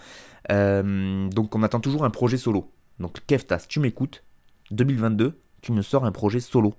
Euh, 0.51 1.27
donc 1.29 1.55
on 1.55 1.63
attend 1.63 1.79
toujours 1.79 2.03
un 2.03 2.09
projet 2.09 2.37
solo. 2.37 2.71
Donc 2.99 3.25
Keftas, 3.27 3.65
tu 3.67 3.79
m'écoutes. 3.79 4.23
2022, 4.71 5.39
tu 5.61 5.71
me 5.71 5.81
sors 5.81 6.05
un 6.05 6.11
projet 6.11 6.39
solo. 6.39 6.75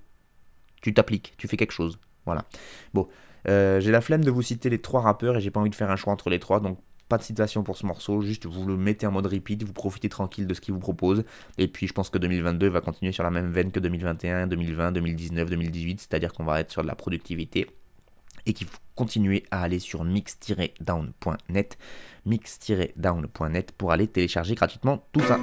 Tu 0.82 0.94
t'appliques, 0.94 1.34
tu 1.38 1.48
fais 1.48 1.56
quelque 1.56 1.72
chose. 1.72 1.98
Voilà. 2.28 2.44
Bon, 2.92 3.08
euh, 3.48 3.80
j'ai 3.80 3.90
la 3.90 4.02
flemme 4.02 4.22
de 4.22 4.30
vous 4.30 4.42
citer 4.42 4.68
les 4.68 4.78
trois 4.78 5.00
rappeurs 5.00 5.38
et 5.38 5.40
j'ai 5.40 5.50
pas 5.50 5.60
envie 5.60 5.70
de 5.70 5.74
faire 5.74 5.90
un 5.90 5.96
choix 5.96 6.12
entre 6.12 6.28
les 6.28 6.38
trois, 6.38 6.60
donc 6.60 6.78
pas 7.08 7.16
de 7.16 7.22
citation 7.22 7.62
pour 7.62 7.78
ce 7.78 7.86
morceau, 7.86 8.20
juste 8.20 8.44
vous 8.44 8.66
le 8.66 8.76
mettez 8.76 9.06
en 9.06 9.12
mode 9.12 9.26
repeat, 9.26 9.62
vous 9.62 9.72
profitez 9.72 10.10
tranquille 10.10 10.46
de 10.46 10.52
ce 10.52 10.60
qu'il 10.60 10.74
vous 10.74 10.80
propose, 10.80 11.24
et 11.56 11.66
puis 11.66 11.86
je 11.86 11.94
pense 11.94 12.10
que 12.10 12.18
2022 12.18 12.68
va 12.68 12.82
continuer 12.82 13.12
sur 13.12 13.24
la 13.24 13.30
même 13.30 13.50
veine 13.50 13.72
que 13.72 13.80
2021, 13.80 14.46
2020, 14.46 14.92
2019, 14.92 15.48
2018, 15.48 16.00
c'est-à-dire 16.00 16.34
qu'on 16.34 16.44
va 16.44 16.60
être 16.60 16.70
sur 16.70 16.82
de 16.82 16.86
la 16.86 16.94
productivité, 16.94 17.66
et 18.44 18.52
qu'il 18.52 18.66
faut 18.66 18.78
continuer 18.94 19.44
à 19.50 19.62
aller 19.62 19.78
sur 19.78 20.04
mix-down.net, 20.04 21.78
mix-down.net 22.26 23.72
pour 23.72 23.92
aller 23.92 24.06
télécharger 24.06 24.54
gratuitement 24.54 25.06
tout 25.12 25.20
ça. 25.20 25.38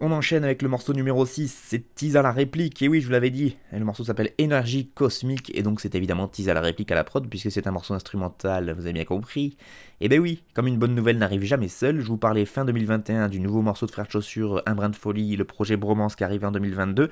On 0.00 0.12
enchaîne 0.12 0.44
avec 0.44 0.62
le 0.62 0.68
morceau 0.68 0.92
numéro 0.92 1.26
6, 1.26 1.52
c'est 1.66 1.94
Tease 1.96 2.16
à 2.16 2.22
la 2.22 2.30
réplique, 2.30 2.80
et 2.82 2.88
oui, 2.88 3.00
je 3.00 3.06
vous 3.06 3.12
l'avais 3.12 3.30
dit, 3.30 3.56
le 3.72 3.84
morceau 3.84 4.04
s'appelle 4.04 4.30
Énergie 4.38 4.90
Cosmique, 4.94 5.50
et 5.56 5.64
donc 5.64 5.80
c'est 5.80 5.96
évidemment 5.96 6.28
Tease 6.28 6.48
à 6.48 6.54
la 6.54 6.60
réplique 6.60 6.92
à 6.92 6.94
la 6.94 7.02
prod, 7.02 7.28
puisque 7.28 7.50
c'est 7.50 7.66
un 7.66 7.72
morceau 7.72 7.94
instrumental, 7.94 8.72
vous 8.76 8.82
avez 8.82 8.92
bien 8.92 9.04
compris. 9.04 9.56
Et 10.00 10.06
eh 10.06 10.08
ben 10.08 10.20
oui, 10.20 10.44
comme 10.54 10.68
une 10.68 10.78
bonne 10.78 10.94
nouvelle 10.94 11.18
n'arrive 11.18 11.42
jamais 11.42 11.66
seule, 11.66 11.98
je 11.98 12.06
vous 12.06 12.16
parlais 12.16 12.44
fin 12.44 12.64
2021 12.64 13.28
du 13.28 13.40
nouveau 13.40 13.60
morceau 13.60 13.86
de 13.86 13.90
Frère 13.90 14.08
Chaussure, 14.08 14.62
Un 14.66 14.76
brin 14.76 14.88
de 14.88 14.94
folie, 14.94 15.34
le 15.34 15.44
projet 15.44 15.76
Bromance 15.76 16.14
qui 16.14 16.22
arrive 16.22 16.44
en 16.44 16.52
2022, 16.52 17.10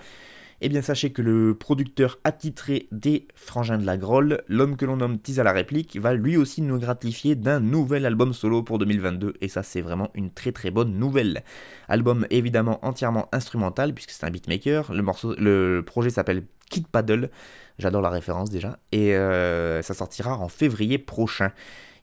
eh 0.60 0.68
bien 0.68 0.82
sachez 0.82 1.10
que 1.10 1.22
le 1.22 1.54
producteur 1.54 2.18
attitré 2.24 2.88
des 2.92 3.28
Frangins 3.34 3.78
de 3.78 3.86
la 3.86 3.96
Grolle, 3.96 4.42
l'homme 4.48 4.76
que 4.76 4.84
l'on 4.84 4.96
nomme 4.96 5.18
Tease 5.18 5.40
à 5.40 5.44
la 5.44 5.52
réplique, 5.52 5.96
va 5.96 6.14
lui 6.14 6.36
aussi 6.36 6.62
nous 6.62 6.78
gratifier 6.78 7.34
d'un 7.34 7.60
nouvel 7.60 8.06
album 8.06 8.32
solo 8.32 8.62
pour 8.62 8.78
2022, 8.78 9.34
et 9.40 9.48
ça 9.48 9.62
c'est 9.62 9.80
vraiment 9.80 10.10
une 10.14 10.30
très 10.30 10.52
très 10.52 10.70
bonne 10.70 10.98
nouvelle. 10.98 11.42
Album 11.88 12.26
évidemment 12.30 12.84
entièrement 12.84 13.28
instrumental, 13.32 13.94
puisque 13.94 14.10
c'est 14.10 14.24
un 14.24 14.30
beatmaker, 14.30 14.92
le 14.92 15.80
projet 15.80 16.10
s'appelle 16.10 16.44
Kid 16.70 16.86
Paddle, 16.88 17.30
j'adore 17.78 18.02
la 18.02 18.10
référence 18.10 18.50
déjà, 18.50 18.78
et 18.92 19.14
euh, 19.14 19.82
ça 19.82 19.94
sortira 19.94 20.38
en 20.38 20.48
février 20.48 20.98
prochain. 20.98 21.52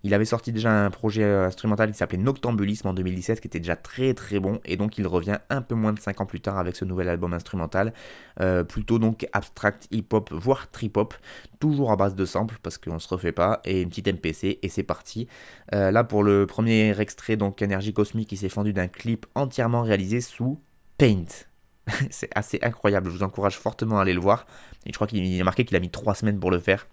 Il 0.05 0.13
avait 0.13 0.25
sorti 0.25 0.51
déjà 0.51 0.85
un 0.85 0.89
projet 0.89 1.23
euh, 1.23 1.47
instrumental 1.47 1.89
qui 1.89 1.97
s'appelait 1.97 2.17
Noctambulisme 2.17 2.89
en 2.89 2.93
2017, 2.93 3.39
qui 3.39 3.47
était 3.47 3.59
déjà 3.59 3.77
très 3.77 4.13
très 4.13 4.37
bon, 4.37 4.59
et 4.65 4.75
donc 4.75 4.97
il 4.97 5.07
revient 5.07 5.37
un 5.49 5.61
peu 5.61 5.75
moins 5.75 5.93
de 5.93 5.99
5 5.99 6.19
ans 6.19 6.25
plus 6.25 6.41
tard 6.41 6.57
avec 6.57 6.75
ce 6.75 6.83
nouvel 6.83 7.07
album 7.07 7.33
instrumental, 7.33 7.93
euh, 8.41 8.65
plutôt 8.65 8.99
donc 8.99 9.25
abstract 9.31 9.87
hip-hop, 9.91 10.29
voire 10.33 10.69
trip-hop, 10.71 11.13
toujours 11.61 11.91
à 11.91 11.95
base 11.95 12.15
de 12.15 12.25
samples, 12.25 12.57
parce 12.61 12.77
qu'on 12.77 12.99
se 12.99 13.07
refait 13.07 13.31
pas, 13.31 13.61
et 13.63 13.81
une 13.81 13.89
petite 13.89 14.09
MPC, 14.09 14.59
et 14.61 14.67
c'est 14.67 14.83
parti. 14.83 15.27
Euh, 15.73 15.89
là 15.89 16.03
pour 16.03 16.23
le 16.23 16.45
premier 16.47 16.99
extrait, 16.99 17.37
donc 17.37 17.61
Énergie 17.61 17.93
Cosmique, 17.93 18.27
qui 18.27 18.37
s'est 18.37 18.49
fendu 18.49 18.73
d'un 18.73 18.89
clip 18.89 19.25
entièrement 19.35 19.83
réalisé 19.83 20.19
sous 20.19 20.59
Paint. 20.97 21.45
c'est 22.09 22.29
assez 22.35 22.59
incroyable, 22.61 23.09
je 23.09 23.15
vous 23.15 23.23
encourage 23.23 23.57
fortement 23.57 23.99
à 23.99 24.01
aller 24.01 24.13
le 24.13 24.19
voir. 24.19 24.45
Et 24.85 24.89
je 24.89 24.95
crois 24.95 25.07
qu'il 25.07 25.39
a 25.39 25.43
marqué 25.45 25.63
qu'il 25.63 25.77
a 25.77 25.79
mis 25.79 25.89
3 25.89 26.13
semaines 26.15 26.39
pour 26.39 26.51
le 26.51 26.59
faire 26.59 26.87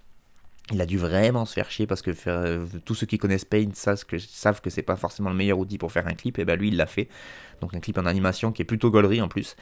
il 0.73 0.81
a 0.81 0.87
dû 0.87 0.99
vraiment 0.99 1.45
se 1.47 1.55
faire 1.55 1.71
chier 1.71 1.87
parce 1.87 2.03
que 2.03 2.13
euh, 2.27 2.65
tous 2.85 2.95
ceux 2.95 3.07
qui 3.07 3.19
connaissent 3.19 3.45
Paint 3.45 3.71
savent 3.75 4.05
que, 4.05 4.19
savent 4.19 4.61
que 4.61 4.71
c'est 4.71 4.83
pas 4.83 4.97
forcément 4.97 5.31
le 5.31 5.37
meilleur 5.37 5.59
outil 5.59 5.79
pour 5.79 5.91
faire 5.91 6.07
un 6.07 6.15
clip, 6.15 6.39
et 6.39 6.45
ben 6.45 6.59
lui 6.59 6.69
il 6.69 6.77
l'a 6.77 6.87
fait. 6.87 7.09
Donc 7.61 7.75
un 7.75 7.81
clip 7.81 7.99
en 7.99 8.07
animation 8.07 8.53
qui 8.53 8.63
est 8.63 8.65
plutôt 8.65 8.91
gaulerie 8.91 9.21
en 9.23 9.29
plus. 9.29 9.57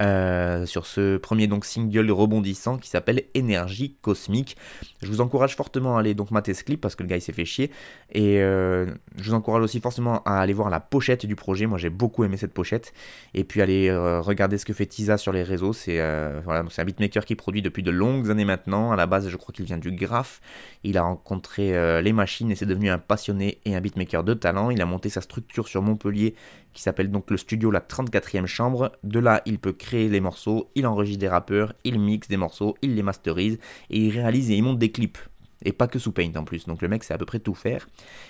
Euh, 0.00 0.66
sur 0.66 0.86
ce 0.86 1.16
premier 1.16 1.46
donc 1.46 1.64
single 1.64 2.10
rebondissant 2.10 2.76
qui 2.76 2.88
s'appelle 2.88 3.24
Énergie 3.34 3.96
Cosmique. 4.00 4.56
Je 5.02 5.08
vous 5.08 5.20
encourage 5.20 5.54
fortement 5.54 5.96
à 5.96 6.00
aller 6.00 6.14
donc 6.14 6.30
mater 6.30 6.54
ce 6.54 6.64
clip 6.64 6.80
parce 6.80 6.96
que 6.96 7.02
le 7.02 7.08
gars 7.08 7.16
il 7.16 7.20
s'est 7.20 7.32
fait 7.32 7.44
chier. 7.44 7.70
Et 8.10 8.40
euh, 8.40 8.86
je 9.16 9.30
vous 9.30 9.34
encourage 9.34 9.62
aussi 9.62 9.80
forcément 9.80 10.22
à 10.24 10.40
aller 10.40 10.54
voir 10.54 10.70
la 10.70 10.80
pochette 10.80 11.26
du 11.26 11.36
projet. 11.36 11.66
Moi 11.66 11.78
j'ai 11.78 11.90
beaucoup 11.90 12.24
aimé 12.24 12.36
cette 12.36 12.54
pochette. 12.54 12.92
Et 13.34 13.44
puis 13.44 13.62
aller 13.62 13.92
regarder 13.92 14.58
ce 14.58 14.64
que 14.64 14.72
fait 14.72 14.86
Tisa 14.86 15.18
sur 15.18 15.32
les 15.32 15.42
réseaux. 15.42 15.72
C'est 15.72 15.98
voilà, 16.44 16.64
un 16.76 16.84
beatmaker 16.84 17.24
qui 17.24 17.36
produit 17.36 17.62
depuis 17.62 17.82
de 17.82 17.90
longues 17.90 18.30
années 18.30 18.44
maintenant. 18.44 18.92
À 18.92 18.96
la 18.96 19.06
base 19.06 19.28
je 19.28 19.36
crois 19.36 19.52
qu'il 19.52 19.64
vient 19.64 19.78
du 19.78 19.92
Graph. 19.92 20.40
Il 20.84 20.98
a 20.98 21.02
rencontré 21.02 21.76
euh, 21.76 22.00
les 22.00 22.12
machines 22.12 22.50
et 22.50 22.56
c'est 22.56 22.66
devenu 22.66 22.90
un 22.90 22.98
passionné 22.98 23.58
et 23.64 23.74
un 23.74 23.80
beatmaker 23.80 24.24
de 24.24 24.34
talent. 24.34 24.70
Il 24.70 24.80
a 24.82 24.86
monté 24.86 25.08
sa 25.08 25.20
structure 25.20 25.68
sur 25.68 25.82
Montpellier 25.82 26.34
qui 26.72 26.82
s'appelle 26.82 27.10
donc 27.10 27.30
le 27.30 27.36
studio 27.36 27.70
La 27.70 27.80
34e 27.80 28.46
Chambre. 28.46 28.92
De 29.04 29.18
là, 29.18 29.42
il 29.46 29.58
peut 29.58 29.72
créer 29.72 30.08
les 30.08 30.20
morceaux, 30.20 30.70
il 30.74 30.86
enregistre 30.86 31.20
des 31.20 31.28
rappeurs, 31.28 31.72
il 31.84 31.98
mixe 31.98 32.28
des 32.28 32.36
morceaux, 32.36 32.76
il 32.82 32.94
les 32.94 33.02
masterise 33.02 33.58
et 33.90 33.98
il 33.98 34.10
réalise 34.10 34.50
et 34.50 34.56
il 34.56 34.62
monte 34.62 34.78
des 34.78 34.90
clips 34.90 35.18
et 35.64 35.72
pas 35.72 35.88
que 35.88 35.98
sous 35.98 36.12
Paint 36.12 36.32
en 36.36 36.44
plus. 36.44 36.66
Donc 36.66 36.82
le 36.82 36.88
mec 36.88 37.04
sait 37.04 37.14
à 37.14 37.18
peu 37.18 37.26
près 37.26 37.38
tout 37.38 37.54
faire. 37.54 37.88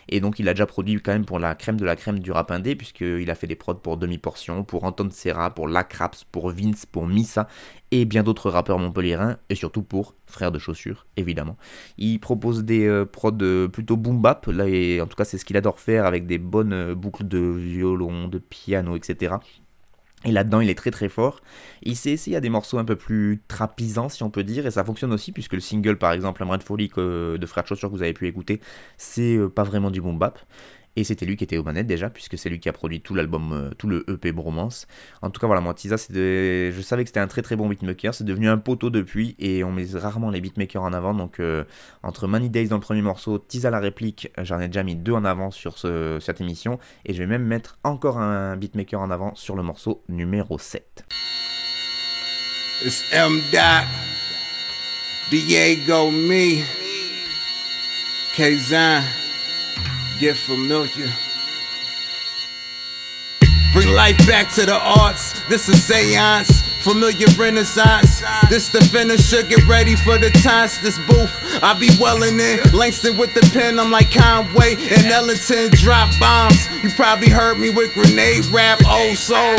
Et 0.08 0.20
donc 0.20 0.38
il 0.38 0.48
a 0.48 0.54
déjà 0.54 0.66
produit 0.66 1.00
quand 1.00 1.12
même 1.12 1.24
pour 1.24 1.38
la 1.38 1.54
crème 1.54 1.78
de 1.78 1.84
la 1.84 1.96
crème 1.96 2.18
du 2.18 2.30
rap 2.32 2.50
indé, 2.50 2.76
puisqu'il 2.76 3.30
a 3.30 3.34
fait 3.34 3.46
des 3.46 3.56
prods 3.56 3.74
pour 3.74 3.96
Demi-Portion, 3.96 4.64
pour 4.64 4.84
Anton 4.84 5.08
Serra, 5.10 5.54
pour 5.54 5.68
Lacraps, 5.68 6.24
pour 6.24 6.50
Vince, 6.50 6.86
pour 6.86 7.06
Missa, 7.06 7.48
et 7.90 8.04
bien 8.04 8.22
d'autres 8.22 8.50
rappeurs 8.50 8.78
montpelliérains, 8.78 9.36
et 9.48 9.54
surtout 9.54 9.82
pour 9.82 10.14
Frères 10.26 10.52
de 10.52 10.58
Chaussures, 10.58 11.06
évidemment. 11.16 11.56
Il 11.98 12.18
propose 12.18 12.64
des 12.64 12.86
euh, 12.86 13.04
prods 13.04 13.32
euh, 13.42 13.68
plutôt 13.68 13.96
boom 13.96 14.20
bap, 14.20 14.46
là, 14.46 14.66
et 14.66 15.00
en 15.00 15.06
tout 15.06 15.16
cas 15.16 15.24
c'est 15.24 15.38
ce 15.38 15.44
qu'il 15.44 15.56
adore 15.56 15.78
faire, 15.78 16.06
avec 16.06 16.26
des 16.26 16.38
bonnes 16.38 16.72
euh, 16.72 16.94
boucles 16.94 17.28
de 17.28 17.38
violon, 17.38 18.28
de 18.28 18.38
piano, 18.38 18.96
etc. 18.96 19.34
Et 20.24 20.30
là-dedans, 20.30 20.60
il 20.60 20.70
est 20.70 20.74
très 20.74 20.90
très 20.90 21.08
fort. 21.08 21.40
Il 21.82 21.96
s'est 21.96 22.10
essayé 22.10 22.36
à 22.36 22.40
des 22.40 22.48
morceaux 22.48 22.78
un 22.78 22.84
peu 22.84 22.96
plus 22.96 23.42
trapisants, 23.48 24.08
si 24.08 24.22
on 24.22 24.30
peut 24.30 24.44
dire, 24.44 24.66
et 24.66 24.70
ça 24.70 24.84
fonctionne 24.84 25.12
aussi, 25.12 25.32
puisque 25.32 25.54
le 25.54 25.60
single, 25.60 25.98
par 25.98 26.12
exemple, 26.12 26.42
Un 26.42 26.46
brin 26.46 26.58
de 26.58 26.62
folie 26.62 26.90
de 26.96 27.46
Frère 27.46 27.66
Chaussure 27.66 27.90
que 27.90 27.96
vous 27.96 28.02
avez 28.02 28.12
pu 28.12 28.26
écouter, 28.28 28.60
c'est 28.96 29.36
euh, 29.36 29.48
pas 29.48 29.64
vraiment 29.64 29.90
du 29.90 30.00
boom 30.00 30.18
bap. 30.18 30.38
Et 30.96 31.04
c'était 31.04 31.24
lui 31.24 31.36
qui 31.36 31.44
était 31.44 31.56
aux 31.56 31.62
manettes 31.62 31.86
déjà, 31.86 32.10
puisque 32.10 32.36
c'est 32.36 32.50
lui 32.50 32.60
qui 32.60 32.68
a 32.68 32.72
produit 32.72 33.00
tout 33.00 33.14
l'album, 33.14 33.52
euh, 33.52 33.70
tout 33.78 33.88
le 33.88 34.04
EP 34.10 34.32
Bromance. 34.32 34.86
En 35.22 35.30
tout 35.30 35.40
cas, 35.40 35.46
voilà, 35.46 35.62
moi, 35.62 35.72
Tisa, 35.74 35.96
je 35.96 36.80
savais 36.82 37.04
que 37.04 37.08
c'était 37.08 37.20
un 37.20 37.26
très 37.26 37.42
très 37.42 37.56
bon 37.56 37.68
beatmaker. 37.68 38.14
C'est 38.14 38.24
devenu 38.24 38.48
un 38.48 38.58
poteau 38.58 38.90
depuis, 38.90 39.34
et 39.38 39.64
on 39.64 39.72
met 39.72 39.86
rarement 39.94 40.30
les 40.30 40.40
beatmakers 40.40 40.82
en 40.82 40.92
avant. 40.92 41.14
Donc, 41.14 41.40
euh, 41.40 41.64
entre 42.02 42.26
Money 42.26 42.50
Days 42.50 42.68
dans 42.68 42.76
le 42.76 42.82
premier 42.82 43.02
morceau, 43.02 43.38
Tisa 43.38 43.70
la 43.70 43.80
réplique, 43.80 44.30
j'en 44.42 44.60
ai 44.60 44.66
déjà 44.66 44.82
mis 44.82 44.96
deux 44.96 45.12
en 45.12 45.24
avant 45.24 45.50
sur 45.50 45.78
cette 45.78 46.40
émission. 46.40 46.78
Et 47.06 47.14
je 47.14 47.18
vais 47.18 47.26
même 47.26 47.44
mettre 47.44 47.78
encore 47.84 48.18
un 48.18 48.56
beatmaker 48.56 49.00
en 49.00 49.10
avant 49.10 49.34
sur 49.34 49.56
le 49.56 49.62
morceau 49.62 50.02
numéro 50.08 50.58
7. 50.58 51.04
M. 53.12 53.40
Diego, 55.30 56.10
me, 56.10 56.62
get 60.22 60.36
familiar. 60.36 61.10
Bring 63.72 63.88
life 63.88 64.16
back 64.18 64.52
to 64.52 64.64
the 64.64 64.78
arts. 64.80 65.42
This 65.48 65.68
is 65.68 65.82
seance. 65.82 66.71
Familiar 66.82 67.28
renaissance. 67.38 68.22
This 68.50 68.68
the 68.68 68.80
finisher, 68.80 69.44
get 69.44 69.64
ready 69.68 69.94
for 69.94 70.18
the 70.18 70.30
task. 70.30 70.82
This 70.82 70.98
booth, 71.06 71.30
I 71.62 71.74
be 71.78 71.88
welling 72.00 72.40
in. 72.40 72.58
Langston 72.72 73.16
with 73.16 73.32
the 73.34 73.40
pen, 73.52 73.78
I'm 73.78 73.92
like 73.92 74.10
Conway 74.10 74.74
and 74.74 75.06
Ellington. 75.06 75.70
Drop 75.70 76.10
bombs. 76.18 76.66
You 76.82 76.90
probably 76.90 77.28
heard 77.28 77.60
me 77.60 77.70
with 77.70 77.94
grenade 77.94 78.46
rap. 78.46 78.80
Old 78.84 79.16
soul, 79.16 79.56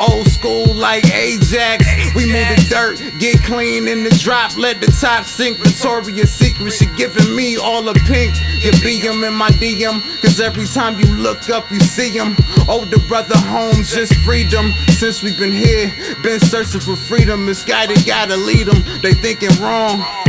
old 0.00 0.26
school 0.26 0.74
like 0.74 1.06
Ajax. 1.14 1.86
We 2.16 2.26
move 2.26 2.48
the 2.56 2.66
dirt, 2.68 3.18
get 3.20 3.40
clean 3.44 3.86
in 3.86 4.02
the 4.02 4.10
drop. 4.10 4.56
Let 4.56 4.80
the 4.80 4.90
top 5.00 5.26
sink. 5.26 5.58
Victoria's 5.58 6.32
Secret, 6.32 6.72
she 6.72 6.86
giving 6.96 7.36
me 7.36 7.56
all 7.56 7.82
the 7.82 7.94
pink. 8.06 8.34
You 8.64 8.72
be 8.82 8.98
him 8.98 9.22
in 9.22 9.34
my 9.34 9.50
DM, 9.50 10.02
cause 10.20 10.40
every 10.40 10.66
time 10.66 10.98
you 10.98 11.06
look 11.06 11.48
up, 11.50 11.70
you 11.70 11.78
see 11.78 12.10
him. 12.10 12.36
Older 12.68 12.98
brother 13.06 13.38
home, 13.38 13.84
just 13.84 14.14
freedom. 14.26 14.72
Since 14.88 15.22
we've 15.22 15.38
been 15.38 15.52
here, 15.52 15.92
been 16.22 16.40
searching 16.40 16.63
searching 16.64 16.94
for 16.94 16.96
freedom. 16.96 17.46
Misguided, 17.46 18.04
gotta 18.06 18.36
lead 18.36 18.66
them. 18.66 18.82
They 19.00 19.12
thinking 19.12 19.50
wrong. 19.60 20.23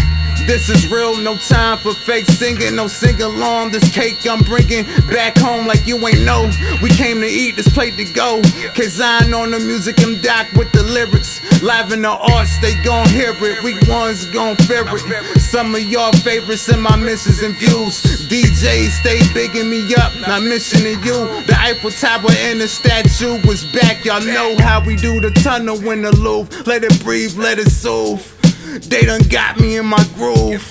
This 0.47 0.69
is 0.69 0.91
real, 0.91 1.17
no 1.17 1.35
time 1.37 1.79
for 1.79 1.93
fake 1.93 2.25
singing, 2.25 2.75
no 2.75 2.87
sing 2.87 3.19
along. 3.19 3.71
This 3.71 3.91
cake 3.91 4.25
I'm 4.29 4.43
bringing 4.43 4.85
back 5.09 5.37
home 5.37 5.65
like 5.65 5.87
you 5.87 5.97
ain't 6.07 6.23
know. 6.23 6.51
We 6.83 6.89
came 6.89 7.19
to 7.21 7.27
eat, 7.27 7.55
this 7.55 7.67
plate 7.67 7.97
to 7.97 8.05
go. 8.05 8.41
I 8.43 9.31
on 9.33 9.51
the 9.51 9.59
music 9.59 9.99
I'm 10.01 10.21
doc 10.21 10.51
with 10.53 10.71
the 10.71 10.83
lyrics. 10.83 11.41
Live 11.63 11.91
in 11.91 12.03
the 12.03 12.11
arts, 12.11 12.59
they 12.59 12.75
gon' 12.83 13.09
hear 13.09 13.33
it. 13.35 13.63
We 13.63 13.73
ones 13.89 14.25
gon' 14.27 14.55
fear 14.67 14.85
it. 14.85 15.39
Some 15.39 15.73
of 15.73 15.81
y'all 15.81 16.13
favorites 16.13 16.69
in 16.69 16.79
my 16.79 16.95
missions 16.95 17.41
and 17.41 17.55
views. 17.55 18.03
DJs 18.29 18.89
stay 19.01 19.19
bigging 19.33 19.69
me 19.69 19.81
up, 19.95 20.13
not 20.21 20.43
mentioning 20.43 21.01
you. 21.03 21.25
The 21.47 21.55
Eiffel 21.57 21.89
Tower 21.89 22.31
and 22.45 22.61
the 22.61 22.67
statue 22.67 23.41
was 23.47 23.65
back. 23.73 24.05
Y'all 24.05 24.21
know 24.21 24.55
how 24.59 24.83
we 24.85 24.95
do 24.95 25.19
the 25.19 25.31
tunnel 25.31 25.77
in 25.89 26.03
the 26.03 26.15
loop. 26.15 26.67
Let 26.67 26.83
it 26.83 27.03
breathe, 27.03 27.35
let 27.35 27.57
it 27.57 27.71
soothe. 27.71 28.34
They 28.81 29.05
done 29.05 29.21
got 29.29 29.57
me 29.57 29.77
in 29.77 29.85
my 29.85 30.03
groove. 30.15 30.69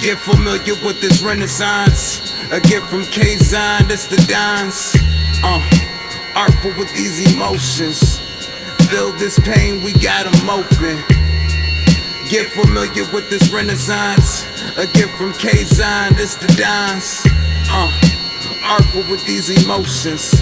Get 0.00 0.16
familiar 0.16 0.74
with 0.82 0.98
this 1.02 1.20
renaissance. 1.22 2.32
A 2.52 2.60
gift 2.60 2.86
from 2.86 3.04
K-Zine, 3.04 3.86
that's 3.86 4.06
the 4.06 4.16
dance. 4.26 4.96
Uh, 5.44 5.60
artful 6.34 6.70
with 6.78 6.90
these 6.96 7.34
emotions. 7.34 8.18
Feel 8.88 9.12
this 9.18 9.38
pain, 9.40 9.84
we 9.84 9.92
got 9.92 10.24
them 10.24 10.48
open. 10.48 10.96
Get 12.30 12.46
familiar 12.48 13.04
with 13.12 13.28
this 13.28 13.52
renaissance. 13.52 14.46
A 14.78 14.86
gift 14.86 15.12
from 15.18 15.34
K-Zine, 15.34 16.16
that's 16.16 16.36
the 16.36 16.48
dance. 16.56 17.26
Uh, 17.68 17.92
artful 18.64 19.02
with 19.10 19.24
these 19.26 19.50
emotions. 19.66 20.40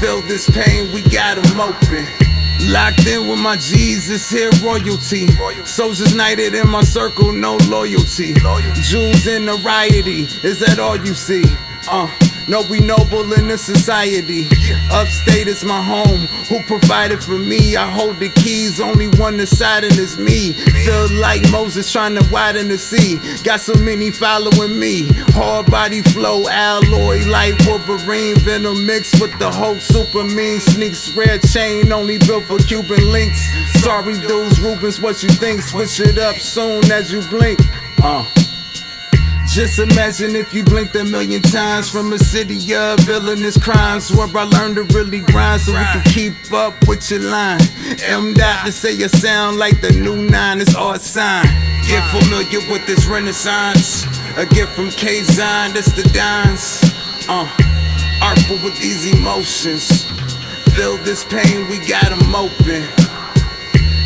Feel 0.00 0.22
this 0.22 0.48
pain, 0.48 0.90
we 0.94 1.02
got 1.02 1.36
them 1.36 1.60
open. 1.60 2.29
Locked 2.68 3.06
in 3.06 3.26
with 3.26 3.40
my 3.40 3.56
Jesus 3.56 4.30
here, 4.30 4.50
royalty. 4.62 5.26
Soldiers 5.64 6.14
knighted 6.14 6.54
in 6.54 6.68
my 6.68 6.82
circle, 6.82 7.32
no 7.32 7.56
loyalty. 7.68 8.34
Jewels 8.82 9.26
in 9.26 9.46
the 9.46 9.58
riety, 9.64 10.22
is 10.46 10.60
that 10.60 10.78
all 10.78 10.96
you 10.96 11.14
see? 11.14 11.42
Uh, 11.88 12.08
No, 12.48 12.62
we 12.68 12.80
noble 12.80 13.32
in 13.32 13.48
this 13.48 13.62
society. 13.62 14.46
Upstate 14.90 15.46
is 15.46 15.64
my 15.64 15.80
home. 15.80 16.26
Who 16.48 16.62
provided 16.64 17.22
for 17.22 17.38
me? 17.38 17.76
I 17.76 17.88
hold 17.88 18.18
the 18.18 18.28
keys, 18.28 18.80
only 18.80 19.08
one 19.18 19.36
deciding 19.36 19.92
is 19.98 20.18
me. 20.18 20.52
Feel 20.52 21.08
like 21.20 21.42
Moses 21.50 21.90
trying 21.92 22.16
to 22.16 22.28
widen 22.32 22.68
the 22.68 22.78
sea. 22.78 23.18
Got 23.44 23.60
so 23.60 23.74
many 23.74 24.10
following 24.10 24.78
me. 24.78 25.08
Hard 25.34 25.70
body 25.70 26.02
flow, 26.02 26.48
alloy 26.48 27.24
like 27.26 27.54
Wolverine. 27.66 28.36
Venom 28.40 28.84
mixed 28.84 29.20
with 29.20 29.36
the 29.38 29.50
whole 29.50 29.78
super 29.78 30.24
mean. 30.24 30.60
Sneaks, 30.60 31.10
red 31.14 31.42
chain, 31.42 31.92
only 31.92 32.18
built 32.18 32.44
for 32.44 32.58
Cuban 32.58 33.10
links. 33.12 33.40
Sorry, 33.80 34.18
dudes, 34.18 34.60
Rubens, 34.60 35.00
what 35.00 35.22
you 35.22 35.28
think? 35.28 35.62
Switch 35.62 36.00
it 36.00 36.18
up 36.18 36.36
soon 36.36 36.90
as 36.90 37.12
you 37.12 37.22
blink. 37.28 37.60
Uh. 38.02 38.26
Just 39.52 39.80
imagine 39.80 40.36
if 40.36 40.54
you 40.54 40.62
blinked 40.62 40.94
a 40.94 41.02
million 41.04 41.42
times 41.42 41.90
from 41.90 42.12
a 42.12 42.18
city 42.18 42.72
of 42.72 43.00
villainous 43.00 43.58
crimes 43.58 44.08
where 44.14 44.28
I 44.28 44.44
learned 44.44 44.76
to 44.76 44.84
really 44.96 45.18
grind 45.18 45.60
so 45.62 45.72
we 45.72 45.78
can 45.78 46.04
keep 46.04 46.52
up 46.52 46.72
with 46.86 47.10
your 47.10 47.22
line. 47.22 47.60
M 48.06 48.32
dot 48.32 48.64
to 48.66 48.70
say 48.70 48.92
you 48.92 49.08
sound 49.08 49.58
like 49.58 49.80
the 49.80 49.90
new 49.90 50.14
nine, 50.30 50.60
it's 50.60 50.76
art 50.76 51.00
sign. 51.00 51.46
Get 51.88 52.00
familiar 52.10 52.60
with 52.70 52.86
this 52.86 53.06
renaissance. 53.06 54.04
A 54.36 54.46
gift 54.46 54.72
from 54.76 54.88
K 54.90 55.20
Zine, 55.22 55.74
that's 55.74 55.92
the 55.96 56.08
dance. 56.14 56.84
Uh, 57.28 57.48
artful 58.22 58.56
with 58.62 58.78
these 58.80 59.12
emotions. 59.12 60.04
Feel 60.76 60.96
this 60.98 61.24
pain, 61.24 61.68
we 61.68 61.78
got 61.88 62.08
them 62.08 62.34
open. 62.36 62.86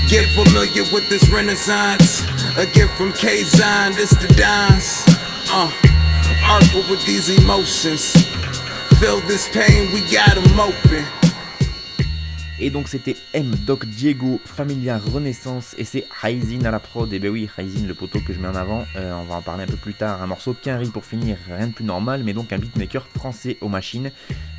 Get 0.08 0.26
familiar 0.34 0.84
with 0.90 1.06
this 1.10 1.28
renaissance. 1.28 2.22
A 2.56 2.64
gift 2.64 2.94
from 2.94 3.12
K 3.12 3.42
Zine, 3.42 3.94
this 3.94 4.10
the 4.10 4.32
dance. 4.38 5.13
Et 12.58 12.70
donc 12.70 12.88
c'était 12.88 13.14
M. 13.34 13.54
Doc 13.64 13.86
Diego, 13.86 14.40
Familia 14.44 14.98
Renaissance, 14.98 15.76
et 15.78 15.84
c'est 15.84 16.06
Ryzin 16.22 16.64
à 16.64 16.72
la 16.72 16.80
prod. 16.80 17.12
Et 17.12 17.20
ben 17.20 17.30
oui, 17.30 17.48
Ryzin, 17.56 17.86
le 17.86 17.94
poteau 17.94 18.18
que 18.18 18.32
je 18.32 18.40
mets 18.40 18.48
en 18.48 18.56
avant, 18.56 18.84
euh, 18.96 19.14
on 19.14 19.22
va 19.24 19.36
en 19.36 19.42
parler 19.42 19.62
un 19.62 19.68
peu 19.68 19.76
plus 19.76 19.94
tard. 19.94 20.20
Un 20.22 20.26
morceau 20.26 20.54
Quinry 20.54 20.88
pour 20.88 21.04
finir, 21.04 21.36
rien 21.46 21.68
de 21.68 21.72
plus 21.72 21.84
normal, 21.84 22.22
mais 22.24 22.32
donc 22.32 22.52
un 22.52 22.58
beatmaker 22.58 23.06
français 23.06 23.56
aux 23.60 23.68
machines. 23.68 24.10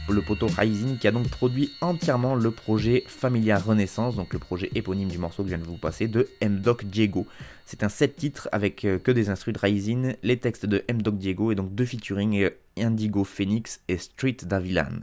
Le 0.07 0.21
poteau 0.21 0.47
Ryzin 0.47 0.95
qui 0.97 1.09
a 1.09 1.11
donc 1.11 1.27
produit 1.27 1.73
entièrement 1.81 2.35
le 2.35 2.51
projet 2.51 3.03
Familia 3.07 3.57
Renaissance, 3.57 4.15
donc 4.15 4.31
le 4.31 4.39
projet 4.39 4.71
éponyme 4.75 5.09
du 5.09 5.17
morceau 5.17 5.43
que 5.43 5.49
je 5.49 5.55
viens 5.55 5.63
de 5.63 5.67
vous 5.67 5.77
passer, 5.77 6.07
de 6.07 6.29
M. 6.39 6.61
Doc 6.61 6.85
Diego. 6.85 7.27
C'est 7.65 7.83
un 7.83 7.89
7 7.89 8.15
titres 8.15 8.49
avec 8.51 8.85
euh, 8.85 8.99
que 8.99 9.11
des 9.11 9.29
instrus 9.29 9.53
de 9.53 9.59
Ryzin, 9.59 10.13
les 10.23 10.37
textes 10.37 10.65
de 10.65 10.83
M. 10.87 11.01
Doc 11.01 11.17
Diego 11.17 11.51
et 11.51 11.55
donc 11.55 11.73
deux 11.73 11.85
featuring 11.85 12.43
euh, 12.43 12.49
Indigo 12.77 13.23
Phoenix 13.23 13.81
et 13.87 13.97
Street 13.97 14.37
Davilan. 14.43 15.01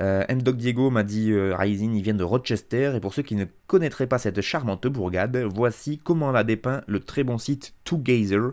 Euh, 0.00 0.24
M-Doc 0.28 0.56
Diego 0.56 0.90
m'a 0.90 1.02
dit 1.02 1.32
euh, 1.32 1.54
Rising, 1.54 1.94
il 1.94 2.02
vient 2.02 2.14
de 2.14 2.24
Rochester, 2.24 2.94
et 2.96 3.00
pour 3.00 3.12
ceux 3.12 3.22
qui 3.22 3.36
ne 3.36 3.44
connaîtraient 3.66 4.06
pas 4.06 4.18
cette 4.18 4.40
charmante 4.40 4.86
bourgade, 4.86 5.36
voici 5.36 5.98
comment 6.02 6.30
l'a 6.30 6.44
dépeint 6.44 6.82
le 6.86 7.00
très 7.00 7.24
bon 7.24 7.38
site 7.38 7.74
Gazer. 7.92 8.52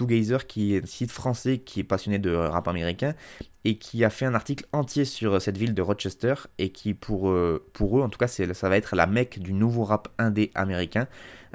Gazer 0.00 0.46
qui 0.46 0.74
est 0.74 0.82
un 0.82 0.86
site 0.86 1.10
français 1.10 1.58
qui 1.58 1.80
est 1.80 1.84
passionné 1.84 2.18
de 2.18 2.32
rap 2.32 2.68
américain 2.68 3.14
et 3.64 3.76
qui 3.76 4.02
a 4.02 4.08
fait 4.08 4.24
un 4.24 4.34
article 4.34 4.64
entier 4.72 5.04
sur 5.04 5.42
cette 5.42 5.58
ville 5.58 5.74
de 5.74 5.82
Rochester 5.82 6.34
et 6.56 6.70
qui 6.70 6.94
pour, 6.94 7.30
euh, 7.30 7.62
pour 7.74 7.98
eux 7.98 8.02
en 8.02 8.08
tout 8.08 8.18
cas 8.18 8.26
ça 8.26 8.68
va 8.70 8.76
être 8.78 8.96
la 8.96 9.06
mecque 9.06 9.40
du 9.40 9.52
nouveau 9.52 9.84
rap 9.84 10.08
indé 10.18 10.50
américain 10.54 11.06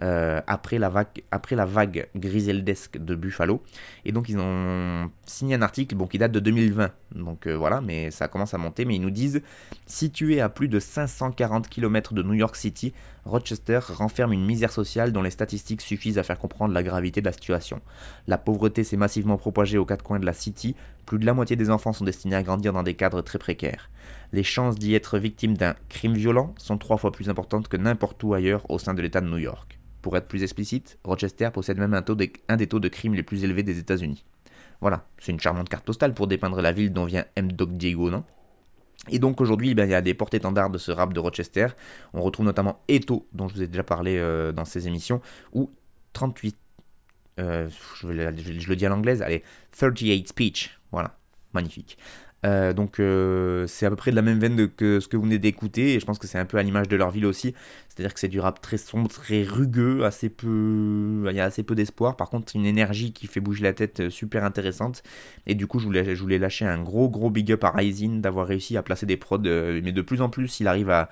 euh, 0.01 0.41
après, 0.47 0.79
la 0.79 0.89
vague, 0.89 1.23
après 1.31 1.55
la 1.55 1.65
vague 1.65 2.09
griseldesque 2.15 2.97
de 2.97 3.15
Buffalo. 3.15 3.61
Et 4.03 4.11
donc 4.11 4.29
ils 4.29 4.37
ont 4.37 5.09
signé 5.25 5.55
un 5.55 5.61
article 5.61 5.95
bon, 5.95 6.07
qui 6.07 6.17
date 6.17 6.31
de 6.31 6.39
2020. 6.39 6.91
Donc 7.15 7.47
euh, 7.47 7.55
voilà, 7.55 7.81
mais 7.81 8.11
ça 8.11 8.27
commence 8.27 8.53
à 8.53 8.57
monter. 8.57 8.85
Mais 8.85 8.95
ils 8.95 9.01
nous 9.01 9.09
disent, 9.09 9.41
situé 9.85 10.41
à 10.41 10.49
plus 10.49 10.67
de 10.67 10.79
540 10.79 11.69
km 11.69 12.13
de 12.13 12.23
New 12.23 12.33
York 12.33 12.55
City, 12.55 12.93
Rochester 13.25 13.79
renferme 13.89 14.33
une 14.33 14.45
misère 14.45 14.71
sociale 14.71 15.11
dont 15.11 15.23
les 15.23 15.31
statistiques 15.31 15.81
suffisent 15.81 16.19
à 16.19 16.23
faire 16.23 16.37
comprendre 16.37 16.73
la 16.73 16.83
gravité 16.83 17.21
de 17.21 17.25
la 17.25 17.31
situation. 17.31 17.81
La 18.27 18.37
pauvreté 18.37 18.83
s'est 18.83 18.97
massivement 18.97 19.37
propagée 19.37 19.77
aux 19.77 19.85
quatre 19.85 20.03
coins 20.03 20.19
de 20.19 20.25
la 20.25 20.33
City, 20.33 20.75
plus 21.05 21.19
de 21.19 21.25
la 21.25 21.33
moitié 21.33 21.55
des 21.55 21.69
enfants 21.69 21.93
sont 21.93 22.03
destinés 22.03 22.35
à 22.35 22.43
grandir 22.43 22.73
dans 22.73 22.83
des 22.83 22.95
cadres 22.95 23.21
très 23.21 23.39
précaires. 23.39 23.89
Les 24.31 24.43
chances 24.43 24.75
d'y 24.75 24.95
être 24.95 25.19
victime 25.19 25.55
d'un 25.55 25.75
crime 25.89 26.13
violent 26.13 26.53
sont 26.57 26.77
trois 26.77 26.97
fois 26.97 27.11
plus 27.11 27.29
importantes 27.29 27.67
que 27.67 27.77
n'importe 27.77 28.23
où 28.23 28.33
ailleurs 28.33 28.69
au 28.69 28.79
sein 28.79 28.93
de 28.93 29.01
l'État 29.01 29.21
de 29.21 29.27
New 29.27 29.37
York. 29.37 29.74
Pour 30.05 30.15
être 30.17 30.27
plus 30.27 30.43
explicite, 30.43 30.99
Rochester 31.03 31.49
possède 31.51 31.79
même 31.79 31.95
un, 31.95 32.57
des 32.57 32.67
taux 32.67 32.79
de 32.79 32.87
crime 32.89 33.15
les 33.15 33.23
plus 33.23 33.43
élevés 33.43 33.63
des 33.63 33.79
États-Unis. 33.79 34.23
Voilà, 34.79 35.07
c'est 35.17 35.31
une 35.31 35.39
charmante 35.39 35.67
carte 35.67 35.83
postale 35.83 36.13
pour 36.13 36.27
dépeindre 36.27 36.61
la 36.61 36.71
ville 36.71 36.93
dont 36.93 37.05
vient 37.05 37.25
M. 37.35 37.51
Doc 37.51 37.71
Diego, 37.71 38.11
non? 38.11 38.23
Et 39.09 39.17
donc 39.17 39.41
aujourd'hui, 39.41 39.73
ben, 39.73 39.85
il 39.85 39.89
y 39.89 39.95
a 39.95 40.01
des 40.01 40.13
porte-étendards 40.13 40.69
de 40.69 40.77
ce 40.77 40.91
rap 40.91 41.11
de 41.11 41.19
Rochester. 41.19 41.69
On 42.13 42.21
retrouve 42.21 42.45
notamment 42.45 42.83
Eto, 42.87 43.27
dont 43.33 43.47
je 43.47 43.55
vous 43.55 43.63
ai 43.63 43.67
déjà 43.67 43.81
parlé 43.81 44.19
euh, 44.19 44.51
dans 44.51 44.63
ces 44.63 44.87
émissions, 44.87 45.21
ou 45.53 45.71
38, 46.13 46.55
euh, 47.39 47.67
je, 47.95 48.07
je, 48.07 48.69
le 48.69 48.75
dis 48.75 48.85
à 48.85 48.89
l'anglaise, 48.89 49.23
allez, 49.23 49.41
38 49.75 50.27
Speech, 50.27 50.79
voilà, 50.91 51.17
magnifique. 51.51 51.97
Euh, 52.45 52.73
donc 52.73 52.99
euh, 52.99 53.65
c'est 53.65 53.85
à 53.85 53.89
peu 53.89 53.95
près 53.95 54.11
de 54.11 54.15
la 54.15 54.21
même 54.21 54.39
veine 54.39 54.69
que 54.69 54.99
ce 54.99 55.07
que 55.07 55.17
vous 55.17 55.23
venez 55.23 55.39
d'écouter 55.39 55.95
et 55.95 55.99
je 55.99 56.05
pense 56.05 56.19
que 56.19 56.27
c'est 56.27 56.37
un 56.37 56.45
peu 56.45 56.57
à 56.57 56.63
l'image 56.63 56.87
de 56.87 56.95
leur 56.95 57.09
ville 57.09 57.25
aussi. 57.25 57.55
C'est-à-dire 57.87 58.13
que 58.13 58.19
c'est 58.19 58.27
du 58.27 58.39
rap 58.39 58.61
très 58.61 58.77
sombre, 58.77 59.09
très 59.09 59.43
rugueux, 59.43 60.03
assez 60.03 60.29
peu, 60.29 61.25
il 61.29 61.35
y 61.35 61.39
a 61.39 61.45
assez 61.45 61.63
peu 61.63 61.75
d'espoir. 61.75 62.17
Par 62.17 62.29
contre, 62.29 62.55
une 62.55 62.65
énergie 62.65 63.13
qui 63.13 63.27
fait 63.27 63.39
bouger 63.39 63.63
la 63.63 63.73
tête 63.73 64.01
euh, 64.01 64.09
super 64.09 64.43
intéressante. 64.43 65.01
Et 65.47 65.55
du 65.55 65.65
coup, 65.65 65.79
je 65.79 65.85
voulais, 65.85 66.37
lâcher 66.37 66.65
un 66.65 66.81
gros 66.81 67.09
gros 67.09 67.29
big 67.29 67.51
up 67.51 67.63
à 67.63 67.71
Ryzen 67.71 68.21
d'avoir 68.21 68.47
réussi 68.47 68.77
à 68.77 68.83
placer 68.83 69.05
des 69.05 69.17
prods, 69.17 69.39
mais 69.39 69.91
de 69.91 70.01
plus 70.01 70.21
en 70.21 70.29
plus, 70.29 70.59
il 70.59 70.67
arrive 70.67 70.89
à, 70.89 71.09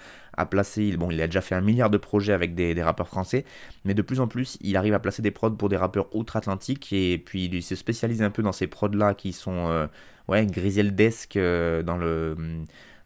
placer. 0.50 0.98
Bon, 0.98 1.10
il 1.12 1.22
a 1.22 1.28
déjà 1.28 1.42
fait 1.42 1.56
un 1.56 1.62
milliard 1.62 1.90
de 1.90 1.98
projets 1.98 2.34
avec 2.34 2.56
des, 2.56 2.74
des, 2.74 2.84
rappeurs 2.84 3.08
français, 3.08 3.46
mais 3.86 3.94
de 3.94 4.02
plus 4.02 4.20
en 4.20 4.28
plus, 4.28 4.58
il 4.62 4.76
arrive 4.76 4.94
à 4.94 5.00
placer 5.00 5.22
des 5.22 5.32
prods 5.32 5.52
pour 5.52 5.70
des 5.70 5.78
rappeurs 5.78 6.14
outre-Atlantique 6.16 6.92
et 6.92 7.18
puis 7.18 7.46
il 7.46 7.64
se 7.64 7.76
spécialise 7.76 8.22
un 8.22 8.32
peu 8.32 8.42
dans 8.42 8.52
ces 8.52 8.68
prods 8.68 8.90
là 8.90 9.14
qui 9.14 9.32
sont 9.32 9.88
ouais, 10.28 10.46
griseldesque 10.46 11.38
euh, 11.38 11.84
dans 11.84 11.98
le 11.98 12.36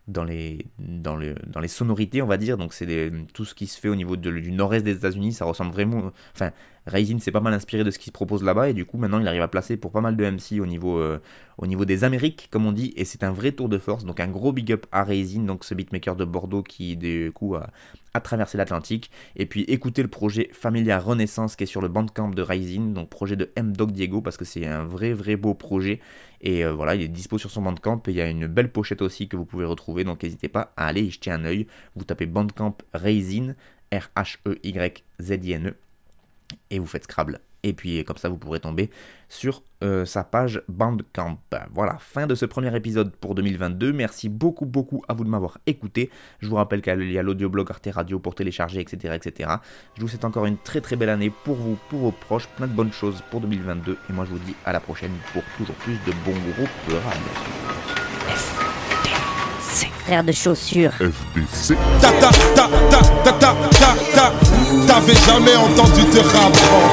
dans 0.08 0.24
les, 0.24 0.66
dans, 0.80 1.18
le, 1.18 1.36
dans 1.48 1.60
les 1.60 1.68
sonorités, 1.68 2.22
on 2.22 2.28
va 2.28 2.38
dire. 2.38 2.58
Donc, 2.58 2.74
c'est 2.74 3.12
tout 3.34 3.44
ce 3.44 3.54
qui 3.54 3.68
se 3.68 3.78
fait 3.80 3.90
au 3.90 3.96
niveau 3.96 4.16
du 4.16 4.52
nord-est 4.52 4.84
des 4.84 4.96
États-Unis. 4.96 5.34
Ça 5.34 5.46
ressemble 5.46 5.72
vraiment. 5.72 6.12
Enfin, 6.34 6.52
Raisin 6.88 7.20
s'est 7.20 7.32
pas 7.32 7.42
mal 7.42 7.54
inspiré 7.54 7.84
de 7.84 7.92
ce 7.92 8.00
qui 8.00 8.06
se 8.06 8.12
propose 8.12 8.44
là-bas. 8.44 8.70
Et 8.70 8.74
du 8.74 8.86
coup, 8.86 8.98
maintenant, 8.98 9.20
il 9.20 9.28
arrive 9.28 9.42
à 9.42 9.48
placer 9.48 9.78
pour 9.78 9.92
pas 9.92 10.02
mal 10.02 10.16
de 10.16 10.24
MC 10.24 10.60
au 10.62 10.66
niveau, 10.66 10.98
euh, 10.98 11.20
au 11.58 11.68
niveau 11.68 11.86
des 11.86 12.04
Amériques, 12.04 12.48
comme 12.50 12.66
on 12.66 12.72
dit. 12.72 12.94
Et 12.96 13.06
c'est 13.06 13.24
un 13.24 13.32
vrai 13.32 13.52
tour 13.52 13.70
de 13.70 13.78
force. 13.78 14.06
Donc, 14.06 14.20
un 14.20 14.28
gros 14.28 14.54
big 14.54 14.72
up 14.72 14.86
à 14.92 15.04
Raisin, 15.04 15.42
donc 15.42 15.64
ce 15.66 15.76
beatmaker 15.76 16.16
de 16.16 16.26
Bordeaux 16.26 16.64
qui, 16.64 16.96
du 16.96 17.32
coup, 17.34 17.56
a, 17.56 17.70
traversé 18.24 18.58
l'Atlantique. 18.58 19.12
Et 19.36 19.46
puis, 19.46 19.62
écoutez 19.68 20.02
le 20.02 20.08
projet 20.08 20.50
Familia 20.52 21.00
Renaissance 21.00 21.56
qui 21.56 21.66
est 21.66 21.68
sur 21.68 21.82
le 21.82 21.88
bandcamp 21.88 22.30
de 22.30 22.42
Raisin. 22.42 22.82
Donc, 22.88 23.10
projet 23.10 23.36
de 23.36 23.52
M. 23.56 23.76
Dog 23.76 23.92
Diego 23.92 24.22
parce 24.22 24.38
que 24.38 24.46
c'est 24.46 24.66
un 24.66 24.86
vrai, 24.86 25.14
vrai 25.14 25.36
beau 25.36 25.54
projet. 25.54 26.00
Et 26.42 26.66
euh, 26.66 26.74
voilà, 26.74 26.96
il 26.96 27.02
est 27.02 27.08
dispo 27.10 27.38
sur 27.38 27.52
son 27.52 27.62
Bandcamp. 27.62 28.02
Et 28.08 28.12
il 28.12 28.16
y 28.16 28.22
a 28.22 28.30
une 28.30 28.48
belle 28.48 28.72
pochette 28.72 29.02
aussi 29.02 29.28
que 29.28 29.36
vous 29.36 29.46
pouvez 29.46 29.66
retrouver. 29.66 30.04
Donc 30.04 30.24
n'hésitez 30.24 30.48
pas 30.48 30.74
à 30.78 30.88
aller 30.88 31.02
y 31.02 31.12
jeter 31.12 31.32
un 31.32 31.46
oeil. 31.46 31.68
Vous 31.96 32.06
tapez 32.06 32.26
Bandcamp 32.26 32.78
Raisin, 32.94 33.56
R-H-E-Y-Z-I-N-E. 33.92 35.76
Et 36.70 36.80
vous 36.80 36.88
faites 36.88 37.04
Scrabble. 37.04 37.40
Et 37.64 37.74
puis 37.74 38.04
comme 38.06 38.18
ça, 38.18 38.30
vous 38.30 38.38
pourrez 38.38 38.60
tomber 38.60 38.90
sur 39.30 39.64
euh, 39.84 40.06
sa 40.06 40.24
page 40.24 40.62
Bandcamp. 40.70 41.40
Voilà, 41.74 41.98
fin 42.00 42.28
de 42.28 42.36
ce 42.36 42.46
premier 42.46 42.74
épisode 42.76 43.14
pour 43.16 43.36
2022. 43.36 43.92
Merci 43.94 44.30
beaucoup, 44.30 44.66
beaucoup 44.66 45.04
à 45.08 45.14
vous 45.14 45.24
de 45.24 45.30
m'avoir 45.30 45.58
écouté. 45.66 46.10
Je 46.40 46.48
vous 46.48 46.56
rappelle 46.56 46.82
qu'il 46.82 47.12
y 47.12 47.20
a 47.20 47.24
l'audioblog 47.24 47.70
Arte 47.70 47.90
Radio 47.92 48.20
pour 48.20 48.36
télécharger, 48.36 48.80
etc., 48.80 49.16
etc. 49.16 49.50
Je 49.96 50.02
vous 50.02 50.08
souhaite 50.08 50.26
encore 50.26 50.46
une 50.46 50.58
très 50.58 50.82
très 50.82 50.96
belle 50.96 51.10
année 51.10 51.32
pour 51.44 51.56
vous, 51.56 51.78
pour 51.90 52.00
vos 52.00 52.12
proches. 52.12 52.48
Plein 52.56 52.68
de 52.68 52.74
bonnes 52.74 52.94
choses 52.94 53.22
pour 53.32 53.42
2022. 53.42 53.98
Et 54.10 54.14
moi, 54.14 54.26
je 54.26 54.32
vous 54.32 54.40
dis 54.40 54.56
à 54.66 54.72
la 54.72 54.80
prochaine 54.80 55.14
pour 55.34 55.44
toujours 55.58 55.76
plus 55.76 55.98
de 56.06 56.12
bons 56.24 56.40
groupes. 56.54 56.70
Frère 60.08 60.24
de 60.24 60.32
chaussures. 60.32 60.94
FDC. 60.94 61.76
Ta 62.00 62.12
ta 62.14 62.30
ta 62.56 62.70
ta 62.90 63.02
ta 63.26 63.34
ta 63.34 63.54
ta 63.72 63.94
ta. 64.16 64.32
T'avais 64.88 65.14
jamais 65.14 65.58
entendu 65.58 66.02
de 66.14 66.20
rap 66.20 66.54
en 66.72 66.88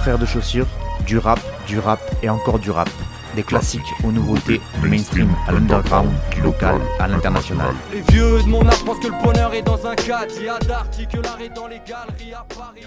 frères 0.00 0.18
de 0.18 0.24
chaussures, 0.24 0.66
du 1.06 1.18
rap, 1.18 1.38
du 1.66 1.80
rap 1.80 2.00
et 2.22 2.30
encore 2.30 2.58
du 2.58 2.70
rap. 2.70 2.88
Des 3.36 3.42
classiques 3.42 3.82
aux 4.04 4.10
nouveautés, 4.10 4.58
du 4.80 4.88
mainstream 4.88 5.28
à 5.46 5.52
l'underground, 5.52 6.08
du 6.34 6.40
local 6.40 6.80
à 6.98 7.06
l'international. 7.06 7.74
Les 7.92 8.00
vieux 8.10 8.42
de 8.42 8.48
mon 8.48 8.66
art 8.66 8.82
pensent 8.86 9.00
que 9.00 9.08
le 9.08 9.22
bonheur 9.22 9.52
est 9.52 9.60
dans 9.60 9.86
un 9.86 9.96
cadre, 9.96 10.32
il 10.38 10.46
y 10.46 10.48
a 10.48 10.58
d'articles, 10.60 11.20
l'art 11.22 11.42
est 11.42 11.54
dans 11.54 11.66
les 11.66 11.82
galeries 11.86 12.32
à 12.32 12.46
Paris. 12.54 12.86